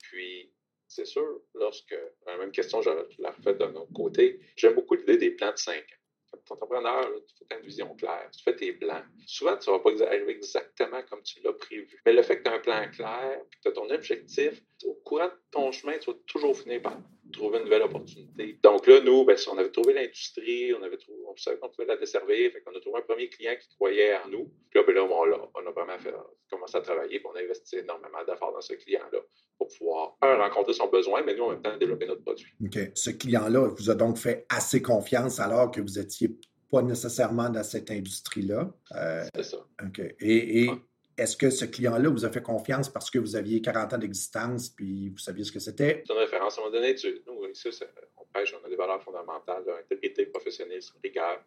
Puis, 0.03 0.53
c'est 0.87 1.07
sûr, 1.07 1.43
lorsque, 1.55 1.97
la 2.27 2.37
même 2.37 2.53
question, 2.53 2.83
je 2.83 2.91
la 3.19 3.31
refais 3.31 3.55
de 3.55 3.67
notre 3.67 3.93
côté, 3.93 4.41
j'aime 4.57 4.75
beaucoup 4.75 4.95
l'idée 4.95 5.17
des 5.17 5.31
plans 5.31 5.53
de 5.53 5.59
5 5.59 5.77
ans 5.77 6.04
entrepreneur, 6.51 7.11
tu 7.37 7.45
fais 7.49 7.59
une 7.59 7.67
vision 7.67 7.95
claire, 7.95 8.29
tu 8.31 8.43
fais 8.43 8.57
tes 8.57 8.73
plans. 8.73 9.03
Souvent, 9.27 9.57
tu 9.57 9.71
ne 9.71 9.77
vas 9.77 9.83
pas 9.83 10.07
arriver 10.07 10.33
exactement 10.33 11.03
comme 11.09 11.23
tu 11.23 11.41
l'as 11.43 11.53
prévu. 11.53 12.01
Mais 12.07 12.13
le 12.13 12.23
fait 12.23 12.39
que 12.39 12.43
tu 12.45 12.51
as 12.51 12.55
un 12.55 12.59
plan 12.59 12.91
clair, 12.91 13.41
que 13.51 13.59
tu 13.63 13.69
as 13.69 13.73
ton 13.73 13.91
objectif, 13.91 14.63
au 14.85 14.95
courant 15.05 15.27
de 15.27 15.41
ton 15.51 15.73
chemin, 15.73 15.99
tu 15.99 16.11
vas 16.11 16.17
toujours 16.27 16.57
finir 16.57 16.83
par 16.83 16.99
trouver 17.33 17.59
une 17.59 17.65
nouvelle 17.65 17.83
opportunité. 17.83 18.59
Donc 18.63 18.87
là, 18.87 19.01
nous, 19.01 19.25
ben, 19.25 19.37
on 19.53 19.59
avait 19.59 19.71
trouvé 19.71 19.95
l'industrie, 19.95 20.73
on 20.75 20.83
avait 20.83 20.97
trouvé, 20.97 21.19
on 21.27 21.37
savait 21.37 21.59
qu'on 21.59 21.69
pouvait 21.69 21.87
la 21.87 21.97
desservir, 21.97 22.53
fait 22.53 22.61
qu'on 22.61 22.77
a 22.77 22.81
trouvé 22.81 22.99
un 22.99 23.03
premier 23.03 23.29
client 23.29 23.55
qui 23.61 23.69
croyait 23.77 24.17
en 24.17 24.29
nous. 24.29 24.53
Puis 24.71 24.81
là, 24.81 24.85
ben, 24.87 24.95
là 24.95 25.05
on, 25.05 25.33
a, 25.33 25.51
on, 25.55 25.67
a, 25.67 25.71
vraiment 25.71 25.99
fait, 25.99 26.15
commencé 26.51 26.77
à 26.77 26.81
travailler, 26.81 27.19
puis 27.19 27.29
on 27.33 27.37
a 27.37 27.41
investi 27.43 27.77
énormément 27.77 28.25
d'efforts 28.27 28.53
dans 28.53 28.61
ce 28.61 28.75
client-là 28.75 29.19
pour 29.59 29.69
pouvoir, 29.69 30.17
un, 30.23 30.37
rencontrer 30.37 30.75
son 30.75 30.89
besoin, 30.89 31.23
mais 31.23 31.35
nous, 31.35 31.45
en 31.45 31.51
même 31.51 31.63
temps, 31.63 31.77
développer 31.77 32.07
notre 32.07 32.23
produit. 32.23 32.53
OK. 32.65 32.79
Ce 32.95 33.11
client-là 33.11 33.69
vous 33.69 33.91
a 33.91 33.95
donc 33.95 34.19
fait 34.19 34.47
assez 34.49 34.83
confiance 34.83 35.41
alors 35.41 35.71
que 35.71 35.81
vous 35.81 35.99
étiez 35.99 36.29
pas 36.71 36.83
nécessairement 36.83 37.51
dans 37.51 37.63
cette 37.63 37.91
industrie-là. 37.91 38.73
Euh, 38.97 39.25
c'est 39.35 39.45
ça. 39.45 39.59
OK. 39.85 40.01
Et, 40.21 40.69
est-ce 41.17 41.37
que 41.37 41.51
ce 41.51 41.65
client-là 41.65 42.09
vous 42.09 42.25
a 42.25 42.31
fait 42.31 42.43
confiance 42.43 42.89
parce 42.89 43.11
que 43.11 43.19
vous 43.19 43.37
aviez 43.37 43.61
40 43.63 43.95
ans 43.95 43.99
d'existence 43.99 44.69
puis 44.69 45.11
vous 45.11 45.19
saviez 45.19 45.45
ce 45.45 45.53
que 45.53 45.59
c'était? 45.59 46.03
C'est 46.07 46.13
une 46.13 46.21
référence. 46.21 46.59
À 46.59 46.61
un 46.61 46.65
moment 46.65 46.77
donné, 46.77 46.95
nous, 47.27 47.47
ici, 47.49 47.69
on 48.17 48.25
pêche, 48.33 48.55
on 48.61 48.67
a 48.67 48.69
des 48.69 48.77
valeurs 48.77 49.03
fondamentales, 49.03 49.65
intégrité, 49.81 50.27
professionnalisme, 50.27 50.97
rigueur. 51.03 51.43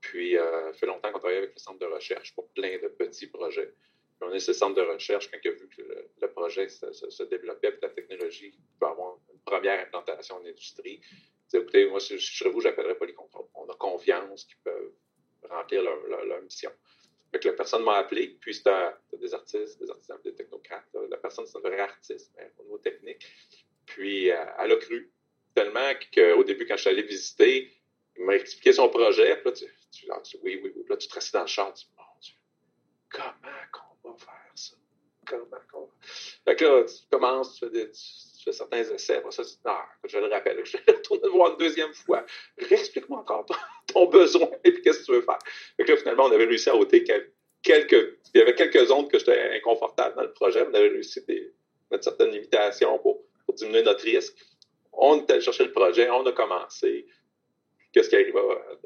Puis, 0.00 0.36
euh, 0.36 0.72
fait 0.72 0.86
longtemps 0.86 1.12
qu'on 1.12 1.18
travaille 1.18 1.38
avec 1.38 1.52
le 1.54 1.60
centre 1.60 1.78
de 1.78 1.86
recherche 1.86 2.34
pour 2.34 2.48
plein 2.50 2.78
de 2.82 2.88
petits 2.88 3.26
projets. 3.26 3.74
Puis 4.18 4.28
on 4.28 4.32
est 4.32 4.40
ce 4.40 4.52
centre 4.52 4.74
de 4.74 4.82
recherche, 4.82 5.30
quand 5.30 5.38
il 5.42 5.48
a 5.48 5.54
vu 5.54 5.68
que 5.68 5.82
le, 6.20 6.28
projet 6.28 6.68
se, 6.68 7.22
développait, 7.24 7.72
puis 7.72 7.80
la 7.82 7.88
technologie 7.90 8.54
peut 8.78 8.86
avoir 8.86 9.18
une 9.32 9.40
première 9.40 9.80
implantation 9.80 10.36
en 10.36 10.46
industrie, 10.46 11.00
écoutez, 11.52 11.88
moi, 11.88 12.00
si 12.00 12.18
je 12.18 12.36
serais 12.38 12.50
vous, 12.50 12.60
j'appellerais 12.60 12.94
Polycontrol. 12.96 13.46
On 13.54 13.66
a 13.68 13.74
confiance 13.74 14.44
qu'ils 14.44 14.58
peuvent 14.62 14.92
remplir 15.48 15.82
leur, 15.82 16.42
mission. 16.42 16.70
Fait 17.32 17.38
que 17.38 17.48
la 17.48 17.54
personne 17.54 17.84
m'a 17.84 17.96
appelé, 17.96 18.36
puis 18.40 18.54
c'était 18.54 18.90
des 19.18 19.32
artistes, 19.34 19.78
des 19.80 19.90
artisans, 19.90 20.18
des 20.24 20.34
technocrates. 20.34 20.88
La 21.08 21.16
personne, 21.16 21.46
c'est 21.46 21.58
un 21.58 21.60
vrai 21.60 21.78
artiste, 21.78 22.32
mais 22.36 22.50
au 22.58 22.64
niveau 22.64 22.78
technique. 22.78 23.24
Puis, 23.86 24.30
euh, 24.30 24.44
elle 24.58 24.72
a 24.72 24.76
cru 24.76 25.12
tellement 25.54 25.92
qu'au 26.14 26.44
début, 26.44 26.66
quand 26.66 26.76
je 26.76 26.82
suis 26.82 26.90
allé 26.90 27.02
visiter, 27.02 27.72
il 28.16 28.24
m'a 28.24 28.34
expliqué 28.34 28.72
son 28.72 28.88
projet. 28.88 29.36
Puis 29.36 29.50
là, 29.50 29.52
tu, 29.52 29.66
tu, 30.30 30.38
oui, 30.42 30.60
oui, 30.62 30.72
oui. 30.74 30.84
Là, 30.88 30.96
tu 30.96 31.08
te 31.08 31.14
restes 31.14 31.32
dans 31.32 31.42
le 31.42 31.46
champ. 31.46 31.72
Tu 31.72 31.84
dis, 31.84 31.92
mon 31.96 32.20
Dieu, 32.20 32.34
comment 33.08 33.62
qu'on 33.72 34.10
va 34.10 34.16
faire 34.16 34.52
ça? 34.54 34.74
Comment 35.26 35.60
qu'on 35.72 35.84
va... 35.86 35.92
Fait 36.44 36.56
que 36.56 36.64
là, 36.64 36.84
tu 36.84 36.94
commences, 37.10 37.54
tu 37.54 37.60
fais 37.60 37.70
des 37.70 37.90
fais 38.44 38.52
certains 38.52 38.78
essais. 38.78 39.16
Après 39.16 39.30
ça, 39.30 39.42
ah, 39.64 39.86
je 40.04 40.18
le 40.18 40.26
rappelle, 40.26 40.60
je 40.64 40.76
vais 40.76 40.92
retourner 40.92 41.28
voir 41.28 41.52
une 41.52 41.58
deuxième 41.58 41.92
fois. 41.92 42.24
Réexplique-moi 42.58 43.20
encore 43.20 43.46
ton, 43.92 44.06
besoin 44.06 44.48
et 44.64 44.72
puis 44.72 44.82
qu'est-ce 44.82 45.00
que 45.00 45.04
tu 45.06 45.12
veux 45.12 45.22
faire. 45.22 45.38
Là, 45.78 45.96
finalement, 45.96 46.24
on 46.24 46.32
avait 46.32 46.44
réussi 46.44 46.70
à 46.70 46.76
ôter 46.76 47.04
quelques. 47.04 48.18
Il 48.34 48.38
y 48.38 48.40
avait 48.40 48.54
quelques 48.54 48.86
zones 48.86 49.08
que 49.08 49.18
j'étais 49.18 49.56
inconfortable 49.56 50.16
dans 50.16 50.22
le 50.22 50.32
projet. 50.32 50.62
On 50.62 50.74
avait 50.74 50.88
réussi 50.88 51.20
à 51.20 51.32
mettre 51.90 52.04
certaines 52.04 52.30
limitations 52.30 52.98
pour, 52.98 53.22
diminuer 53.54 53.82
notre 53.82 54.04
risque. 54.04 54.34
On 54.92 55.18
est 55.18 55.30
allé 55.30 55.40
chercher 55.40 55.64
le 55.64 55.72
projet, 55.72 56.08
on 56.08 56.24
a 56.24 56.32
commencé. 56.32 57.06
Qu'est-ce 57.92 58.08
qui 58.08 58.14
arriva? 58.14 58.40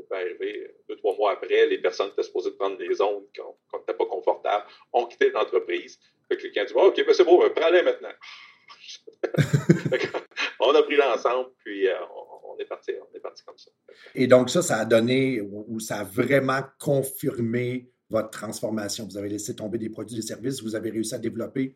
Ça 0.09 0.17
arriver 0.17 0.75
deux, 0.89 0.97
trois 0.97 1.15
mois 1.17 1.33
après, 1.33 1.67
les 1.67 1.79
personnes 1.79 2.09
étaient 2.09 2.23
supposées 2.23 2.53
prendre 2.53 2.79
des 2.79 2.95
zones 2.95 3.27
qu'on 3.37 3.79
n'était 3.79 3.93
pas 3.93 4.07
confortable, 4.07 4.65
ont 4.95 5.05
quitté 5.05 5.31
l'entreprise. 5.31 5.99
Fait 6.29 6.43
le 6.43 6.49
client 6.49 6.65
dit 6.65 6.73
OK, 6.75 7.05
ben 7.05 7.15
c'est 7.15 7.25
bon, 7.25 7.39
prends-les 7.51 7.83
maintenant. 7.83 8.13
On 10.61 10.75
a 10.75 10.83
pris 10.83 10.97
l'ensemble, 10.97 11.51
puis 11.59 11.89
euh, 11.89 11.95
on, 12.45 12.59
est 12.59 12.65
parti, 12.65 12.93
on 13.01 13.17
est 13.17 13.21
parti 13.21 13.43
comme 13.45 13.59
ça. 13.59 13.71
Et 14.15 14.27
donc 14.27 14.51
ça, 14.51 14.63
ça 14.63 14.79
a 14.79 14.85
donné 14.85 15.41
ou 15.41 15.81
ça 15.81 16.01
a 16.01 16.05
vraiment 16.05 16.63
confirmé 16.79 17.91
votre 18.11 18.31
transformation. 18.31 19.07
Vous 19.07 19.17
avez 19.17 19.29
laissé 19.29 19.57
tomber 19.57 19.79
des 19.79 19.91
produits 19.91 20.17
et 20.17 20.21
des 20.21 20.27
services, 20.27 20.63
vous 20.63 20.75
avez 20.75 20.91
réussi 20.91 21.15
à 21.15 21.19
développer 21.19 21.75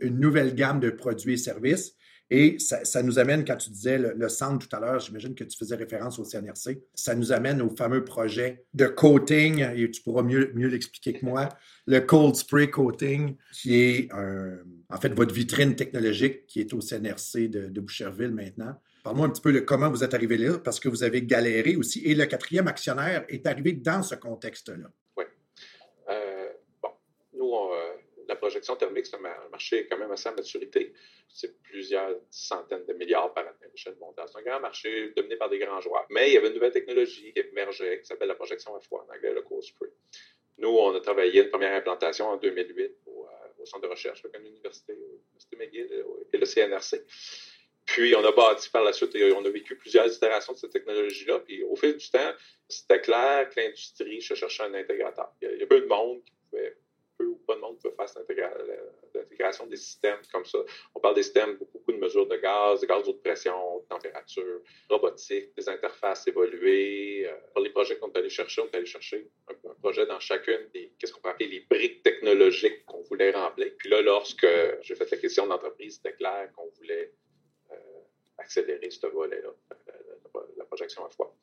une 0.00 0.20
nouvelle 0.20 0.54
gamme 0.54 0.78
de 0.78 0.90
produits 0.90 1.34
et 1.34 1.36
services. 1.36 1.96
Et 2.34 2.58
ça, 2.58 3.02
nous 3.02 3.18
amène, 3.18 3.44
quand 3.44 3.58
tu 3.58 3.68
disais 3.68 3.98
le, 3.98 4.28
centre 4.30 4.66
tout 4.66 4.74
à 4.74 4.80
l'heure, 4.80 4.98
j'imagine 5.00 5.34
que 5.34 5.44
tu 5.44 5.54
faisais 5.54 5.76
référence 5.76 6.18
au 6.18 6.24
CNRC, 6.24 6.80
ça 6.94 7.14
nous 7.14 7.30
amène 7.30 7.60
au 7.60 7.68
fameux 7.68 8.04
projet 8.04 8.64
de 8.72 8.86
coating, 8.86 9.62
et 9.76 9.90
tu 9.90 10.00
pourras 10.00 10.22
mieux, 10.22 10.50
mieux 10.54 10.68
l'expliquer 10.68 11.12
que 11.12 11.26
moi, 11.26 11.50
le 11.86 12.00
Cold 12.00 12.34
Spray 12.34 12.70
Coating, 12.70 13.36
qui 13.52 13.78
est 13.78 14.08
en 14.88 14.96
fait 14.98 15.10
votre 15.10 15.34
vitrine 15.34 15.76
technologique 15.76 16.46
qui 16.46 16.60
est 16.60 16.72
au 16.72 16.80
CNRC 16.80 17.50
de, 17.50 17.80
Boucherville 17.80 18.32
maintenant. 18.32 18.80
Parle-moi 19.04 19.26
un 19.26 19.30
petit 19.30 19.42
peu 19.42 19.52
de 19.52 19.60
comment 19.60 19.90
vous 19.90 20.02
êtes 20.02 20.14
arrivé 20.14 20.38
là, 20.38 20.56
parce 20.56 20.80
que 20.80 20.88
vous 20.88 21.02
avez 21.02 21.20
galéré 21.20 21.76
aussi, 21.76 22.00
et 22.02 22.14
le 22.14 22.24
quatrième 22.24 22.66
actionnaire 22.66 23.26
est 23.28 23.46
arrivé 23.46 23.72
dans 23.72 24.02
ce 24.02 24.14
contexte-là. 24.14 24.90
Oui. 25.18 25.24
Euh, 26.08 26.48
bon, 26.82 26.88
nous, 27.34 27.44
on, 27.44 27.74
euh, 27.74 27.92
la 28.26 28.31
projection 28.42 28.74
thermique, 28.74 29.06
c'est 29.06 29.16
un 29.16 29.48
marché 29.50 29.86
quand 29.88 29.98
même 29.98 30.10
assez 30.10 30.28
à 30.28 30.32
maturité. 30.32 30.92
C'est 31.28 31.62
plusieurs 31.62 32.16
centaines 32.30 32.84
de 32.86 32.92
milliards 32.92 33.32
par 33.32 33.44
année 33.44 33.66
à 33.66 33.68
l'échelle 33.68 33.94
mondiale. 34.00 34.26
C'est 34.30 34.38
un 34.38 34.42
grand 34.42 34.60
marché 34.60 35.12
dominé 35.16 35.36
par 35.36 35.48
des 35.48 35.58
grands 35.58 35.80
joueurs. 35.80 36.06
Mais 36.10 36.28
il 36.28 36.34
y 36.34 36.36
avait 36.36 36.48
une 36.48 36.54
nouvelle 36.54 36.72
technologie 36.72 37.32
qui 37.32 37.40
émergeait, 37.40 38.00
qui 38.00 38.06
s'appelle 38.06 38.28
la 38.28 38.34
projection 38.34 38.74
à 38.74 38.80
froid, 38.80 39.06
en 39.08 39.14
anglais 39.14 39.32
le 39.32 39.42
cold 39.42 39.62
spray. 39.62 39.90
Nous, 40.58 40.68
on 40.68 40.94
a 40.94 41.00
travaillé 41.00 41.44
une 41.44 41.50
première 41.50 41.74
implantation 41.74 42.26
en 42.26 42.36
2008 42.36 42.96
au, 43.06 43.26
euh, 43.26 43.64
centre 43.64 43.82
de 43.82 43.88
recherche, 43.88 44.22
comme 44.22 44.42
l'Université 44.42 44.92
McGill 45.56 46.04
et 46.32 46.36
le 46.36 46.44
CNRC. 46.44 47.04
Puis, 47.86 48.14
on 48.16 48.24
a 48.24 48.32
bâti 48.32 48.70
par 48.70 48.82
la 48.82 48.92
suite, 48.92 49.14
et 49.14 49.32
on 49.32 49.44
a 49.44 49.50
vécu 49.50 49.76
plusieurs 49.76 50.12
itérations 50.12 50.52
de 50.52 50.58
cette 50.58 50.72
technologie-là. 50.72 51.38
Puis, 51.40 51.62
au 51.62 51.76
fil 51.76 51.96
du 51.96 52.10
temps, 52.10 52.32
c'était 52.68 53.00
clair 53.00 53.48
que 53.50 53.60
l'industrie 53.60 54.20
cherchait 54.20 54.64
un 54.64 54.74
intégrateur. 54.74 55.32
Il 55.40 55.48
y, 55.48 55.50
a, 55.50 55.54
il 55.54 55.60
y 55.60 55.62
a 55.62 55.66
peu 55.66 55.80
de 55.80 55.86
monde 55.86 56.22
qui 56.24 56.32
pouvait 56.50 56.76
ou 57.26 57.36
pas 57.46 57.54
de 57.54 57.60
monde 57.60 57.78
peut 57.82 57.90
faire 57.90 58.06
l'intégration 59.14 59.66
des 59.66 59.76
systèmes 59.76 60.20
comme 60.32 60.44
ça. 60.44 60.58
On 60.94 61.00
parle 61.00 61.14
des 61.14 61.22
systèmes, 61.22 61.56
beaucoup 61.56 61.92
de 61.92 61.98
mesures 61.98 62.26
de 62.26 62.36
gaz, 62.36 62.80
de 62.80 62.86
gaz 62.86 63.06
de 63.06 63.12
pression, 63.12 63.84
température, 63.88 64.60
robotique, 64.88 65.54
des 65.56 65.68
interfaces 65.68 66.26
évoluées. 66.26 67.28
Euh, 67.28 67.34
pour 67.52 67.62
les 67.62 67.70
projets 67.70 67.98
qu'on 67.98 68.10
est 68.12 68.18
allé 68.18 68.28
chercher, 68.28 68.62
on 68.62 68.66
est 68.66 68.76
allé 68.76 68.86
chercher 68.86 69.28
un, 69.48 69.54
projet 69.80 70.06
dans 70.06 70.20
chacune 70.20 70.68
des, 70.72 70.92
qu'est-ce 70.98 71.12
qu'on 71.12 71.20
peut 71.20 71.32
les 71.40 71.66
briques 71.68 72.02
technologiques 72.02 72.84
qu'on 72.86 73.02
voulait 73.02 73.32
remplir. 73.32 73.72
Puis 73.78 73.88
là, 73.88 74.00
lorsque 74.00 74.46
j'ai 74.82 74.94
fait 74.94 75.10
la 75.10 75.16
question 75.16 75.46
d'entreprise, 75.46 75.96
c'était 75.96 76.16
clair 76.16 76.50
qu'on 76.54 76.68
voulait 76.78 77.12
euh, 77.72 77.74
accélérer 78.38 78.90
ce 78.90 79.06
volet-là, 79.06 79.50
la, 80.56 80.64
projection 80.64 81.04
à 81.04 81.10
fois. 81.10 81.34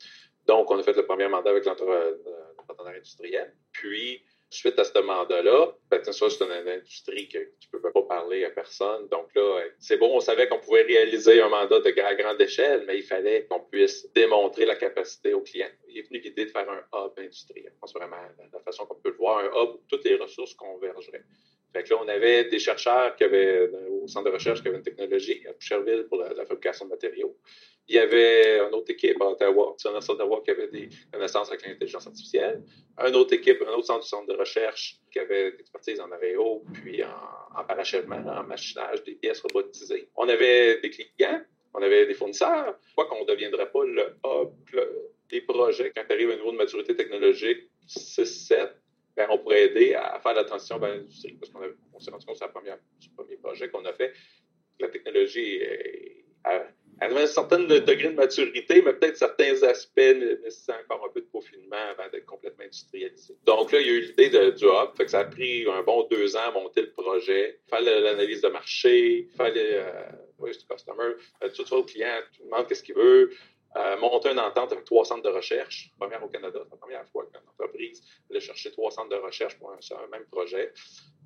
Donc, 0.45 0.71
on 0.71 0.79
a 0.79 0.83
fait 0.83 0.93
le 0.93 1.05
premier 1.05 1.27
mandat 1.27 1.51
avec 1.51 1.65
l'entrepreneur 1.65 2.95
industriel. 2.95 3.53
Puis, 3.71 4.23
Suite 4.51 4.79
à 4.79 4.83
ce 4.83 4.97
mandat-là, 4.97 5.73
ben, 5.91 6.01
c'est 6.03 6.41
une, 6.41 6.51
industrie 6.51 7.27
que 7.27 7.37
tu 7.59 7.69
ne 7.71 7.79
peux 7.79 7.91
pas 7.91 8.01
parler 8.01 8.45
à 8.45 8.49
personne. 8.49 9.07
Donc 9.09 9.27
là, 9.35 9.63
c'est 9.77 9.97
bon, 9.97 10.15
on 10.15 10.19
savait 10.19 10.47
qu'on 10.47 10.59
pouvait 10.59 10.81
réaliser 10.81 11.39
un 11.39 11.49
mandat 11.49 11.79
de 11.79 12.01
à 12.01 12.15
grande 12.15 12.41
échelle, 12.41 12.83
mais 12.87 12.97
il 12.97 13.03
fallait 13.03 13.45
qu'on 13.45 13.59
puisse 13.59 14.11
démontrer 14.13 14.65
la 14.65 14.75
capacité 14.75 15.35
aux 15.35 15.41
clients. 15.41 15.69
Il 15.87 15.99
est 15.99 16.01
venu 16.01 16.19
l'idée 16.19 16.45
de 16.45 16.49
faire 16.49 16.67
un 16.67 16.79
hub 16.79 17.11
industriel. 17.17 17.73
C'est 17.85 17.97
vraiment 17.97 18.17
la 18.51 18.59
façon 18.61 18.87
qu'on 18.87 18.95
peut 18.95 19.11
le 19.11 19.17
voir, 19.17 19.37
un 19.37 19.47
hub 19.47 19.75
où 19.75 19.83
toutes 19.87 20.05
les 20.05 20.15
ressources 20.15 20.55
convergeraient. 20.55 21.23
Fait 21.71 21.83
que 21.83 21.89
là, 21.91 21.99
on 22.03 22.07
avait 22.07 22.45
des 22.45 22.59
chercheurs 22.59 23.15
qui 23.15 23.23
avaient, 23.23 23.69
au 24.01 24.07
centre 24.07 24.29
de 24.29 24.33
recherche 24.33 24.61
qui 24.61 24.67
avaient 24.67 24.77
une 24.77 24.83
technologie 24.83 25.45
à 25.47 25.53
Boucherville 25.53 26.05
pour 26.09 26.17
la, 26.17 26.33
fabrication 26.33 26.85
de 26.85 26.91
matériaux. 26.91 27.37
Il 27.87 27.95
y 27.95 27.99
avait 27.99 28.59
une 28.59 28.73
autre 28.73 28.91
équipe 28.91 29.21
à 29.21 29.25
Ottawa, 29.25 29.75
qui 29.77 30.51
avait 30.51 30.67
des 30.67 30.89
connaissances 31.11 31.49
avec 31.49 31.65
l'intelligence 31.65 32.07
artificielle. 32.07 32.63
Une 32.97 33.15
autre 33.15 33.33
équipe, 33.33 33.61
un 33.61 33.71
autre 33.71 33.85
centre 33.85 34.03
du 34.03 34.07
centre 34.07 34.27
de 34.27 34.37
recherche 34.37 34.97
qui 35.11 35.19
avait 35.19 35.51
l'expertise 35.51 35.99
en 35.99 36.11
aéro, 36.11 36.63
puis 36.73 37.03
en, 37.03 37.59
en 37.59 37.63
parachèvement, 37.63 38.17
en 38.17 38.43
machinage, 38.43 39.03
des 39.03 39.15
pièces 39.15 39.41
robotisées. 39.41 40.09
On 40.15 40.27
avait 40.27 40.79
des 40.81 40.89
clients, 40.89 41.41
on 41.73 41.81
avait 41.81 42.05
des 42.05 42.13
fournisseurs. 42.13 42.77
Pourquoi 42.95 43.05
qu'on 43.05 43.23
ne 43.23 43.27
deviendrait 43.27 43.71
pas 43.71 43.83
le 43.85 44.15
hub, 44.25 44.79
des 45.29 45.41
projets 45.41 45.91
quand 45.95 46.03
tu 46.07 46.13
arrives 46.13 46.29
à 46.31 46.33
un 46.33 46.37
niveau 46.37 46.51
de 46.51 46.57
maturité 46.57 46.95
technologique 46.95 47.69
6-7, 47.87 48.71
ben, 49.19 49.27
on 49.31 49.37
pourrait 49.37 49.65
aider 49.65 49.95
à 49.95 50.17
faire 50.19 50.33
la 50.33 50.45
transition 50.45 50.79
vers 50.79 50.95
l'industrie. 50.95 51.33
Parce 51.33 51.51
qu'on 51.51 51.99
s'est 51.99 52.11
rendu 52.11 52.25
compte, 52.25 52.37
c'est 52.37 52.45
le 52.45 53.15
premier 53.15 53.37
projet 53.37 53.69
qu'on 53.69 53.83
a 53.83 53.91
fait. 53.91 54.13
La 54.79 54.87
technologie 54.87 55.61
avait 57.01 57.21
un 57.21 57.27
certain 57.27 57.59
degré 57.59 58.09
de 58.09 58.15
maturité, 58.15 58.81
mais 58.81 58.93
peut-être 58.93 59.17
certains 59.17 59.61
aspects 59.63 59.97
nécessitent 59.97 60.73
encore 60.85 61.05
un 61.05 61.13
peu 61.13 61.19
de 61.19 61.25
peaufinement 61.25 61.75
avant 61.91 62.09
d'être 62.09 62.25
complètement 62.25 62.63
industrialisé. 62.63 63.35
Donc 63.45 63.73
là, 63.73 63.81
il 63.81 63.87
y 63.87 63.89
a 63.89 63.93
eu 63.93 64.01
l'idée 64.01 64.29
du 64.29 64.65
hub, 64.65 64.95
fait 64.95 65.05
que 65.05 65.11
ça 65.11 65.19
a 65.19 65.25
pris 65.25 65.65
un 65.69 65.83
bon 65.83 66.07
deux 66.09 66.37
ans 66.37 66.47
à 66.47 66.51
monter 66.51 66.81
le 66.81 66.91
projet, 66.91 67.59
faire 67.69 67.81
l'analyse 67.81 68.41
de 68.41 68.47
marché, 68.47 69.27
faire 69.35 69.53
le 69.53 69.59
euh, 69.59 70.53
customer, 70.69 71.13
euh, 71.43 71.49
tu 71.49 71.73
au 71.73 71.83
client, 71.83 72.19
tu 72.31 72.43
demandes 72.43 72.67
qu'est-ce 72.67 72.83
qu'il 72.83 72.95
veut, 72.95 73.31
euh, 73.75 73.97
monter 73.97 74.31
une 74.31 74.39
entente 74.39 74.71
avec 74.71 74.85
trois 74.85 75.05
centres 75.05 75.21
de 75.21 75.29
recherche, 75.29 75.91
première 75.99 76.23
au 76.23 76.27
Canada, 76.27 76.59
c'est 76.63 76.71
la 76.71 76.77
première 76.77 77.07
fois 77.09 77.25
qu'une 77.25 77.47
entreprise 77.47 78.03
allait 78.29 78.39
chercher 78.39 78.71
trois 78.71 78.89
centres 78.89 79.09
de 79.09 79.15
recherche 79.15 79.57
pour 79.59 79.71
un, 79.71 80.07
même 80.07 80.25
projet. 80.25 80.73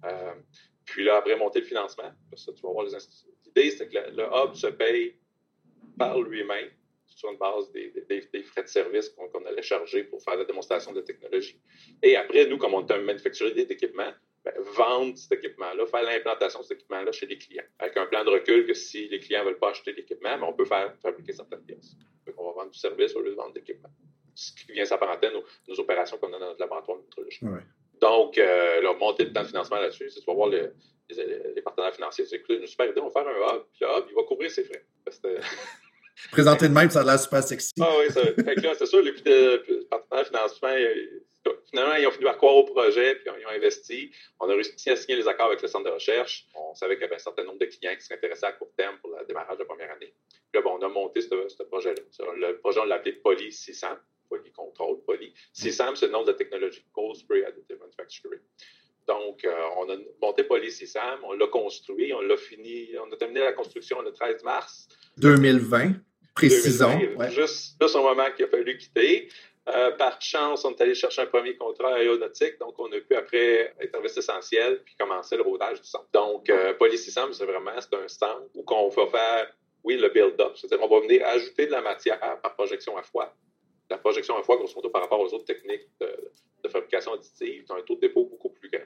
Euh, 0.04 0.34
puis 0.86 1.06
là, 1.06 1.18
après, 1.18 1.38
monter 1.38 1.62
le 1.62 1.66
financement. 1.66 2.12
Ça, 2.36 2.52
tu 2.52 2.62
vas 2.62 2.72
voir 2.72 2.86
les 2.86 2.98
L'idée, 3.46 3.72
c'est 3.72 3.88
que 3.88 3.98
le, 3.98 4.24
hub 4.24 4.56
se 4.56 4.68
paye 4.68 5.16
par 5.98 6.20
lui-même 6.20 6.70
sur 7.06 7.32
une 7.32 7.38
base 7.38 7.72
des, 7.72 7.92
frais 8.44 8.64
de 8.64 8.68
service 8.68 9.10
qu'on 9.10 9.46
allait 9.46 9.62
charger 9.62 10.04
pour 10.04 10.22
faire 10.22 10.36
la 10.36 10.44
démonstration 10.44 10.92
de 10.92 11.02
technologie. 11.02 11.58
Et 12.02 12.18
après, 12.18 12.46
nous, 12.48 12.58
comme 12.58 12.74
on 12.74 12.86
est 12.86 12.92
un 12.92 13.02
manufacturier 13.02 13.66
d'équipement, 13.66 14.12
ben, 14.44 14.54
vendre 14.76 15.18
cet 15.18 15.32
équipement-là, 15.32 15.86
faire 15.86 16.04
l'implantation 16.04 16.60
de 16.60 16.66
cet 16.66 16.80
équipement-là 16.80 17.14
chez 17.14 17.28
les 17.28 17.38
clients, 17.38 17.64
avec 17.80 17.96
un 17.96 18.06
plan 18.08 18.26
de 18.26 18.32
recul 18.32 18.66
que 18.66 18.74
si 18.74 19.08
les 19.08 19.20
clients 19.20 19.42
ne 19.42 19.46
veulent 19.46 19.60
pas 19.60 19.70
acheter 19.70 19.94
l'équipement, 19.94 20.38
ben, 20.38 20.44
on 20.44 20.54
peut 20.54 20.66
faire 20.66 20.94
fabriquer 21.02 21.32
certaines 21.32 21.64
pièces. 21.64 21.96
Va 22.54 22.62
vendre 22.62 22.72
du 22.72 22.80
service 22.80 23.16
au 23.16 23.22
lieu 23.22 23.32
de 23.32 23.36
vendre 23.36 23.54
d'équipement. 23.54 23.90
Ce 24.36 24.52
qui 24.52 24.72
vient 24.72 24.86
s'apparenter 24.86 25.28
à 25.28 25.32
nos, 25.32 25.80
opérations 25.80 26.18
qu'on 26.18 26.34
a 26.34 26.40
dans 26.40 26.48
notre 26.48 26.60
laboratoire 26.60 26.98
de 26.98 27.04
métrologie. 27.04 27.40
Donc, 28.02 28.38
euh, 28.38 28.82
là, 28.82 28.94
monter 28.94 29.26
le 29.26 29.34
temps 29.34 29.44
de 29.44 29.48
financement 29.48 29.80
là-dessus, 29.80 30.10
c'est 30.10 30.20
tu 30.20 30.26
vas 30.26 30.34
voir 30.34 30.50
les, 30.50 31.62
partenaires 31.62 31.94
financiers. 31.94 32.26
C'est 32.26 32.42
une 32.50 32.66
super 32.66 32.90
idée, 32.90 33.00
on 33.00 33.10
va 33.10 33.12
faire 33.12 33.28
un 33.28 33.56
hub, 33.56 33.64
puis 33.72 33.82
le 33.82 33.88
hub, 33.88 34.06
il 34.10 34.16
va 34.16 34.24
couvrir 34.24 34.52
ses 34.52 34.64
frais. 34.64 34.86
Présenté 36.32 36.68
de 36.68 36.74
même, 36.74 36.90
ça 36.90 37.02
a 37.02 37.04
l'air 37.04 37.20
super 37.20 37.44
sexy. 37.44 37.74
Ah 37.80 37.90
oui, 38.00 38.06
c'est 38.78 38.86
sûr, 38.86 39.02
les 39.02 39.14
partenaires 39.90 40.28
financement, 40.28 40.76
finalement, 41.70 41.96
ils 41.96 42.08
ont 42.08 42.12
fini 42.12 42.26
par 42.26 42.38
croire 42.38 42.56
au 42.56 42.64
projet, 42.64 43.16
puis 43.16 43.26
ils 43.40 43.46
ont 43.46 43.50
investi. 43.50 44.12
On 44.40 44.50
a 44.50 44.54
réussi 44.54 44.90
à 44.90 44.96
signer 44.96 45.18
les 45.18 45.28
accords 45.28 45.48
avec 45.48 45.62
le 45.62 45.68
centre 45.68 45.86
de 45.86 45.92
recherche. 45.92 46.46
On 46.56 46.74
savait 46.74 46.96
qu'il 46.96 47.04
y 47.04 47.06
avait 47.06 47.16
un 47.16 47.20
certain 47.20 47.44
nombre 47.44 47.60
de 47.60 47.66
clients 47.66 47.96
qui 47.96 48.04
seraient 48.04 48.16
intéressés 48.16 48.46
à 48.46 48.52
court 48.54 48.72
terme 48.78 48.98
pour 49.00 49.10
le 49.12 49.26
démarrage 49.26 49.58
de 49.58 49.64
la 49.64 49.66
première 49.66 49.92
année. 49.92 50.14
Puis 50.30 50.56
là, 50.56 50.62
bon, 50.62 50.78
on 50.80 50.82
a 50.86 50.90
monté 50.90 51.22
ce, 51.22 51.64
projet-là. 51.64 52.02
Le 52.36 52.58
projet, 52.58 52.80
on 52.80 52.86
l'a 52.86 52.96
appelé 52.96 53.14
Poly 53.14 53.52
600, 53.52 53.88
Poly 54.30 54.52
Control, 54.52 54.98
Poly. 55.06 55.34
600, 55.54 55.96
c'est 55.96 56.06
le 56.08 56.12
nom 56.12 56.24
de 56.24 56.32
la 56.32 56.38
technologie, 56.38 56.86
Cold 56.94 57.16
Spray 57.16 57.44
Additive 57.44 57.80
Manufacturing. 57.80 58.40
Donc, 59.08 59.44
euh, 59.44 59.54
on 59.78 59.90
a 59.90 59.98
monté 60.22 60.44
Poly 60.44 60.72
600, 60.72 61.00
on 61.24 61.34
l'a 61.34 61.48
construit, 61.48 62.14
on 62.14 62.22
l'a 62.22 62.38
fini, 62.38 62.90
on 63.06 63.12
a 63.12 63.18
terminé 63.18 63.42
la 63.42 63.54
construction 63.54 64.02
le 64.02 64.14
13 64.14 64.44
mars. 64.44 64.88
2020, 65.18 65.94
précisons. 66.34 67.00
Juste, 67.30 67.76
juste 67.82 67.96
au 67.96 68.04
moment 68.04 68.32
qu'il 68.36 68.46
a 68.46 68.48
fallu 68.48 68.78
quitter. 68.78 69.30
Euh, 69.70 69.92
par 69.92 70.22
chance, 70.22 70.66
on 70.66 70.72
est 70.72 70.82
allé 70.82 70.94
chercher 70.94 71.22
un 71.22 71.26
premier 71.28 71.56
contrat 71.56 71.96
aéronautique, 71.96 72.60
donc 72.60 72.78
on 72.80 72.92
a 72.92 73.00
pu 73.00 73.16
après 73.16 73.74
être 73.80 73.92
service 73.92 74.18
essentiel 74.18 74.82
puis 74.84 74.94
commencer 74.96 75.38
le 75.38 75.44
rodage 75.44 75.80
du 75.80 75.88
centre. 75.88 76.10
Donc, 76.12 76.50
euh, 76.50 76.74
c'est 76.92 77.46
vraiment 77.46 77.72
un 77.72 78.08
centre 78.10 78.50
où 78.56 78.66
on 78.68 78.90
va 78.90 79.08
faire, 79.08 79.54
oui, 79.86 79.96
le 79.96 80.10
build-up, 80.10 80.58
c'est-à-dire 80.58 80.86
on 80.86 80.94
va 80.94 81.00
venir 81.00 81.26
ajouter 81.28 81.68
de 81.68 81.72
la 81.72 81.82
matière 81.82 82.20
par 82.42 82.56
projection 82.56 82.98
à 82.98 83.04
froid. 83.04 83.34
La 83.90 83.98
projection 83.98 84.38
à 84.38 84.44
froid, 84.44 84.58
grosso 84.58 84.76
modo, 84.76 84.90
par 84.90 85.02
rapport 85.02 85.22
aux 85.22 85.34
autres 85.34 85.46
techniques 85.46 85.88
de, 86.02 86.70
fabrication 86.70 87.14
additive, 87.14 87.66
a 87.70 87.76
un 87.76 87.82
taux 87.84 87.96
de 87.96 88.02
dépôt 88.02 88.26
beaucoup 88.26 88.50
plus 88.50 88.70
grand 88.70 88.84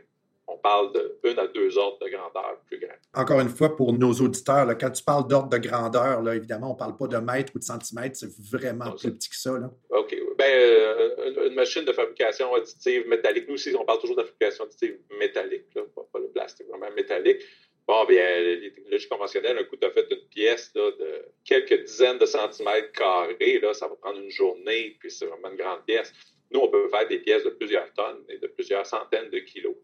on 0.47 0.57
parle 0.57 0.93
de 0.93 1.19
une 1.25 1.37
à 1.39 1.47
deux 1.47 1.77
ordres 1.77 1.99
de 1.99 2.09
grandeur 2.09 2.61
plus 2.67 2.79
grand. 2.79 2.95
Encore 3.13 3.39
une 3.41 3.49
fois, 3.49 3.75
pour 3.75 3.93
nos 3.93 4.13
auditeurs, 4.13 4.65
quand 4.77 4.91
tu 4.91 5.03
parles 5.03 5.27
d'ordre 5.27 5.49
de 5.49 5.57
grandeur, 5.57 6.21
là, 6.21 6.35
évidemment, 6.35 6.71
on 6.71 6.73
ne 6.73 6.79
parle 6.79 6.95
pas 6.95 7.07
de 7.07 7.17
mètres 7.17 7.51
ou 7.55 7.59
de 7.59 7.63
centimètres, 7.63 8.15
c'est 8.15 8.31
vraiment 8.51 8.91
plus 8.91 9.11
petit 9.11 9.29
que 9.29 9.35
ça. 9.35 9.51
OK. 9.89 10.15
Ben, 10.37 10.45
euh, 10.45 11.47
une, 11.47 11.55
machine 11.55 11.83
de 11.83 11.91
fabrication 11.91 12.53
additive 12.55 13.07
métallique, 13.07 13.47
nous 13.47 13.55
aussi, 13.55 13.75
on 13.75 13.83
parle 13.83 13.99
toujours 13.99 14.15
de 14.15 14.23
fabrication 14.23 14.63
additive 14.63 14.97
métallique, 15.19 15.65
pas, 15.73 16.19
le 16.19 16.29
plastique, 16.29 16.67
vraiment 16.67 16.93
métallique. 16.95 17.41
Bon, 17.87 18.05
bien, 18.05 18.39
les 18.39 18.73
technologies 18.73 19.07
conventionnelles, 19.07 19.57
un 19.57 19.63
coup, 19.63 19.77
tu 19.77 19.87
as 19.87 19.91
fait 19.91 20.07
une 20.11 20.27
pièce 20.29 20.71
de 20.73 21.25
quelques 21.43 21.85
dizaines 21.85 22.17
de 22.17 22.25
centimètres 22.25 22.91
carrés, 22.91 23.59
là, 23.61 23.73
ça 23.73 23.87
va 23.87 23.95
prendre 23.95 24.19
une 24.19 24.29
journée, 24.29 24.95
puis 24.99 25.09
c'est 25.09 25.25
vraiment 25.25 25.49
une 25.49 25.57
grande 25.57 25.85
pièce. 25.85 26.13
Nous, 26.51 26.59
on 26.59 26.69
peut 26.69 26.87
faire 26.89 27.07
des 27.07 27.19
pièces 27.19 27.43
de 27.43 27.49
plusieurs 27.49 27.91
tonnes 27.93 28.23
et 28.29 28.37
de 28.37 28.47
plusieurs 28.47 28.85
centaines 28.85 29.29
de 29.29 29.39
kilos 29.39 29.75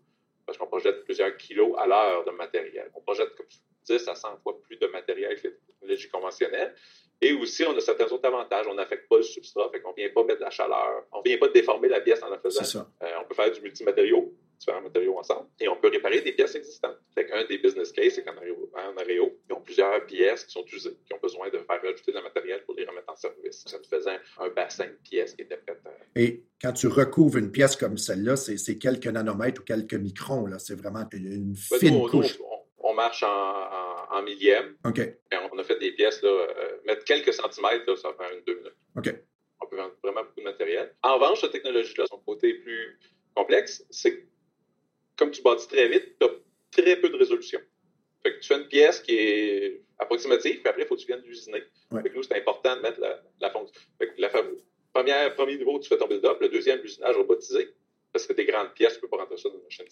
parce 0.45 0.57
qu'on 0.57 0.67
projette 0.67 1.03
plusieurs 1.03 1.35
kilos 1.37 1.73
à 1.77 1.87
l'heure 1.87 2.25
de 2.25 2.31
matériel. 2.31 2.89
On 2.95 3.01
projette 3.01 3.33
comme 3.35 3.45
10 3.85 4.07
à 4.07 4.15
100 4.15 4.37
fois 4.37 4.59
plus 4.61 4.77
de 4.77 4.87
matériel 4.87 5.39
que 5.41 5.47
les 5.47 5.53
technologies 5.55 6.09
conventionnelles. 6.09 6.75
Et 7.21 7.31
aussi, 7.33 7.63
on 7.65 7.75
a 7.77 7.79
certains 7.79 8.11
autres 8.11 8.27
avantages. 8.27 8.65
On 8.67 8.73
n'affecte 8.73 9.07
pas 9.07 9.17
le 9.17 9.23
substrat, 9.23 9.69
fait 9.69 9.81
qu'on 9.81 9.91
ne 9.91 9.95
vient 9.95 10.09
pas 10.09 10.23
mettre 10.23 10.39
de 10.39 10.45
la 10.45 10.49
chaleur. 10.49 11.05
On 11.11 11.19
ne 11.19 11.23
vient 11.23 11.37
pas 11.37 11.47
déformer 11.47 11.87
la 11.87 12.01
pièce 12.01 12.21
en 12.21 12.29
la 12.29 12.37
faisant. 12.37 12.85
Euh, 13.01 13.07
on 13.21 13.25
peut 13.25 13.33
faire 13.33 13.51
du 13.51 13.61
multimatériau, 13.61 14.33
différents 14.63 14.81
matériaux 14.81 15.17
ensemble, 15.17 15.47
et 15.59 15.67
on 15.67 15.75
peut 15.75 15.89
réparer 15.89 16.21
des 16.21 16.31
pièces 16.31 16.55
existantes. 16.55 16.97
Fait 17.13 17.25
qu'un 17.25 17.45
des 17.45 17.57
business 17.57 17.91
cases, 17.91 18.15
c'est 18.15 18.23
qu'en 18.23 18.35
Aréo, 18.37 19.39
ils 19.49 19.53
ont 19.53 19.61
plusieurs 19.61 20.05
pièces 20.05 20.45
qui 20.45 20.51
sont 20.51 20.65
usées, 20.71 20.97
qui 21.05 21.13
ont 21.13 21.19
besoin 21.21 21.49
de 21.49 21.57
faire 21.57 21.81
rajouter 21.81 22.11
de 22.11 22.17
la 22.17 22.23
matériel 22.23 22.63
pour 22.65 22.75
les 22.75 22.85
remettre 22.85 23.11
en 23.11 23.15
service. 23.15 23.63
Ça 23.67 23.77
nous 23.77 23.89
faisait 23.89 24.17
un, 24.39 24.49
bassin 24.49 24.85
de 24.85 24.97
pièces 25.03 25.33
qui 25.33 25.41
était 25.41 25.57
prêt 25.57 25.77
Et 26.15 26.43
quand 26.61 26.73
tu 26.73 26.87
recouvres 26.87 27.37
une 27.37 27.51
pièce 27.51 27.75
comme 27.75 27.97
celle-là, 27.97 28.35
c'est 28.35 28.77
quelques 28.77 29.07
nanomètres 29.07 29.61
ou 29.61 29.63
quelques 29.65 29.95
microns. 29.95 30.47
C'est 30.59 30.75
vraiment 30.75 31.05
une 31.11 31.55
ben, 31.71 31.79
fine 31.79 32.07
couche. 32.07 32.37
on, 32.77 32.93
marche 32.93 33.23
en, 33.23 34.21
millième. 34.23 34.77
OK. 34.85 35.01
on 35.51 35.59
a 35.59 35.63
fait 35.63 35.79
des 35.79 35.91
pièces, 35.91 36.21
là, 36.21 36.29
euh, 36.29 36.77
mettre 36.85 37.03
quelques 37.03 37.33
centimètres, 37.33 37.97
ça 37.97 38.09
fait 38.17 38.37
une 38.37 38.43
deux 38.45 38.55
minutes. 38.55 38.77
OK. 38.95 39.13
On 39.59 39.67
peut 39.67 39.75
vendre 39.75 39.95
vraiment 40.01 40.21
beaucoup 40.21 40.39
de 40.39 40.45
matériel. 40.45 40.95
En 41.03 41.15
revanche, 41.15 41.41
cette 41.41 41.51
technologie-là, 41.51 42.05
son 42.09 42.19
côté 42.19 42.53
plus 42.53 42.99
complexe, 43.35 43.85
c'est 43.89 44.27
comme 45.17 45.31
tu 45.31 45.41
bâtis 45.41 45.67
très 45.67 45.87
vite, 45.87 46.17
tu 46.19 46.25
as 46.25 46.31
très 46.71 46.95
peu 46.97 47.09
de 47.09 47.17
résolution. 47.17 47.59
Fait 48.23 48.33
que 48.33 48.39
tu 48.39 48.47
fais 48.47 48.55
une 48.55 48.67
pièce 48.67 49.01
qui 49.01 49.15
est 49.15 49.81
approximative, 49.99 50.61
puis 50.61 50.69
après, 50.69 50.83
il 50.83 50.87
faut 50.87 50.95
que 50.95 51.01
tu 51.01 51.07
viennes 51.07 51.23
l'usiner. 51.25 51.63
Fait 51.91 52.09
que 52.09 52.15
nous, 52.15 52.23
c'est 52.23 52.37
important 52.37 52.75
de 52.75 52.81
mettre 52.81 52.99
la, 53.39 53.49
fonction. 53.51 53.81
Fait 53.97 54.07
que 54.07 54.21
la 54.21 54.29
première, 54.93 55.35
premier 55.35 55.57
niveau, 55.57 55.77
tu 55.79 55.89
fais 55.89 55.97
ton 55.97 56.07
build-up. 56.07 56.37
Le 56.39 56.49
deuxième, 56.49 56.79
l'usinage 56.81 57.15
robotisé. 57.17 57.69
Parce 58.11 58.27
que 58.27 58.33
des 58.33 58.45
grandes 58.45 58.73
pièces, 58.73 58.93
tu 58.93 58.97
ne 58.99 59.01
peux 59.01 59.09
pas 59.09 59.17
rentrer 59.17 59.37
ça 59.37 59.49
dans 59.49 59.57
une 59.57 59.63
machine 59.63 59.85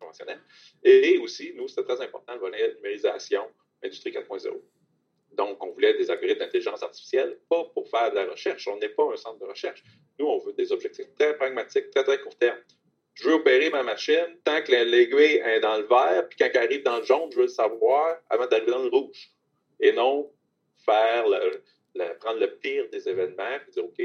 conventionnelle. 0.00 0.40
Et 0.82 1.18
aussi, 1.18 1.52
nous, 1.54 1.68
c'était 1.68 1.84
très 1.84 2.00
important, 2.00 2.34
le 2.34 2.40
volet 2.40 2.74
numérisation, 2.74 3.44
industrie 3.82 4.10
4.0. 4.10 4.60
Donc, 5.32 5.62
on 5.64 5.70
voulait 5.70 5.94
des 5.94 6.10
algorithmes 6.10 6.40
d'intelligence 6.40 6.82
artificielle, 6.82 7.38
pas 7.48 7.64
pour 7.72 7.88
faire 7.88 8.10
de 8.10 8.16
la 8.16 8.26
recherche. 8.26 8.66
On 8.66 8.78
n'est 8.78 8.88
pas 8.88 9.04
un 9.12 9.16
centre 9.16 9.38
de 9.38 9.44
recherche. 9.44 9.82
Nous, 10.18 10.26
on 10.26 10.38
veut 10.38 10.52
des 10.54 10.72
objectifs 10.72 11.06
très 11.18 11.36
pragmatiques, 11.36 11.90
très, 11.90 12.04
très 12.04 12.20
court 12.20 12.36
terme 12.36 12.58
je 13.14 13.28
veux 13.28 13.34
opérer 13.34 13.70
ma 13.70 13.82
machine 13.82 14.38
tant 14.44 14.62
que 14.62 14.72
l'aiguille 14.72 15.42
est 15.44 15.60
dans 15.60 15.76
le 15.76 15.84
vert, 15.84 16.28
puis 16.28 16.38
quand 16.38 16.48
elle 16.54 16.64
arrive 16.64 16.82
dans 16.82 16.98
le 16.98 17.04
jaune, 17.04 17.30
je 17.30 17.36
veux 17.36 17.42
le 17.42 17.48
savoir 17.48 18.16
avant 18.30 18.46
d'arriver 18.46 18.70
dans 18.70 18.82
le 18.82 18.88
rouge. 18.88 19.30
Et 19.80 19.92
non 19.92 20.30
faire 20.84 21.26
le, 21.28 21.62
prendre 22.18 22.40
le 22.40 22.56
pire 22.56 22.88
des 22.90 23.08
événements 23.08 23.58
et 23.68 23.70
dire 23.70 23.84
OK, 23.84 24.00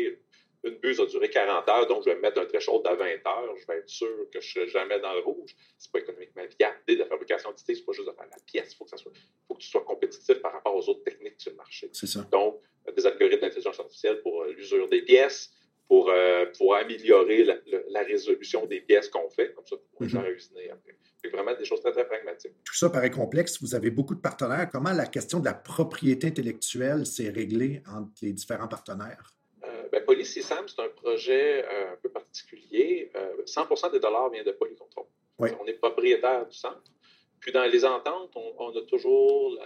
une 0.64 0.76
buse 0.76 1.00
a 1.00 1.06
duré 1.06 1.30
40 1.30 1.70
heures, 1.70 1.88
donc 1.88 2.04
je 2.06 2.10
vais 2.10 2.20
mettre 2.20 2.42
un 2.42 2.46
threshold 2.46 2.86
à 2.88 2.96
20 2.96 3.06
heures, 3.06 3.56
je 3.56 3.66
vais 3.68 3.78
être 3.78 3.90
sûr 3.90 4.30
que 4.32 4.42
je 4.42 4.60
ne 4.60 4.66
serai 4.66 4.68
jamais 4.68 5.00
dans 5.00 5.14
le 5.14 5.20
rouge. 5.20 5.56
Ce 5.78 5.88
n'est 5.88 5.92
pas 5.92 6.00
économiquement 6.00 6.44
viable. 6.60 6.78
La 6.88 7.06
fabrication 7.06 7.52
d'idées, 7.52 7.76
ce 7.76 7.80
n'est 7.80 7.86
pas 7.86 7.94
juste 7.94 8.08
de 8.08 8.14
faire 8.14 8.28
la 8.30 8.44
pièce, 8.46 8.74
il 8.74 8.76
faut, 8.76 8.86
faut, 8.86 9.54
que 9.54 9.60
tu 9.60 9.70
sois 9.70 9.84
compétitif 9.84 10.42
par 10.42 10.54
rapport 10.54 10.76
aux 10.76 10.90
autres 10.90 11.04
techniques 11.04 11.40
sur 11.40 11.52
le 11.52 11.58
marché. 11.58 11.90
C'est 11.94 12.08
ça. 12.08 12.22
Donc, 12.32 12.62
des 12.96 13.06
algorithmes 13.06 13.42
d'intelligence 13.42 13.80
artificielle 13.80 14.22
pour 14.22 14.44
euh, 14.44 14.54
l'usure 14.54 14.88
des 14.88 15.02
pièces, 15.02 15.52
pour, 15.88 16.10
euh, 16.10 16.46
pour 16.58 16.76
améliorer 16.76 17.44
la, 17.44 18.04
résolution 18.04 18.66
des 18.66 18.82
pièces 18.82 19.10
qu'on 19.10 19.30
fait, 19.30 19.54
comme 19.54 19.66
ça, 19.66 19.78
pour 19.78 20.08
pouvoir 20.08 20.24
mm 20.24 20.28
-hmm. 20.28 20.72
après. 20.72 20.96
C'est 21.22 21.30
vraiment 21.30 21.56
des 21.56 21.66
choses 21.66 21.82
très, 21.82 21.92
très 21.92 22.08
pragmatiques. 22.08 22.54
Tout 22.64 22.76
ça 22.76 22.90
paraît 22.90 23.10
complexe. 23.10 23.62
Vous 23.62 23.74
avez 23.76 23.90
beaucoup 23.90 24.16
de 24.16 24.22
partenaires. 24.22 24.70
Comment 24.72 24.94
la 24.94 25.08
question 25.08 25.40
de 25.40 25.46
la 25.46 25.54
propriété 25.54 26.28
intellectuelle 26.28 27.06
s'est 27.06 27.30
réglée 27.30 27.82
entre 27.98 28.14
les 28.22 28.34
différents 28.34 28.68
partenaires? 28.68 29.34
Euh, 29.64 29.90
ben, 29.92 30.04
c'est 30.24 30.80
un 30.80 30.90
projet 30.90 31.66
euh, 31.66 31.94
un 31.94 31.98
peu 31.98 32.10
particulier. 32.10 33.12
100 33.46 33.72
euh, 33.72 33.90
des 33.92 34.00
dollars 34.00 34.30
viennent 34.30 34.46
de 34.46 34.52
Polycontrol. 34.52 35.06
Oui. 35.40 35.50
On 35.60 35.66
est 35.66 35.74
propriétaire 35.74 36.46
du 36.48 36.56
centre. 36.56 36.92
Puis 37.40 37.52
dans 37.52 37.66
les 37.66 37.84
ententes, 37.86 38.34
on, 38.36 38.70
a 38.76 38.82
toujours, 38.82 39.60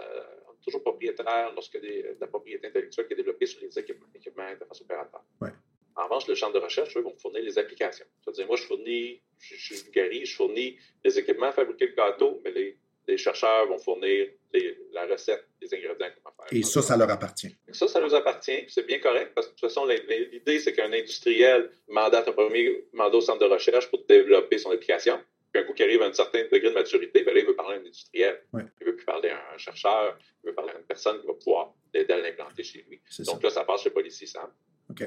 toujours 0.62 0.82
propriétaire 0.82 1.52
lorsque 1.54 1.80
de 1.80 2.16
la 2.20 2.26
propriété 2.26 2.66
intellectuelle 2.66 3.06
qui 3.06 3.14
est 3.14 3.16
développée 3.16 3.46
sur 3.46 3.60
les 3.62 3.78
équipements, 3.78 4.06
équipements 4.14 4.44
interface 4.44 4.82
opérateur. 4.82 5.22
Oui. 5.40 5.48
En 5.96 6.04
revanche, 6.04 6.26
le 6.26 6.34
centre 6.34 6.54
de 6.54 6.58
recherche, 6.58 6.96
eux, 6.96 7.00
vont 7.02 7.14
fournir 7.16 7.42
les 7.42 7.58
applications. 7.58 8.06
C'est-à-dire, 8.22 8.46
moi, 8.46 8.56
je 8.56 8.64
fournis, 8.64 9.20
je, 9.38 9.54
je, 9.56 9.74
je, 9.74 10.24
je 10.24 10.34
fournis 10.34 10.78
les 11.04 11.18
équipements 11.18 11.46
à 11.46 11.52
fabriquer 11.52 11.86
le 11.88 11.94
gâteau, 11.94 12.40
mais 12.44 12.50
les, 12.52 12.78
les 13.08 13.18
chercheurs 13.18 13.66
vont 13.66 13.78
fournir 13.78 14.28
les, 14.52 14.78
la 14.92 15.06
recette, 15.06 15.46
les 15.60 15.74
ingrédients 15.74 16.08
comment 16.22 16.34
faire. 16.36 16.58
Et 16.58 16.62
ça, 16.62 16.82
ça 16.82 16.96
leur 16.96 17.10
appartient. 17.10 17.54
Ça, 17.72 17.88
ça 17.88 18.00
leur 18.00 18.14
appartient. 18.14 18.64
C'est 18.68 18.86
bien 18.86 18.98
correct 19.00 19.32
parce 19.34 19.48
que 19.48 19.54
de 19.54 19.58
toute 19.58 19.68
façon, 19.68 19.86
l'idée, 19.86 20.58
c'est 20.60 20.72
qu'un 20.72 20.92
industriel 20.92 21.70
mandate 21.88 22.28
un 22.28 22.32
premier 22.32 22.84
mandat 22.92 23.16
au 23.16 23.20
centre 23.20 23.40
de 23.40 23.52
recherche 23.52 23.90
pour 23.90 24.04
développer 24.06 24.58
son 24.58 24.70
application. 24.70 25.18
Puis 25.52 25.62
un 25.62 25.66
coup 25.66 25.74
qui 25.74 25.82
arrive 25.82 26.00
à 26.02 26.06
un 26.06 26.12
certain 26.12 26.44
degré 26.44 26.70
de 26.70 26.74
maturité, 26.74 27.24
ben 27.24 27.34
là, 27.34 27.40
il 27.40 27.46
veut 27.46 27.54
parler 27.54 27.76
à 27.76 27.78
un 27.78 27.80
industriel. 27.80 28.42
Ouais. 28.54 28.62
Il 28.80 28.86
veut 28.86 28.96
plus 28.96 29.04
parler 29.04 29.28
à 29.28 29.52
un 29.54 29.58
chercheur. 29.58 30.18
Il 30.42 30.48
veut 30.48 30.54
parler 30.54 30.72
à 30.72 30.78
une 30.78 30.84
personne 30.84 31.20
qui 31.20 31.26
va 31.26 31.34
pouvoir 31.34 31.74
l'aider 31.92 32.12
à 32.14 32.18
l'implanter 32.18 32.62
chez 32.62 32.84
lui. 32.88 33.00
Donc 33.18 33.36
ça. 33.36 33.40
là, 33.42 33.50
ça 33.50 33.64
passe 33.64 33.82
chez 33.82 33.90
Policy 33.90 34.26
Sam. 34.26 34.50
OK. 34.90 35.02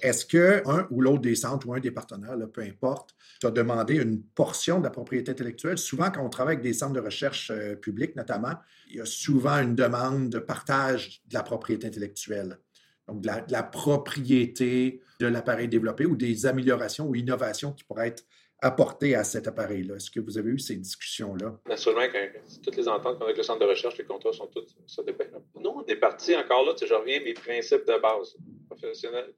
Est-ce 0.00 0.26
qu'un 0.26 0.86
ou 0.90 1.00
l'autre 1.00 1.20
des 1.20 1.34
centres 1.34 1.68
ou 1.68 1.74
un 1.74 1.80
des 1.80 1.90
partenaires, 1.90 2.36
peu 2.52 2.62
importe, 2.62 3.14
t'a 3.40 3.50
demandé 3.50 3.96
une 3.96 4.22
portion 4.22 4.78
de 4.78 4.84
la 4.84 4.90
propriété 4.90 5.30
intellectuelle? 5.30 5.78
Souvent, 5.78 6.10
quand 6.10 6.24
on 6.24 6.28
travaille 6.28 6.54
avec 6.54 6.64
des 6.64 6.72
centres 6.72 6.94
de 6.94 7.00
recherche 7.00 7.50
euh, 7.50 7.74
publics, 7.74 8.16
notamment, 8.16 8.54
il 8.90 8.96
y 8.96 9.00
a 9.00 9.06
souvent 9.06 9.58
une 9.58 9.74
demande 9.74 10.30
de 10.30 10.38
partage 10.38 11.22
de 11.28 11.34
la 11.34 11.42
propriété 11.42 11.86
intellectuelle. 11.86 12.58
Donc, 13.06 13.22
de 13.22 13.30
la 13.48 13.62
propriété 13.62 15.00
de 15.18 15.26
l'appareil 15.26 15.68
développé 15.68 16.06
ou 16.06 16.14
des 16.14 16.46
améliorations 16.46 17.08
ou 17.08 17.14
innovations 17.14 17.72
qui 17.72 17.84
pourraient 17.84 18.08
être 18.08 18.24
apporter 18.60 19.14
à 19.14 19.24
cet 19.24 19.46
appareil-là? 19.48 19.96
Est-ce 19.96 20.10
que 20.10 20.20
vous 20.20 20.38
avez 20.38 20.50
eu 20.50 20.58
ces 20.58 20.76
discussions-là? 20.76 21.58
Naturellement, 21.66 22.18
toutes 22.62 22.76
les 22.76 22.88
ententes 22.88 23.22
avec 23.22 23.36
le 23.36 23.42
centre 23.42 23.60
de 23.60 23.66
recherche, 23.66 23.96
les 23.98 24.04
contrats 24.04 24.32
sont 24.32 24.48
tous, 24.48 24.76
ça 24.86 25.02
dépend. 25.02 25.24
Nous, 25.56 25.70
on 25.70 25.84
est 25.86 25.96
parti 25.96 26.36
encore 26.36 26.64
là, 26.64 26.72
je 26.80 26.92
reviens 26.92 27.20
à 27.20 27.24
mes 27.24 27.34
principes 27.34 27.86
de 27.86 28.00
base. 28.00 28.36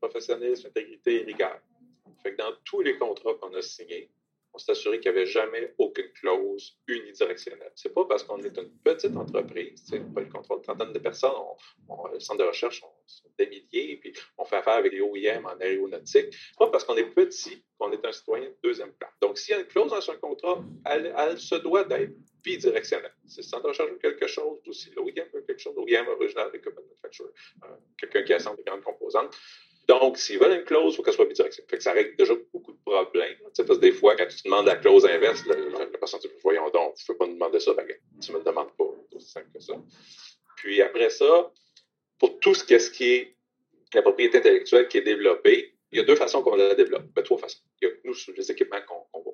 professionnalisme, 0.00 0.68
intégrité 0.68 1.22
et 1.22 1.24
rigueur. 1.24 1.58
Fait 2.22 2.32
que 2.32 2.36
dans 2.36 2.52
tous 2.64 2.82
les 2.82 2.98
contrats 2.98 3.34
qu'on 3.40 3.54
a 3.54 3.62
signés, 3.62 4.10
on 4.52 4.58
s'est 4.58 4.72
assuré 4.72 5.00
qu'il 5.00 5.12
n'y 5.12 5.18
avait 5.18 5.26
jamais 5.26 5.74
aucune 5.78 6.10
clause 6.12 6.78
unidirectionnelle. 6.86 7.72
C'est 7.74 7.94
pas 7.94 8.04
parce 8.04 8.24
qu'on 8.24 8.38
est 8.42 8.56
une 8.56 8.70
petite 8.82 9.16
entreprise, 9.16 9.84
pas 10.14 10.20
le 10.20 10.28
contrôle 10.28 10.58
de 10.58 10.64
trentaine 10.64 10.92
de 10.92 10.98
personnes, 10.98 11.32
on, 11.88 12.08
le 12.08 12.20
centre 12.20 12.42
de 12.42 12.48
recherche, 12.48 12.82
on, 12.82 12.90
sont 13.06 13.28
des 13.38 13.46
milliers, 13.46 13.96
puis 13.96 14.12
on 14.38 14.44
fait 14.44 14.56
affaire 14.56 14.74
avec 14.74 14.92
les 14.92 15.00
OIM 15.00 15.44
en 15.44 15.58
aéronautique. 15.60 16.32
C'est 16.32 16.58
pas 16.58 16.68
parce 16.68 16.84
qu'on 16.84 16.96
est 16.96 17.10
petit 17.10 17.64
qu'on 17.78 17.90
est 17.92 18.04
un 18.04 18.12
citoyen 18.12 18.50
de 18.50 18.56
deuxième 18.62 18.92
plan. 18.92 19.08
Donc, 19.22 19.38
s'il 19.38 19.54
y 19.54 19.56
a 19.56 19.60
une 19.60 19.66
clause 19.66 19.90
dans 19.90 20.10
un 20.10 20.16
contrat, 20.16 20.62
elle, 20.84 21.38
se 21.38 21.54
doit 21.54 21.84
d'être 21.84 22.12
bidirectionnelle. 22.42 23.14
Si 23.26 23.38
le 23.38 23.42
centre 23.42 23.62
de 23.62 23.68
recherche 23.68 23.90
veut 23.90 23.98
quelque 23.98 24.26
chose, 24.26 24.58
ou 24.66 24.72
si 24.72 24.90
l'OIM 24.90 25.24
veut 25.32 25.42
quelque 25.42 25.58
chose, 25.58 25.74
l'OIM 25.74 26.06
original 26.08 26.50
Equipment 26.52 26.82
Manufacturer, 26.82 27.30
euh, 27.64 27.68
quelqu'un 27.98 28.22
qui 28.22 28.34
assemble 28.34 28.58
des 28.58 28.64
grandes 28.64 28.82
composantes, 28.82 29.34
donc, 29.90 30.18
s'ils 30.18 30.38
veulent 30.38 30.58
une 30.58 30.64
clause, 30.64 30.92
il 30.92 30.96
faut 30.96 31.02
qu'elle 31.02 31.14
soit 31.14 31.24
bidirectionnelle. 31.24 31.68
Fait 31.68 31.76
que 31.78 31.82
ça 31.82 31.92
règle 31.92 32.14
déjà 32.16 32.34
beaucoup 32.52 32.72
de 32.72 32.78
problèmes. 32.84 33.36
Parce 33.42 33.68
que 33.68 33.74
des 33.74 33.90
fois, 33.90 34.14
quand 34.14 34.26
tu 34.26 34.42
demandes 34.44 34.66
la 34.66 34.76
clause 34.76 35.04
inverse, 35.04 35.44
la, 35.46 35.56
la 35.56 35.86
personne 35.86 36.20
dit 36.20 36.28
Voyons 36.42 36.70
donc, 36.70 36.94
tu 36.94 37.02
ne 37.02 37.06
peux 37.08 37.18
pas 37.18 37.26
me 37.26 37.32
demander 37.32 37.58
ça, 37.58 37.74
ben, 37.74 37.86
tu 38.22 38.30
ne 38.30 38.34
me 38.34 38.38
le 38.38 38.44
demandes 38.44 38.70
pas. 38.76 38.84
C'est 39.10 39.16
aussi 39.16 39.30
simple 39.32 39.48
que 39.52 39.60
ça. 39.60 39.74
Puis 40.56 40.80
après 40.80 41.10
ça, 41.10 41.50
pour 42.18 42.38
tout 42.38 42.54
ce, 42.54 42.64
qui 42.64 43.04
est 43.04 43.36
la 43.92 44.02
propriété 44.02 44.38
intellectuelle 44.38 44.86
qui 44.86 44.98
est 44.98 45.02
développée, 45.02 45.74
il 45.90 45.98
y 45.98 46.00
a 46.00 46.04
deux 46.04 46.14
façons 46.14 46.42
qu'on 46.42 46.54
la 46.54 46.76
développe. 46.76 47.06
Ben, 47.14 47.22
trois 47.22 47.38
façons. 47.38 47.58
Il 47.82 47.88
y 47.88 47.90
a 47.90 47.94
nous, 48.04 48.14
les 48.36 48.50
équipements 48.50 48.80
qu'on 48.86 49.22
qu 49.22 49.30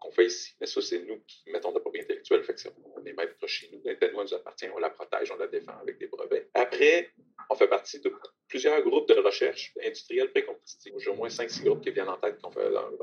qu'on 0.00 0.10
fait 0.10 0.26
ici. 0.26 0.54
Mais 0.60 0.66
ça, 0.66 0.80
c'est 0.80 0.98
nous 1.00 1.20
qui 1.26 1.50
mettons 1.52 1.72
la 1.72 1.78
propriété 1.80 2.14
intellectuelle. 2.14 2.42
Fait 2.42 2.54
que 2.54 2.68
on 2.96 3.04
est 3.04 3.46
chez 3.46 3.70
nous. 3.72 3.80
L'intelligence 3.84 4.32
nous 4.32 4.36
appartient, 4.38 4.66
on 4.74 4.78
la 4.78 4.90
protège, 4.90 5.30
on 5.30 5.36
la 5.36 5.46
défend 5.46 5.78
avec 5.80 5.98
des 5.98 6.08
brevets. 6.08 6.48
Après, 6.54 7.12
on 7.48 7.54
fait 7.54 7.68
partie 7.68 8.00
de 8.00 8.10
plusieurs 8.50 8.82
groupes 8.82 9.08
de 9.08 9.14
recherche 9.14 9.72
industriels 9.82 10.30
précompétitifs. 10.32 10.92
J'ai 10.98 11.10
au 11.10 11.14
moins 11.14 11.28
5-6 11.28 11.64
groupes 11.64 11.82
qui 11.82 11.92
viennent 11.92 12.08
en 12.08 12.18
tête 12.18 12.38
donc 12.42 12.52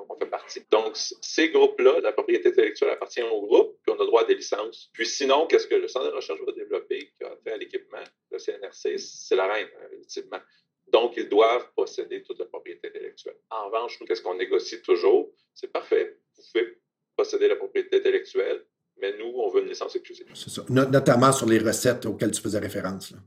on 0.09 0.19
fait 0.19 0.29
partie. 0.29 0.61
Donc, 0.69 0.95
ces 0.95 1.49
groupes-là, 1.49 2.01
la 2.01 2.11
propriété 2.11 2.49
intellectuelle 2.49 2.91
appartient 2.91 3.23
au 3.23 3.41
groupe, 3.41 3.77
puis 3.81 3.95
on 3.97 4.01
a 4.01 4.05
droit 4.05 4.21
à 4.21 4.25
des 4.25 4.35
licences. 4.35 4.89
Puis 4.93 5.07
sinon, 5.07 5.47
qu'est-ce 5.47 5.67
que 5.67 5.75
le 5.75 5.87
centre 5.87 6.11
de 6.11 6.15
recherche 6.15 6.39
va 6.45 6.51
développer, 6.51 7.13
qui 7.17 7.23
a 7.23 7.35
fait 7.43 7.53
à 7.53 7.57
l'équipement, 7.57 8.03
le 8.29 8.37
CNRC, 8.37 8.97
c'est 8.97 9.35
la 9.35 9.47
reine, 9.47 9.69
ultimement. 9.93 10.39
Donc, 10.87 11.15
ils 11.17 11.29
doivent 11.29 11.69
posséder 11.75 12.23
toute 12.23 12.39
la 12.39 12.45
propriété 12.45 12.89
intellectuelle. 12.89 13.37
En 13.49 13.65
revanche, 13.67 13.99
nous, 13.99 14.05
qu'est-ce 14.05 14.21
qu'on 14.21 14.35
négocie 14.35 14.81
toujours? 14.81 15.31
C'est 15.53 15.71
parfait. 15.71 16.17
Vous 16.35 16.43
pouvez 16.53 16.77
posséder 17.15 17.47
la 17.47 17.55
propriété 17.55 17.97
intellectuelle, 17.97 18.65
mais 18.97 19.17
nous, 19.17 19.33
on 19.35 19.49
veut 19.49 19.61
une 19.61 19.69
licence 19.69 19.95
exclusive. 19.95 20.27
C'est 20.33 20.49
ça. 20.49 20.65
Notamment 20.69 21.31
sur 21.31 21.47
les 21.47 21.59
recettes 21.59 22.05
auxquelles 22.05 22.31
tu 22.31 22.41
faisais 22.41 22.59
référence. 22.59 23.11
Là. 23.11 23.17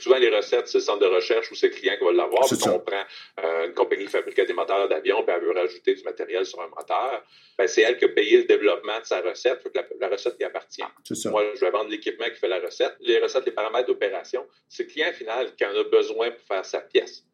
Souvent, 0.00 0.16
les 0.16 0.34
recettes, 0.34 0.68
c'est 0.68 0.78
le 0.78 0.84
centre 0.84 1.00
de 1.00 1.06
recherche 1.06 1.50
ou 1.50 1.54
c'est 1.54 1.68
le 1.68 1.74
client 1.74 1.94
qui 1.98 2.04
va 2.04 2.12
l'avoir. 2.12 2.46
Puis 2.46 2.58
on 2.66 2.78
prend 2.80 3.04
euh, 3.44 3.66
une 3.66 3.74
compagnie 3.74 4.04
qui 4.04 4.10
fabrique 4.10 4.40
des 4.40 4.52
moteurs 4.52 4.88
d'avion, 4.88 5.22
puis 5.22 5.34
elle 5.34 5.42
veut 5.42 5.52
rajouter 5.52 5.94
du 5.94 6.02
matériel 6.02 6.46
sur 6.46 6.60
un 6.60 6.68
moteur. 6.68 7.24
Ben, 7.56 7.66
c'est 7.66 7.82
elle 7.82 7.98
qui 7.98 8.04
a 8.04 8.08
payé 8.08 8.38
le 8.38 8.44
développement 8.44 9.00
de 9.00 9.04
sa 9.04 9.20
recette. 9.20 9.60
La, 9.74 9.84
la, 10.00 10.08
recette 10.08 10.36
lui 10.38 10.44
appartient. 10.44 10.82
Ça. 11.12 11.30
Moi, 11.30 11.44
je 11.54 11.60
vais 11.60 11.70
vendre 11.70 11.90
l'équipement 11.90 12.26
qui 12.26 12.36
fait 12.36 12.48
la 12.48 12.60
recette. 12.60 12.96
Les 13.00 13.18
recettes, 13.18 13.46
les 13.46 13.52
paramètres 13.52 13.88
d'opération, 13.88 14.46
c'est 14.68 14.84
le 14.84 14.90
client 14.90 15.12
final 15.12 15.54
qui 15.56 15.64
en 15.64 15.74
a 15.76 15.84
besoin 15.84 16.30
pour 16.30 16.46
faire 16.46 16.64
sa 16.64 16.80
pièce. 16.80 17.24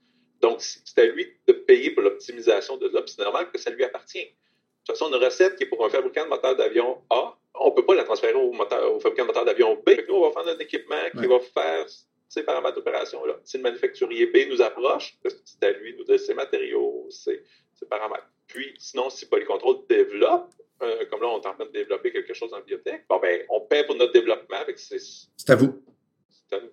Donc, 0.40 0.60
c'est 0.60 0.98
à 0.98 1.06
lui 1.06 1.32
de 1.46 1.52
payer 1.52 1.90
pour 1.90 2.02
l'optimisation 2.02 2.76
de 2.76 2.88
l'ops. 2.88 3.10
C'est 3.16 3.22
normal 3.22 3.50
que 3.50 3.58
ça 3.58 3.70
lui 3.70 3.84
appartient. 3.84 4.24
De 4.24 4.92
toute 4.92 4.98
façon, 4.98 5.10
une 5.10 5.24
recette 5.24 5.56
qui 5.56 5.64
est 5.64 5.66
pour 5.66 5.84
un 5.84 5.88
fabricant 5.88 6.24
de 6.24 6.28
moteur 6.28 6.56
d'avion 6.56 7.00
A, 7.08 7.34
on 7.54 7.70
ne 7.70 7.74
peut 7.74 7.86
pas 7.86 7.94
la 7.94 8.04
transférer 8.04 8.34
au, 8.34 8.52
moteur, 8.52 8.94
au 8.94 9.00
fabricant 9.00 9.22
de 9.22 9.28
moteur 9.28 9.44
d'avion 9.46 9.74
B. 9.76 9.90
Nous, 10.06 10.14
on 10.14 10.28
va 10.28 10.32
faire 10.32 10.54
un 10.54 10.58
équipement 10.58 10.96
qui 11.12 11.26
ouais. 11.26 11.26
va 11.26 11.40
faire 11.40 11.86
ces 12.34 12.42
paramètres 12.42 12.74
d'opération-là. 12.74 13.34
Si 13.44 13.56
le 13.58 13.62
manufacturier 13.62 14.26
B 14.26 14.50
nous 14.50 14.60
approche, 14.60 15.16
c'est 15.44 15.62
à 15.62 15.70
lui 15.70 15.92
de 15.92 15.98
nous 15.98 16.04
donner 16.04 16.18
ses 16.18 16.34
matériaux, 16.34 17.06
ses, 17.08 17.42
ses, 17.74 17.86
paramètres. 17.86 18.28
Puis, 18.48 18.74
sinon, 18.78 19.08
si 19.08 19.26
Polycontrol 19.26 19.86
développe, 19.88 20.50
euh, 20.82 21.04
comme 21.10 21.22
là, 21.22 21.28
on 21.28 21.40
est 21.40 21.46
en 21.46 21.54
train 21.54 21.64
de 21.64 21.70
développer 21.70 22.12
quelque 22.12 22.34
chose 22.34 22.52
en 22.52 22.60
biotech, 22.60 23.04
bon, 23.08 23.20
ben, 23.20 23.42
on 23.48 23.60
paie 23.60 23.84
pour 23.86 23.94
notre 23.94 24.12
développement. 24.12 24.56
C'est 24.76 25.50
à 25.50 25.54
vous. 25.54 25.80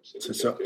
C'est 0.03 0.33
ça. 0.33 0.57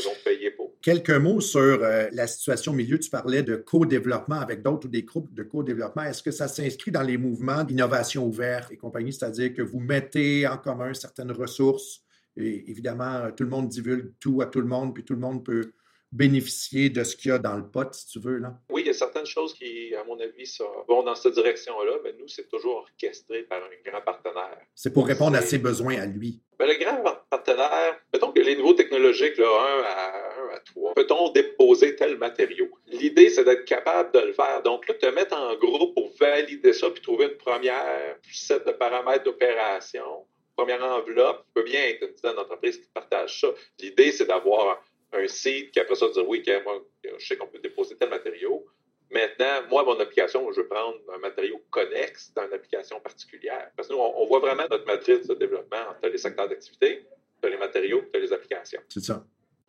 Pour. 0.58 0.74
Quelques 0.82 1.10
mots 1.12 1.40
sur 1.40 1.60
euh, 1.60 2.08
la 2.12 2.28
situation 2.28 2.72
au 2.72 2.76
milieu. 2.76 3.00
Tu 3.00 3.10
parlais 3.10 3.44
de 3.44 3.56
co-développement 3.56 4.40
avec 4.40 4.62
d'autres 4.62 4.88
ou 4.88 4.90
des 4.90 5.04
groupes 5.04 5.34
de 5.34 5.44
co-développement. 5.44 6.04
Est-ce 6.04 6.24
que 6.24 6.32
ça 6.32 6.48
s'inscrit 6.48 6.92
dans 6.92 7.04
les 7.04 7.18
mouvements 7.18 7.64
d'innovation 7.64 8.26
ouverte 8.26 8.72
et 8.72 8.78
compagnie, 8.78 9.14
c'est-à-dire 9.14 9.54
que 9.54 9.62
vous 9.62 9.80
mettez 9.80 10.48
en 10.48 10.58
commun 10.58 10.94
certaines 10.94 11.32
ressources 11.32 12.05
et 12.38 12.70
évidemment, 12.70 13.32
tout 13.32 13.44
le 13.44 13.50
monde 13.50 13.70
divulgue 13.70 14.14
tout 14.20 14.42
à 14.42 14.46
tout 14.46 14.62
le 14.62 14.68
monde, 14.68 14.94
puis 14.94 15.04
tout 15.04 15.14
le 15.14 15.20
monde 15.20 15.46
peut 15.46 15.72
bénéficier 16.12 16.90
de 16.90 17.04
ce 17.04 17.16
qu'il 17.16 17.30
y 17.30 17.34
a 17.34 17.40
dans 17.40 17.58
le 17.58 17.68
pot, 17.68 17.94
si 17.94 18.08
tu 18.08 18.20
veux. 18.20 18.38
Là. 18.38 18.54
Oui, 18.70 18.84
il 18.84 18.88
y 18.88 18.90
a 18.90 18.94
certaines 18.94 19.26
choses 19.26 19.54
qui, 19.54 19.94
à 19.96 20.04
mon 20.06 20.18
avis, 20.20 20.46
ça, 20.46 20.64
vont 20.88 21.04
dans 21.04 21.16
cette 21.16 21.34
direction-là, 21.34 21.98
mais 22.04 22.14
nous, 22.18 22.28
c'est 22.28 22.48
toujours 22.48 22.78
orchestré 22.78 23.44
par 23.44 23.60
un 23.60 23.90
grand 23.90 24.02
partenaire. 24.02 24.62
C'est 24.76 24.94
pour 24.94 25.08
répondre 25.08 25.36
à 25.36 25.42
ses 25.42 25.58
besoins 25.58 25.98
à 25.98 26.06
lui. 26.06 26.42
Ben, 26.58 26.68
le 26.68 26.76
grand 26.80 27.04
partenaire, 27.30 28.00
mettons 28.14 28.32
que 28.32 28.40
les 28.40 28.56
niveaux 28.56 28.74
technologiques, 28.74 29.38
là, 29.38 29.46
1 29.46 29.84
à 29.84 30.54
1 30.54 30.56
à 30.56 30.60
3, 30.60 30.94
peut-on 30.94 31.32
déposer 31.34 31.98
tel 31.98 32.18
matériau? 32.18 32.70
L'idée, 32.88 33.30
c'est 33.30 33.44
d'être 33.44 33.66
capable 33.66 34.14
de 34.14 34.28
le 34.28 34.34
faire. 34.34 34.64
Donc 34.64 34.88
là, 34.88 34.94
te 34.94 35.08
mettre 35.08 35.36
en 35.36 35.56
groupe 35.58 35.96
pour 35.96 36.14
valider 36.18 36.72
ça, 36.72 36.90
puis 36.92 37.02
trouver 37.02 37.26
une 37.26 37.38
première 37.38 38.16
set 38.32 38.66
de 38.66 38.72
paramètres 38.72 39.26
d'opération, 39.26 40.26
première 40.56 40.84
enveloppe, 40.84 41.46
peut 41.54 41.64
bien 41.64 41.82
être 41.82 42.04
une 42.04 42.14
dizaine 42.14 42.36
d'entreprises 42.36 42.80
qui 42.80 42.88
partagent 42.94 43.42
ça. 43.42 43.48
L'idée, 43.80 44.12
c'est 44.12 44.26
d'avoir 44.26 44.84
un 45.14 45.28
site 45.28 45.72
qui 45.72 45.80
après 45.80 45.96
ça 45.96 46.08
dire 46.10 46.28
oui, 46.28 46.44
moi, 46.64 46.84
je 47.04 47.26
sais 47.26 47.38
qu'on 47.38 47.48
peut 47.48 47.60
déposer 47.60 47.96
tel 47.96 48.10
matériau. 48.10 48.66
Maintenant, 49.12 49.68
moi, 49.70 49.84
mon 49.84 50.00
application, 50.00 50.52
je 50.52 50.62
veux 50.62 50.68
prendre 50.68 50.98
un 51.14 51.20
matériau 51.20 51.62
connexe 51.70 52.34
dans 52.34 52.46
une 52.48 52.54
application 52.54 53.00
particulière. 53.00 53.72
Parce 53.76 53.88
que 53.88 53.94
nous, 53.94 54.00
on, 54.00 54.26
voit 54.26 54.40
vraiment 54.40 54.66
notre 54.70 54.86
matrice 54.86 55.28
de 55.28 55.36
développement 55.36 55.90
entre 55.90 56.10
les 56.10 56.18
secteurs 56.18 56.50
d'activité, 56.50 57.06
les 57.44 57.58
matériaux, 57.58 58.02
les 58.14 58.34
applications. 58.34 58.82
C'est 58.90 59.04
ça. 59.04 59.24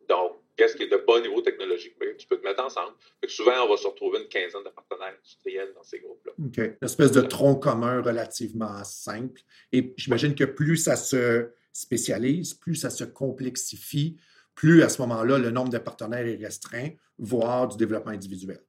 Donc, 0.08 0.40
qu'est-ce 0.56 0.76
qui 0.76 0.84
est 0.84 0.88
de 0.88 1.02
bon 1.06 1.20
niveau 1.20 1.40
technologique? 1.40 1.96
Ben, 1.98 2.16
tu 2.16 2.26
peux 2.26 2.38
te 2.38 2.44
mettre 2.44 2.62
ensemble. 2.64 2.94
souvent, 3.28 3.64
on 3.64 3.68
va 3.68 3.76
se 3.76 3.86
retrouver 3.86 4.20
une 4.20 4.28
quinzaine 4.28 4.64
de 4.64 4.70
partenaires 4.70 5.14
industriels 5.14 5.72
dans 5.74 5.82
ces 5.82 6.00
groupes-là. 6.00 6.32
OK. 6.44 6.58
Une 6.58 6.76
espèce 6.82 7.12
de 7.12 7.20
tronc 7.20 7.56
commun 7.56 8.02
relativement 8.02 8.82
simple. 8.84 9.40
Et 9.72 9.94
j'imagine 9.96 10.34
que 10.34 10.44
plus 10.44 10.76
ça 10.76 10.96
se 10.96 11.50
spécialise, 11.72 12.54
plus 12.54 12.74
ça 12.74 12.90
se 12.90 13.04
complexifie, 13.04 14.16
plus 14.54 14.82
à 14.82 14.88
ce 14.88 15.00
moment-là, 15.02 15.38
le 15.38 15.50
nombre 15.50 15.70
de 15.70 15.78
partenaires 15.78 16.26
est 16.26 16.36
restreint, 16.36 16.88
voire 17.18 17.68
du 17.68 17.76
développement 17.76 18.12
individuel. 18.12 18.60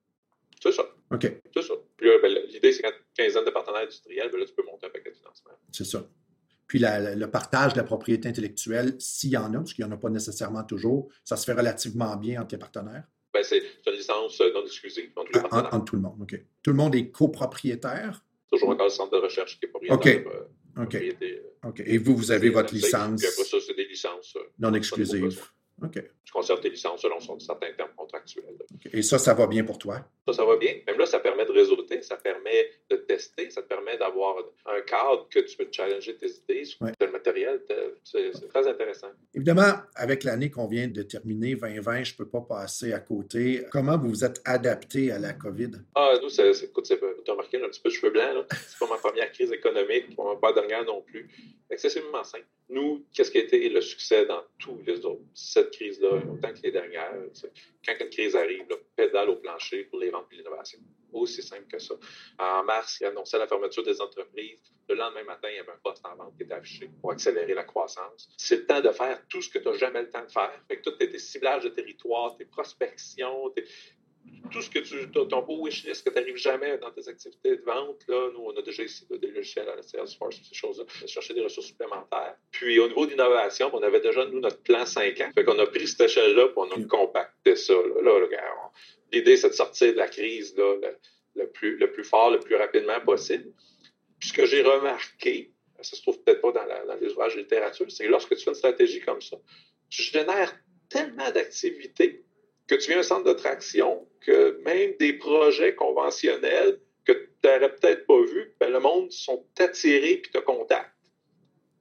C'est 0.62 0.74
ça. 0.74 0.84
OK. 1.12 1.42
C'est 1.54 1.62
ça. 1.62 1.74
Ben, 2.00 2.28
l'idée, 2.50 2.74
c'est 2.74 2.82
qu'à 2.82 2.90
une 2.90 2.96
quinzaine 3.16 3.46
de 3.46 3.52
partenaires 3.52 3.84
industriels, 3.84 4.30
ben 4.32 4.40
là, 4.40 4.46
tu 4.46 4.54
peux 4.54 4.64
monter 4.64 4.88
un 4.88 4.90
paquet 4.90 5.12
de 5.12 5.16
financement. 5.16 5.52
C'est 5.72 5.86
ça. 5.86 6.06
Puis 6.68 6.80
le 6.80 7.26
partage 7.28 7.74
de 7.74 7.78
la 7.78 7.84
propriété 7.84 8.28
intellectuelle, 8.28 8.95
s'il 8.99 9.30
y 9.30 9.38
en 9.38 9.53
a, 9.53 9.57
parce 9.57 9.74
qu'il 9.74 9.86
n'y 9.86 9.91
en 9.91 9.93
a 9.93 9.97
pas 9.97 10.09
nécessairement 10.09 10.63
toujours, 10.63 11.09
ça 11.24 11.38
se 11.38 11.45
fait 11.45 11.53
relativement 11.53 12.15
bien 12.18 12.41
entre 12.41 12.55
les 12.55 12.59
partenaires. 12.59 13.03
Ben, 13.34 13.43
c'est 13.43 13.61
une 13.86 13.93
licence 13.93 14.41
non 14.53 14.63
exclusive 14.63 15.11
entre 15.15 15.32
les 15.34 15.39
ah, 15.39 15.41
partenaires. 15.43 15.74
Entre, 15.74 15.86
tout 15.86 15.95
le 15.95 16.01
monde, 16.01 16.22
OK. 16.22 16.41
Tout 16.63 16.72
le 16.72 16.76
monde 16.76 16.95
est 16.95 17.09
copropriétaire? 17.09 18.24
Toujours 18.51 18.70
encore 18.70 18.88
le 18.88 18.91
centre 18.91 19.11
de 19.11 19.24
recherche 19.24 19.59
qui 19.59 19.65
est 19.65 19.70
propriétaire. 19.70 19.97
OK. 19.97 20.07
Euh, 20.07 20.84
OK. 20.84 20.95
Euh, 20.95 21.68
OK. 21.68 21.82
Et 21.86 21.97
vous, 21.97 22.15
vous 22.15 22.32
avez 22.32 22.49
votre 22.49 22.74
licence. 22.74 23.22
Puis 23.22 23.28
après 23.28 23.43
ça, 23.43 23.57
c'est 23.65 23.76
des 23.76 23.88
licences 23.88 24.36
euh, 24.36 24.41
non 24.59 24.74
exclusives. 24.74 25.41
OK. 25.84 26.03
Tu 26.26 26.34
conserves 26.34 26.59
tes 26.59 26.70
licences 26.70 27.01
selon 27.01 27.20
certains 27.39 27.72
termes 27.74 27.93
contractuels. 27.95 28.57
Et 28.91 29.01
ça, 29.01 29.18
ça 29.18 29.34
va 29.34 29.47
bien 29.47 29.63
pour 29.63 29.78
toi? 29.78 30.05
Ça, 30.28 30.34
ça 30.34 30.46
va 30.46 30.58
bien. 30.58 30.76
Même 30.86 30.98
là, 30.98 31.06
ça 31.06 31.20
permet 31.20 31.46
de 31.46 31.52
réseauter, 31.52 32.02
ça 32.02 32.18
permet 32.18 32.70
de 32.90 32.98
tester, 32.98 33.50
ça 33.50 33.62
te 33.62 33.68
permet 33.68 33.98
d'avoir 33.98 34.36
un 34.66 34.82
cadre 34.82 35.28
que 35.30 35.40
tu 35.40 35.56
peux 35.56 35.68
challenger 35.72 36.18
tes 36.18 36.30
idées 36.30 36.66
sur 36.66 36.86
le 36.86 37.12
matériel. 37.12 37.62
C'est 38.04 38.48
très 38.50 38.68
intéressant. 38.68 39.08
Évidemment, 39.34 39.74
avec 39.96 40.24
l'année 40.24 40.50
qu'on 40.50 40.68
vient 40.68 40.88
de 40.88 41.02
terminer, 41.04 41.56
2020, 41.56 42.04
je 42.04 42.14
ne 42.14 42.18
peux 42.18 42.28
pas 42.28 42.42
passer 42.42 42.92
à 42.92 43.00
côté. 43.00 43.64
Comment 43.72 43.98
vous 43.98 44.10
vous 44.10 44.26
êtes 44.26 44.42
adapté 44.44 45.12
à 45.12 45.20
la 45.20 45.34
COVID? 45.34 45.72
Ah, 45.96 46.16
nous, 46.22 46.30
c'est, 46.30 46.52
écoute, 46.64 46.86
tu 46.86 46.94
as 46.94 47.32
remarqué, 47.32 47.58
un 47.58 47.70
petit 47.70 47.82
peu 47.82 47.90
de 47.90 47.94
cheveux 47.94 48.12
blancs. 48.12 48.46
C'est 48.68 48.80
pas 48.80 48.88
ma 48.88 48.98
première 48.98 49.32
crise 49.32 49.52
économique, 49.52 50.16
pas 50.16 50.38
ma 50.42 50.54
dernière 50.54 50.84
non 50.84 51.02
plus. 51.02 51.30
Excessivement 51.70 52.24
simple. 52.24 52.46
Nous, 52.70 53.06
qu'est-ce 53.14 53.32
qui 53.32 53.38
a 53.38 53.42
été 53.42 53.70
le 53.70 53.82
succès 53.82 54.26
dans 54.26 54.42
tous 54.58 54.80
les 54.86 55.06
autres? 55.06 55.22
Cette 55.34 55.72
crise-là, 55.72 56.22
autant 56.34 56.54
que 56.54 56.62
les 56.64 56.72
dernières, 56.72 57.14
quand 57.86 57.94
une 58.00 58.10
crise 58.10 58.36
arrive, 58.36 58.66
pédale 58.96 59.30
au 59.30 59.36
plancher 59.36 59.84
pour 59.84 60.00
les 60.00 60.10
ventes 60.10 60.16
et 60.32 60.36
l'innovation. 60.36 60.80
Aussi 61.13 61.41
simple 61.41 61.68
que 61.68 61.80
ça. 61.80 61.95
En 62.38 62.63
mars, 62.63 62.97
il 63.01 63.05
annonçait 63.05 63.38
la 63.38 63.47
fermeture 63.47 63.84
des 63.84 64.01
entreprises. 64.01 64.61
Le 64.89 64.95
lendemain 64.95 65.24
matin, 65.24 65.49
il 65.49 65.55
y 65.55 65.59
avait 65.59 65.72
un 65.72 65.80
poste 65.84 66.05
en 66.05 66.15
vente 66.15 66.36
qui 66.38 66.43
était 66.43 66.53
affiché 66.53 66.89
pour 67.01 67.11
accélérer 67.11 67.53
la 67.53 67.63
croissance. 67.63 68.30
C'est 68.38 68.57
le 68.57 68.65
temps 68.65 68.82
de 68.82 68.91
faire 68.91 69.22
tout 69.28 69.41
ce 69.41 69.49
que 69.49 69.59
tu 69.59 69.68
n'as 69.68 69.78
jamais 69.78 70.01
le 70.01 70.09
temps 70.09 70.24
de 70.24 70.32
faire. 70.32 70.61
Fait 70.68 70.78
que 70.78 70.89
tout 70.89 70.91
tes 70.91 71.18
ciblages 71.18 71.63
de 71.63 71.70
territoire, 71.70 72.36
tes 72.38 72.45
prospections, 72.45 73.49
tes, 73.51 73.65
tout 74.51 74.61
ce 74.61 74.70
que 74.70 74.80
tu, 74.80 75.09
ton 75.11 75.41
beau 75.41 75.65
wishlist 75.65 76.03
que 76.05 76.09
tu 76.09 76.20
n'arrives 76.20 76.38
jamais 76.38 76.78
dans 76.78 76.91
tes 76.91 77.07
activités 77.07 77.57
de 77.57 77.61
vente, 77.63 78.03
là, 78.07 78.30
nous, 78.34 78.41
on 78.45 78.55
a 78.57 78.61
déjà 78.61 78.84
ici 78.84 79.05
des 79.09 79.32
logiciels 79.32 79.68
à 79.70 79.76
la 79.76 79.82
Salesforce, 79.82 80.39
ces 80.41 80.55
choses-là, 80.55 80.86
chercher 81.05 81.34
des 81.34 81.41
ressources 81.41 81.68
supplémentaires. 81.68 82.36
Puis 82.51 82.80
au 82.80 82.88
niveau 82.88 83.05
d'innovation, 83.05 83.70
on 83.74 83.82
avait 83.82 83.99
déjà, 83.99 84.26
nous, 84.26 84.39
notre 84.39 84.61
plan 84.63 84.86
5 84.86 85.20
ans. 85.22 85.30
Fait 85.36 85.43
qu'on 85.43 85.59
a 85.59 85.68
pris 85.68 85.88
cette 85.88 86.01
échelle-là, 86.01 86.49
pour 86.49 86.63
on 86.63 86.72
a 86.72 86.86
compacté 86.86 87.55
ça. 87.55 87.74
Là, 87.74 88.20
l'idée, 89.12 89.38
c'est 89.38 89.49
de 89.49 89.53
sortir 89.53 89.93
de 89.93 89.97
la 89.97 90.08
crise 90.08 90.55
là, 90.58 90.76
le, 91.36 91.47
plus, 91.47 91.78
le 91.78 91.91
plus 91.91 92.03
fort, 92.03 92.32
le 92.32 92.39
plus 92.39 92.55
rapidement 92.55 92.99
possible. 93.01 93.51
Puis 94.20 94.30
ce 94.30 94.34
que 94.34 94.45
j'ai 94.45 94.62
remarqué, 94.62 95.53
ça 95.82 95.95
se 95.95 96.01
trouve 96.01 96.22
peut-être 96.24 96.41
pas 96.41 96.51
dans, 96.51 96.99
les 96.99 97.12
ouvrages 97.12 97.36
de 97.36 97.41
littérature, 97.41 97.89
c'est 97.89 98.05
que 98.05 98.10
lorsque 98.10 98.36
tu 98.36 98.43
fais 98.43 98.51
une 98.51 98.55
stratégie 98.55 99.01
comme 99.01 99.22
ça, 99.22 99.38
tu 99.89 100.01
génères 100.01 100.53
tellement 100.89 101.30
d'activités 101.32 102.24
que 102.68 102.76
tu 102.76 102.89
viens 102.89 102.99
un 102.99 103.03
centre 103.03 103.24
d'attraction, 103.24 104.08
que 104.22 104.60
même 104.64 104.95
des 104.99 105.14
projets 105.14 105.76
conventionnels 105.76 106.80
que 107.05 107.14
tu 107.14 107.30
n'aurais 107.43 107.74
peut-être 107.76 108.05
pas 108.05 108.22
vus, 108.24 108.53
ben, 108.60 108.72
le 108.72 108.80
monde 108.80 109.12
sont 109.12 109.45
attirés 109.58 110.14
et 110.14 110.22
te 110.22 110.39
contactent. 110.39 110.91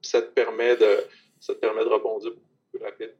ça 0.01 0.21
te 0.21 0.31
permet 0.31 0.77
de, 0.77 1.03
ça 1.39 1.53
te 1.53 1.59
permet 1.59 1.83
de 1.83 1.89
rebondir 1.89 2.31
plus 2.71 2.81
rapidement. 2.81 3.13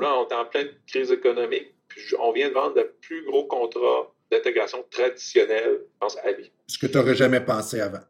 Là, 0.00 0.18
on 0.18 0.28
est 0.28 0.34
en 0.34 0.46
pleine 0.46 0.70
crise 0.86 1.10
économique, 1.10 1.74
puis 1.74 1.77
on 2.18 2.32
vient 2.32 2.48
de 2.48 2.54
vendre 2.54 2.76
le 2.76 2.92
plus 3.00 3.24
gros 3.24 3.46
contrat 3.46 4.12
d'intégration 4.30 4.84
traditionnel, 4.90 5.80
je 5.82 5.98
pense, 5.98 6.16
à 6.18 6.32
vie. 6.32 6.50
Ce 6.66 6.78
que 6.78 6.86
tu 6.86 6.96
n'aurais 6.96 7.14
jamais 7.14 7.40
pensé 7.40 7.80
avant. 7.80 8.04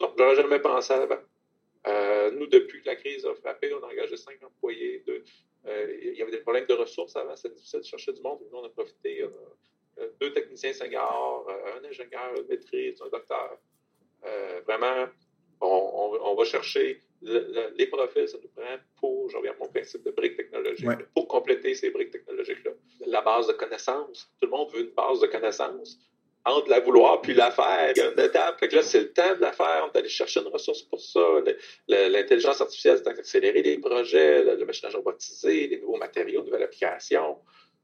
Non, 0.00 0.12
je 0.16 0.22
n'aurais 0.22 0.36
jamais 0.36 0.58
pensé 0.58 0.92
avant. 0.92 1.18
Euh, 1.86 2.30
nous, 2.32 2.46
depuis 2.46 2.80
que 2.82 2.86
la 2.86 2.96
crise 2.96 3.26
a 3.26 3.34
frappé, 3.34 3.72
on 3.74 3.84
a 3.84 3.90
engagé 3.90 4.16
cinq 4.16 4.42
employés, 4.42 5.04
euh, 5.66 5.98
il 6.02 6.14
y 6.14 6.22
avait 6.22 6.30
des 6.30 6.38
problèmes 6.38 6.66
de 6.66 6.74
ressources 6.74 7.14
avant, 7.16 7.36
c'était 7.36 7.54
difficile 7.54 7.80
de 7.80 7.84
chercher 7.84 8.12
du 8.12 8.22
monde. 8.22 8.38
Nous, 8.50 8.58
on 8.58 8.64
a 8.64 8.68
profité. 8.70 9.22
Euh, 9.22 10.08
deux 10.20 10.32
techniciens 10.32 10.72
seniors, 10.72 11.46
un 11.48 11.84
ingénieur 11.86 12.34
de 12.36 12.42
maîtrise, 12.48 13.00
un 13.00 13.08
docteur. 13.10 13.58
vraiment, 14.66 15.06
on, 15.60 16.34
va 16.34 16.44
chercher 16.44 17.00
les 17.76 17.86
profils, 17.86 18.28
ça 18.28 18.38
nous 18.42 18.48
prend 18.48 18.76
pour, 18.96 19.30
je 19.30 19.36
reviens 19.36 19.52
à 19.52 19.56
mon 19.58 19.68
principe 19.68 20.04
de 20.04 20.10
briques 20.10 20.36
technologiques, 20.36 20.88
pour 21.14 21.28
compléter 21.28 21.74
ces 21.74 21.90
briques 21.90 22.10
technologiques-là. 22.10 22.72
La 23.06 23.22
base 23.22 23.46
de 23.46 23.52
connaissances. 23.52 24.30
Tout 24.40 24.46
le 24.46 24.50
monde 24.50 24.70
veut 24.72 24.82
une 24.82 24.94
base 24.94 25.20
de 25.20 25.26
connaissances 25.26 25.98
entre 26.46 26.68
la 26.68 26.80
vouloir 26.80 27.22
puis 27.22 27.32
la 27.32 27.50
faire, 27.50 27.92
il 27.94 27.98
y 27.98 28.02
a 28.02 28.12
une 28.12 28.20
étape. 28.20 28.60
Fait 28.60 28.68
que 28.68 28.76
là, 28.76 28.82
c'est 28.82 29.00
le 29.00 29.12
temps 29.12 29.34
de 29.34 29.40
la 29.40 29.52
faire. 29.52 29.88
On 29.88 29.92
est 29.92 29.98
allé 29.98 30.08
chercher 30.08 30.40
une 30.40 30.48
ressource 30.48 30.82
pour 30.82 31.00
ça. 31.00 31.20
L'intelligence 31.88 32.60
artificielle, 32.60 32.98
c'est 32.98 33.04
d'accélérer 33.04 33.62
les 33.62 33.78
projets, 33.78 34.44
le, 34.44 34.64
machinage 34.66 34.94
robotisé, 34.94 35.68
les 35.68 35.80
nouveaux 35.80 35.96
matériaux, 35.96 36.44
nouvelles 36.44 36.64
applications. 36.64 37.38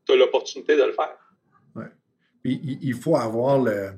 Tu 0.07 0.13
as 0.13 0.17
l'opportunité 0.17 0.77
de 0.77 0.83
le 0.83 0.93
faire. 0.93 1.17
Oui. 1.75 1.85
Puis 2.43 2.79
il 2.83 2.95
faut 2.95 3.17
avoir 3.17 3.59
le, 3.59 3.93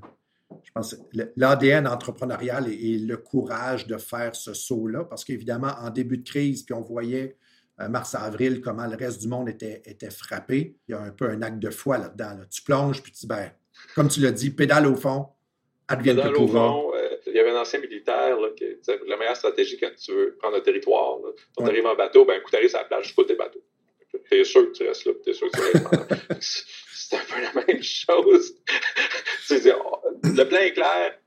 je 0.63 0.71
pense, 0.73 0.97
l'ADN 1.37 1.87
entrepreneurial 1.87 2.69
et, 2.69 2.99
le 2.99 3.17
courage 3.17 3.87
de 3.87 3.97
faire 3.97 4.35
ce 4.35 4.55
saut-là, 4.55 5.05
parce 5.05 5.25
qu'évidemment, 5.25 5.73
en 5.81 5.91
début 5.91 6.19
de 6.19 6.29
crise, 6.29 6.63
puis 6.63 6.75
on 6.75 6.81
voyait 6.81 7.37
euh, 7.81 7.89
mars-avril 7.89 8.61
comment 8.61 8.87
le 8.87 8.97
reste 8.97 9.21
du 9.21 9.29
monde 9.29 9.49
était, 9.49 9.83
était 9.85 10.11
frappé, 10.11 10.77
il 10.89 10.93
y 10.93 10.95
a 10.95 11.01
un 11.01 11.11
peu 11.11 11.29
un 11.29 11.43
acte 11.43 11.59
de 11.59 11.71
foi 11.71 11.99
là-dedans. 11.99 12.39
Tu 12.51 12.63
plonges, 12.63 13.03
puis 13.03 13.13
tu 13.13 13.21
dis, 13.21 13.27
ben, 13.27 13.51
comme 13.95 14.09
tu 14.09 14.21
l'as 14.21 14.33
dit, 14.33 14.51
pédale 14.51 14.87
au 14.87 14.97
fond, 14.97 15.29
advienne 15.89 16.17
pédale 16.17 16.37
au 16.37 16.49
fond, 16.49 16.93
euh, 16.95 17.17
il 17.27 17.35
y 17.35 17.41
avait 17.41 17.51
un 17.51 17.61
ancien 17.61 17.81
militaire 17.81 18.37
qui 18.57 18.65
disait 18.77 19.01
la 19.09 19.17
meilleure 19.17 19.37
stratégie 19.37 19.79
quand 19.79 19.91
tu 19.97 20.13
veux 20.13 20.37
prendre 20.39 20.57
un 20.57 20.61
territoire, 20.61 21.19
quand 21.57 21.65
tu 21.65 21.71
arrives 21.71 21.87
en 21.87 21.97
bateau, 21.97 22.25
ben, 22.25 22.41
coup, 22.43 22.51
tu 22.51 22.57
arrives 22.57 22.75
à 22.77 22.81
la 22.81 22.85
plage, 22.85 23.15
tu 23.15 23.27
tes 23.27 23.37
bateaux. 23.37 23.63
Tu 24.13 24.41
es 24.41 24.45
sûr 24.45 24.67
que 24.71 24.77
tu 24.77 24.87
restes 24.87 25.07
là, 25.07 25.13
tu 25.23 25.31
es 25.31 25.33
sûr 25.33 25.51
que 25.51 25.57
tu 25.57 26.35
restes 26.35 26.67
C'est 26.95 27.17
un 27.17 27.25
peu 27.25 27.41
la 27.41 27.67
même 27.67 27.83
chose. 27.83 28.55
le 29.51 30.45
plan 30.45 30.59
est 30.59 30.73
clair, 30.73 31.19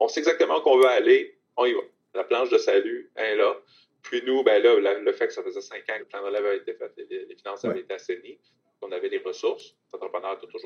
on 0.00 0.08
sait 0.08 0.20
exactement 0.20 0.58
où 0.58 0.68
on 0.68 0.78
veut 0.78 0.88
aller, 0.88 1.38
on 1.56 1.66
y 1.66 1.72
va. 1.72 1.80
La 2.14 2.24
planche 2.24 2.50
de 2.50 2.58
salut 2.58 3.10
est 3.16 3.36
là. 3.36 3.56
Puis 4.02 4.22
nous, 4.26 4.42
ben 4.44 4.62
là, 4.62 4.98
le 4.98 5.12
fait 5.12 5.26
que 5.26 5.32
ça 5.32 5.42
faisait 5.42 5.60
cinq 5.62 5.88
ans 5.90 5.94
que 5.94 6.00
le 6.00 6.04
plan 6.04 6.20
de 6.20 6.26
relève 6.26 6.44
avait 6.44 6.58
été 6.58 6.74
fait, 6.74 6.92
les, 7.10 7.34
finances 7.36 7.64
avaient 7.64 7.80
été 7.80 7.94
assainies, 7.94 8.38
on 8.82 8.92
avait 8.92 9.08
les 9.08 9.18
ressources. 9.18 9.74
L'entrepreneur 9.92 10.32
a 10.32 10.36
toujours 10.36 10.60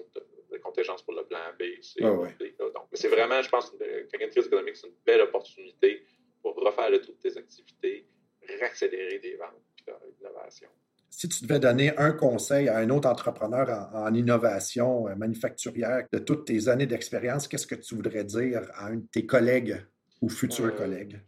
des 0.51 0.59
contingences 0.59 1.03
pour 1.03 1.14
le 1.14 1.24
plan 1.24 1.39
B, 1.59 1.81
C, 1.81 2.01
D. 2.39 2.55
Donc, 2.59 2.89
c'est 2.93 3.09
vraiment, 3.09 3.41
je 3.41 3.49
pense, 3.49 3.72
une 3.81 4.29
crise 4.31 4.47
économique, 4.47 4.76
c'est 4.76 4.89
une 4.89 4.95
belle 5.07 5.20
opportunité 5.20 6.03
pour 6.43 6.57
refaire 6.57 6.91
le 6.91 7.01
tour 7.01 7.14
de 7.14 7.29
tes 7.29 7.39
activités, 7.39 8.07
réaccélérer 8.43 9.18
des 9.20 9.37
ventes 9.37 9.62
et 9.87 9.93
l'innovation. 10.18 10.68
Si 11.11 11.29
tu 11.29 11.45
devais 11.45 11.59
donner 11.59 11.97
un 11.97 12.13
conseil 12.13 12.69
à 12.69 12.79
un 12.79 12.91
autre 12.91 13.09
entrepreneur 13.09 13.91
en, 13.95 14.13
innovation 14.15 15.09
euh, 15.09 15.15
manufacturière 15.17 16.07
de 16.13 16.19
toutes 16.19 16.47
tes 16.47 16.69
années 16.69 16.87
d'expérience, 16.87 17.49
qu'est-ce 17.49 17.67
que 17.67 17.75
tu 17.75 17.95
voudrais 17.95 18.25
dire 18.25 18.63
à 18.75 18.87
un 18.87 18.97
de 18.97 19.07
tes 19.11 19.27
collègues 19.27 19.85
ou 20.21 20.29
futurs 20.29 20.67
euh, 20.67 20.71
collègues? 20.71 21.21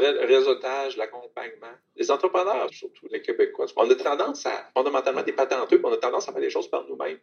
le 0.00 0.26
réseautage, 0.26 0.96
l'accompagnement. 0.96 1.72
Les 1.96 2.10
entrepreneurs, 2.10 2.68
surtout 2.70 3.06
les 3.10 3.22
Québécois, 3.22 3.66
on 3.76 3.90
a 3.90 3.94
tendance 3.94 4.46
à, 4.46 4.70
fondamentalement, 4.74 5.22
des 5.22 5.32
patenteux, 5.32 5.80
on 5.82 5.92
a 5.92 5.96
tendance 5.96 6.28
à 6.28 6.32
faire 6.32 6.40
les 6.40 6.50
choses 6.50 6.68
par 6.68 6.86
nous-mêmes. 6.86 7.18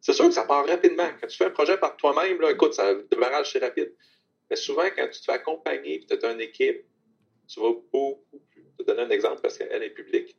C'est 0.00 0.12
sûr 0.12 0.26
que 0.26 0.34
ça 0.34 0.44
part 0.44 0.66
rapidement. 0.66 1.08
Quand 1.20 1.26
tu 1.26 1.36
fais 1.36 1.46
un 1.46 1.50
projet 1.50 1.78
par 1.78 1.96
toi-même, 1.96 2.38
écoute, 2.50 2.74
ça, 2.74 2.92
le 2.92 3.08
démarrage, 3.10 3.52
c'est 3.52 3.58
rapide. 3.58 3.92
Mais 4.48 4.56
souvent, 4.56 4.86
quand 4.96 5.08
tu 5.10 5.18
te 5.18 5.24
fais 5.24 5.32
accompagner 5.32 5.94
et 6.08 6.18
tu 6.18 6.24
as 6.24 6.32
une 6.32 6.40
équipe, 6.40 6.84
tu 7.48 7.60
vas 7.60 7.72
beaucoup 7.90 8.40
plus. 8.50 8.62
Je 8.62 8.78
vais 8.78 8.84
te 8.84 8.90
donner 8.90 9.02
un 9.02 9.10
exemple 9.10 9.40
parce 9.40 9.58
qu'elle 9.58 9.82
est 9.82 9.90
publique. 9.90 10.36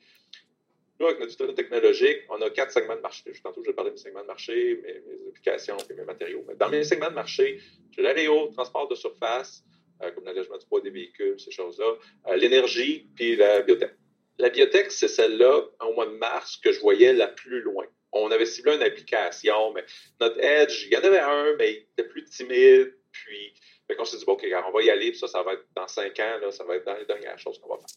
Nous, 0.99 1.05
avec 1.05 1.19
notre 1.19 1.31
tutoriel 1.31 1.55
technologique, 1.55 2.21
on 2.29 2.41
a 2.41 2.49
quatre 2.49 2.71
segments 2.71 2.95
de 2.95 3.01
marché. 3.01 3.31
Tantôt, 3.43 3.61
je 3.63 3.69
vais 3.69 3.75
parler 3.75 3.91
de 3.91 3.95
mes 3.95 4.01
segments 4.01 4.21
de 4.21 4.27
marché, 4.27 4.79
mes, 4.81 5.01
applications 5.29 5.77
et 5.89 5.93
mes 5.93 6.03
matériaux. 6.03 6.43
Mais 6.47 6.55
dans 6.55 6.69
mes 6.69 6.83
segments 6.83 7.09
de 7.09 7.15
marché, 7.15 7.59
j'ai 7.91 8.01
l'aéro, 8.01 8.47
transport 8.47 8.87
de 8.87 8.95
surface, 8.95 9.63
euh, 10.01 10.11
comme 10.11 10.25
l'allègement 10.25 10.57
du 10.57 10.65
poids 10.65 10.81
des 10.81 10.89
véhicules, 10.89 11.39
ces 11.39 11.51
choses-là, 11.51 11.93
euh, 12.27 12.35
l'énergie, 12.35 13.07
puis 13.15 13.35
la 13.35 13.61
biotech. 13.61 13.91
La 14.39 14.49
biotech, 14.49 14.91
c'est 14.91 15.07
celle-là, 15.07 15.63
au 15.81 15.93
mois 15.93 16.07
de 16.07 16.11
mars, 16.11 16.57
que 16.57 16.71
je 16.71 16.79
voyais 16.79 17.13
la 17.13 17.27
plus 17.27 17.61
loin. 17.61 17.85
On 18.11 18.31
avait 18.31 18.45
ciblé 18.45 18.75
une 18.75 18.81
application, 18.81 19.73
mais 19.73 19.83
notre 20.19 20.39
Edge, 20.39 20.85
il 20.85 20.93
y 20.93 20.97
en 20.97 21.03
avait 21.03 21.19
un, 21.19 21.55
mais 21.57 21.73
il 21.73 21.77
était 21.91 22.09
plus 22.09 22.23
timide, 22.23 22.93
puis 23.11 23.53
on 23.97 24.05
s'est 24.05 24.17
dit, 24.17 24.25
bon, 24.25 24.33
OK, 24.33 24.45
on 24.67 24.71
va 24.71 24.81
y 24.81 24.89
aller, 24.89 25.11
puis 25.11 25.19
ça, 25.19 25.27
ça 25.27 25.43
va 25.43 25.53
être 25.53 25.65
dans 25.75 25.87
cinq 25.87 26.19
ans, 26.19 26.39
là, 26.41 26.51
ça 26.51 26.63
va 26.63 26.75
être 26.75 26.85
dans 26.85 26.97
les 26.97 27.05
dernières 27.05 27.37
choses 27.39 27.59
qu'on 27.59 27.69
va 27.69 27.77
faire. 27.77 27.87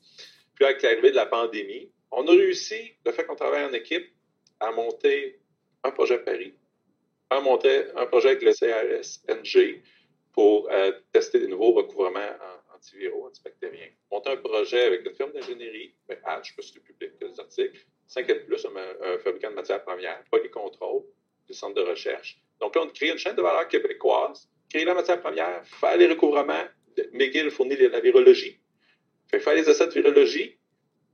Puis 0.54 0.64
avec 0.64 0.82
l'arrivée 0.82 1.10
de 1.10 1.16
la 1.16 1.26
pandémie, 1.26 1.90
on 2.12 2.26
a 2.26 2.30
réussi, 2.30 2.92
le 3.04 3.12
fait 3.12 3.24
qu'on 3.24 3.36
travaille 3.36 3.64
en 3.64 3.72
équipe, 3.72 4.06
à 4.58 4.70
monter 4.70 5.38
un 5.84 5.90
projet 5.90 6.18
Paris, 6.18 6.54
à 7.30 7.40
monter 7.40 7.84
un 7.96 8.06
projet 8.06 8.30
avec 8.30 8.42
le 8.42 8.52
CRS-NG 8.52 9.82
pour 10.32 10.70
euh, 10.70 10.92
tester 11.12 11.40
des 11.40 11.46
nouveaux 11.46 11.72
recouvrements 11.72 12.20
antiviraux, 12.74 13.26
antibactériens. 13.26 13.90
Monter 14.10 14.30
un 14.30 14.36
projet 14.36 14.84
avec 14.84 15.06
une 15.06 15.14
firme 15.14 15.32
d'ingénierie, 15.32 15.94
ben, 16.08 16.18
ah, 16.24 16.40
je 16.42 16.54
peux 16.54 16.62
citer 16.62 16.80
public 16.80 17.12
des 17.20 17.38
articles, 17.38 17.86
5 18.06 18.26
plus, 18.46 18.66
un, 18.66 19.18
fabricant 19.18 19.50
de 19.50 19.54
matières 19.54 19.84
premières, 19.84 20.22
polycontrôle, 20.30 21.04
des 21.46 21.54
centres 21.54 21.74
de 21.74 21.88
recherche. 21.88 22.40
Donc 22.60 22.74
là, 22.74 22.82
on 22.82 22.88
crée 22.88 23.10
une 23.10 23.18
chaîne 23.18 23.36
de 23.36 23.42
valeur 23.42 23.68
québécoise, 23.68 24.48
créer 24.68 24.84
la 24.84 24.94
matière 24.94 25.20
première, 25.20 25.64
faire 25.64 25.96
les 25.96 26.08
recouvrements. 26.08 26.64
McGill 27.12 27.50
fournit 27.50 27.76
la 27.76 28.00
virologie, 28.00 28.60
fait 29.30 29.40
faire 29.40 29.54
les 29.54 29.68
essais 29.70 29.86
de 29.86 29.92
virologie, 29.92 30.58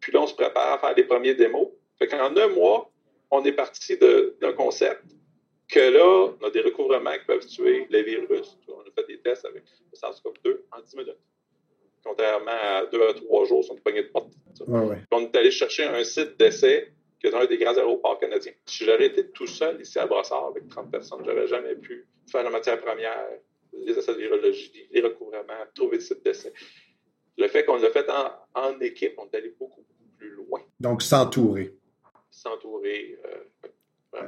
puis 0.06 0.12
là, 0.12 0.20
on 0.20 0.26
se 0.28 0.34
prépare 0.34 0.74
à 0.74 0.78
faire 0.78 0.94
les 0.94 1.02
premiers 1.02 1.34
démos. 1.34 1.66
Fait 1.98 2.06
qu'en 2.06 2.36
un 2.36 2.46
mois, 2.46 2.92
on 3.28 3.44
est 3.44 3.50
parti 3.50 3.98
d'un 3.98 4.52
concept 4.52 5.02
que 5.68 5.80
là, 5.80 6.32
on 6.40 6.46
a 6.46 6.50
des 6.50 6.60
recouvrements 6.60 7.10
qui 7.10 7.24
peuvent 7.26 7.44
tuer 7.44 7.88
les 7.90 8.04
virus. 8.04 8.56
On 8.68 8.82
a 8.82 8.84
fait 8.94 9.04
des 9.08 9.18
tests 9.18 9.44
avec 9.46 9.64
le 9.64 9.98
SARS-CoV-2 9.98 10.58
en 10.70 10.80
10 10.80 10.96
minutes. 10.96 11.18
Contrairement 12.04 12.52
à 12.52 12.86
deux 12.86 13.02
à 13.02 13.14
trois 13.14 13.46
jours, 13.46 13.64
sur 13.64 13.74
une 13.74 13.80
poignée 13.80 14.04
de 14.04 14.08
porte. 14.10 14.32
On 15.10 15.22
est 15.22 15.36
allé 15.36 15.50
chercher 15.50 15.82
un 15.86 16.04
site 16.04 16.38
d'essai 16.38 16.92
qui 17.18 17.26
est 17.26 17.34
un 17.34 17.44
des 17.46 17.58
grands 17.58 17.76
aéroports 17.76 18.20
canadiens. 18.20 18.52
Si 18.64 18.84
j'aurais 18.84 19.06
été 19.06 19.28
tout 19.32 19.48
seul 19.48 19.80
ici 19.80 19.98
à 19.98 20.06
Brossard 20.06 20.46
avec 20.46 20.68
30 20.68 20.88
personnes, 20.88 21.24
j'aurais 21.24 21.48
jamais 21.48 21.74
pu 21.74 22.06
faire 22.30 22.44
la 22.44 22.50
matière 22.50 22.80
première, 22.80 23.26
les 23.72 23.98
essais 23.98 24.14
de 24.14 24.18
virologie, 24.18 24.86
les 24.92 25.00
recouvrements, 25.00 25.66
trouver 25.74 25.96
le 25.96 26.02
site 26.02 26.24
d'essai. 26.24 26.52
Le 27.38 27.48
fait 27.48 27.64
qu'on 27.64 27.76
l'a 27.76 27.90
fait 27.90 28.06
en, 28.54 28.80
équipe, 28.80 29.14
on 29.18 29.26
est 29.26 29.36
allé 29.36 29.54
beaucoup, 29.58 29.84
plus 30.16 30.34
loin. 30.34 30.60
Donc, 30.80 31.02
s'entourer. 31.02 31.74
S'entourer. 32.30 33.18
Euh, 33.24 34.18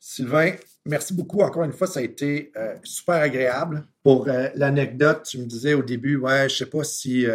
Sylvain, 0.00 0.52
merci 0.84 1.14
beaucoup. 1.14 1.40
Encore 1.40 1.64
une 1.64 1.72
fois, 1.72 1.86
ça 1.86 2.00
a 2.00 2.02
été 2.02 2.52
euh, 2.56 2.76
super 2.82 3.16
agréable. 3.16 3.86
Pour 4.02 4.28
euh, 4.28 4.48
l'anecdote, 4.54 5.22
tu 5.24 5.38
me 5.38 5.44
disais 5.44 5.74
au 5.74 5.82
début, 5.82 6.16
ouais, 6.16 6.48
je 6.48 6.56
sais 6.56 6.66
pas 6.66 6.84
si 6.84 7.26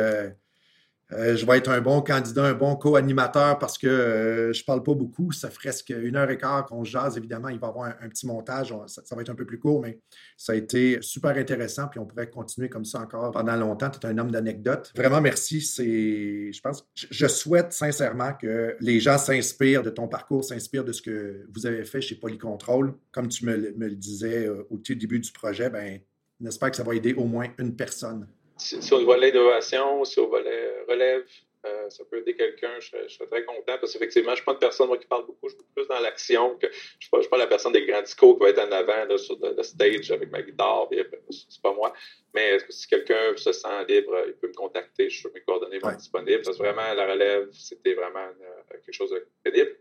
euh, 1.14 1.36
je 1.36 1.45
vais 1.45 1.57
être 1.57 1.70
un 1.70 1.82
bon 1.82 2.01
candidat, 2.01 2.45
un 2.45 2.53
bon 2.53 2.76
co-animateur 2.76 3.59
parce 3.59 3.78
que 3.78 3.88
euh, 3.88 4.53
je 4.53 4.64
parle 4.64 4.84
pas 4.84 4.93
beaucoup. 4.93 5.32
Ça 5.32 5.49
ferait 5.49 5.72
qu'une 5.86 6.16
heure 6.16 6.30
et 6.30 6.38
quart 6.38 6.66
qu'on 6.66 6.84
jase. 6.84 7.18
Évidemment, 7.18 7.49
il 7.49 7.59
va 7.59 7.68
y 7.68 7.70
avoir 7.70 7.93
un, 8.01 8.09
petit 8.09 8.26
montage. 8.26 8.74
ça, 8.88 9.16
va 9.16 9.22
être 9.22 9.30
un 9.30 9.36
peu 9.36 9.45
plus 9.45 9.59
court, 9.59 9.82
mais 9.82 9.99
ça 10.38 10.53
a 10.53 10.55
été 10.55 10.99
super 11.01 11.32
intéressant. 11.38 11.88
Puis 11.88 11.99
on 11.99 12.05
pourrait 12.05 12.30
continuer 12.30 12.70
comme 12.70 12.86
ça 12.86 12.99
encore 12.99 13.32
pendant 13.32 13.55
longtemps. 13.55 13.89
Tu 13.89 13.99
es 13.99 14.09
un 14.09 14.18
homme 14.18 14.32
d'anecdotes. 14.32 14.91
Vraiment, 14.95 15.22
merci. 15.22 15.59
Je 15.59 16.61
pense, 16.61 16.88
je 16.95 17.28
souhaite 17.28 17.74
sincèrement 17.74 18.34
que 18.34 18.76
les 18.80 18.99
gens 18.99 19.18
s'inspirent 19.18 19.84
de 19.84 19.89
ton 19.89 20.07
parcours, 20.07 20.43
s'inspirent 20.43 20.86
de 20.86 20.93
ce 20.93 21.01
que 21.01 21.45
vous 21.53 21.66
avez 21.66 21.84
fait 21.86 22.01
chez 22.01 22.16
Polycontrol. 22.16 22.93
Comme 23.11 23.28
tu 23.28 23.45
me, 23.45 23.55
le 23.55 23.95
disais 23.95 24.47
euh, 24.47 24.68
au 24.70 24.78
début 24.78 25.20
du 25.20 25.32
projet, 25.32 25.70
ben, 25.70 25.99
j'espère 26.41 26.72
que 26.72 26.78
ça 26.78 26.84
va 26.84 26.95
aider 26.95 27.14
au 27.14 27.26
moins 27.26 27.47
une 27.57 27.76
personne 27.76 28.28
si, 28.64 28.82
si, 28.82 28.93
on 28.93 29.03
volet 29.03 29.30
innovation, 29.30 30.05
si 30.05 30.20
on 30.20 30.28
volet 30.28 30.84
relève, 30.88 31.24
euh, 31.66 31.89
ça 31.89 32.03
peut 32.03 32.18
aider 32.18 32.36
quelqu'un, 32.36 32.78
je, 32.80 33.07
serais 33.07 33.28
très 33.28 33.45
content 33.45 33.78
parce 33.80 33.93
qu'effectivement, 33.93 34.32
je 34.32 34.32
ne 34.32 34.36
suis 34.38 34.45
pas 34.45 34.51
une 34.51 34.59
personne 34.59 34.99
qui 34.99 35.07
parle 35.07 35.26
beaucoup, 35.26 35.47
je 35.47 35.55
suis 35.55 35.64
plus 35.74 35.88
dans 35.88 35.99
l'action 35.99 36.57
que 36.57 36.68
je 36.68 36.76
ne 36.76 36.99
suis, 36.99 37.09
suis, 37.22 37.30
pas 37.30 37.38
la 37.38 37.47
personne 37.47 37.72
des 37.72 37.86
grands 37.86 38.01
discours 38.01 38.38
qui 38.38 38.43
va 38.43 38.49
être 38.49 38.59
en 38.59 38.72
avant 38.72 39.18
sur 39.18 39.38
le, 39.41 39.64
stage 39.64 40.11
avec 40.11 40.30
ma 40.30 40.41
guitare, 40.41 40.89
c'est 41.30 41.61
pas 41.61 41.74
moi. 41.74 41.93
Mais 42.34 42.57
si 42.70 42.88
quelqu'un 42.88 43.38
se 43.38 43.53
sent 43.53 43.86
libre, 43.88 44.26
il 44.28 44.34
peut 44.34 44.49
me 44.49 44.53
contacter, 44.53 45.09
je 45.09 45.20
suis 45.20 45.30
mes 45.34 45.41
coordonnées 45.41 45.80
vont 45.80 45.91
être 45.91 45.97
disponibles. 45.97 46.41
Parce 46.43 46.57
que 46.57 46.64
vraiment, 46.64 46.93
la 46.93 47.11
relève, 47.11 47.49
c'était 47.53 47.93
vraiment 47.93 48.28
euh, 48.28 48.78
quelque 48.84 48.91
chose 48.91 49.11
de 49.11 49.26
crédible. 49.43 49.78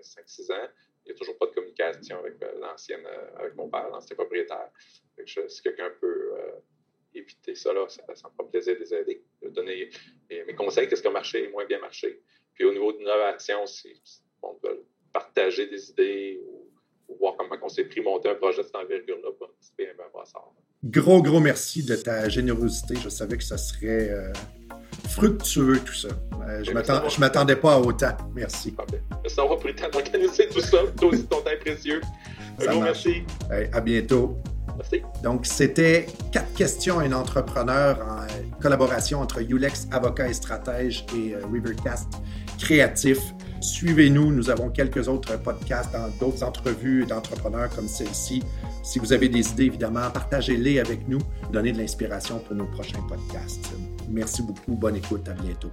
Ça 0.00 0.22
fait 0.22 0.42
5-6 0.42 0.52
ans. 0.52 0.68
Il 1.04 1.10
n'y 1.10 1.16
a 1.16 1.18
toujours 1.18 1.38
pas 1.38 1.46
de 1.46 1.52
communication 1.52 2.18
avec 2.18 2.34
euh, 2.42 2.52
l'ancienne, 2.60 3.06
avec 3.38 3.54
mon 3.54 3.68
père, 3.68 3.88
l'ancien 3.90 4.16
propriétaire. 4.16 4.70
si 5.24 5.62
quelqu'un 5.62 5.90
peut 6.00 6.32
éviter 7.14 7.54
ça, 7.54 7.72
là, 7.72 7.86
ça, 7.88 8.02
ça 8.14 8.28
me 8.28 8.32
fera 8.32 8.48
plaisir 8.50 8.74
de 8.74 8.80
les 8.80 8.94
aider, 8.94 9.22
de 9.42 9.48
donner 9.48 9.90
mes 10.30 10.54
conseils, 10.54 10.88
qu'est-ce 10.88 11.02
qui 11.02 11.08
a 11.08 11.12
marché, 11.12 11.48
moins 11.48 11.66
bien 11.66 11.78
marché. 11.80 12.20
Puis 12.54 12.64
au 12.64 12.72
niveau 12.72 12.92
de 12.92 12.98
l'innovation, 12.98 13.66
si 13.66 14.00
on 14.42 14.54
veut 14.62 14.84
partager 15.12 15.66
des 15.66 15.90
idées 15.90 16.40
ou, 16.46 16.68
voir 17.20 17.34
comment 17.36 17.54
on 17.62 17.68
s'est 17.68 17.84
pris 17.84 18.00
monter 18.00 18.30
un 18.30 18.34
projet 18.34 18.58
de 18.58 18.62
cette 18.62 18.76
envergure-là 18.76 19.30
pour 19.38 19.48
participer 19.48 19.88
à 19.88 19.90
un 19.90 20.10
brassard. 20.12 20.50
Gros, 20.82 21.22
gros 21.22 21.40
merci 21.40 21.84
de 21.84 21.94
ta 21.94 22.28
générosité. 22.28 22.94
Je 22.96 23.10
savais 23.10 23.36
que 23.36 23.44
ça 23.44 23.58
serait 23.58 24.10
euh, 24.10 24.32
fructueux, 25.10 25.78
tout 25.84 25.92
ça. 25.92 26.08
Euh, 26.08 26.64
je 26.64 26.70
ne 26.70 27.20
m'attendais 27.20 27.56
pas 27.56 27.74
à 27.74 27.78
autant. 27.78 28.16
Merci. 28.34 28.74
Ça 29.26 29.44
va 29.44 29.56
pris 29.56 29.68
le 29.68 29.76
temps 29.76 29.90
d'organiser 29.90 30.48
tout 30.48 30.60
ça. 30.60 30.78
Toi 30.98 31.08
aussi, 31.10 31.26
ton 31.26 31.42
temps 31.42 31.50
précieux. 31.60 32.00
Un 32.60 32.64
gros 32.64 32.80
merci. 32.80 33.22
à 33.50 33.80
bientôt. 33.80 34.38
Donc, 35.22 35.46
c'était 35.46 36.06
quatre 36.30 36.52
questions 36.54 36.98
à 36.98 37.04
un 37.04 37.12
entrepreneur 37.12 37.98
en 38.00 38.60
collaboration 38.60 39.20
entre 39.20 39.40
Ulex 39.40 39.88
Avocat 39.90 40.28
et 40.28 40.34
Stratège 40.34 41.04
et 41.16 41.34
euh, 41.34 41.40
Rivercast 41.52 42.08
Créatif. 42.58 43.18
Suivez-nous, 43.60 44.32
nous 44.32 44.50
avons 44.50 44.70
quelques 44.70 45.08
autres 45.08 45.38
podcasts 45.40 45.94
d'autres 46.18 46.42
entrevues 46.42 47.06
d'entrepreneurs 47.06 47.70
comme 47.70 47.88
celle-ci. 47.88 48.42
Si 48.82 48.98
vous 48.98 49.12
avez 49.12 49.28
des 49.28 49.48
idées, 49.50 49.66
évidemment, 49.66 50.10
partagez-les 50.10 50.80
avec 50.80 51.06
nous, 51.08 51.20
donnez 51.52 51.72
de 51.72 51.78
l'inspiration 51.78 52.40
pour 52.40 52.56
nos 52.56 52.66
prochains 52.66 53.02
podcasts. 53.08 53.70
Merci 54.08 54.42
beaucoup, 54.42 54.74
bonne 54.74 54.96
écoute, 54.96 55.28
à 55.28 55.34
bientôt. 55.34 55.70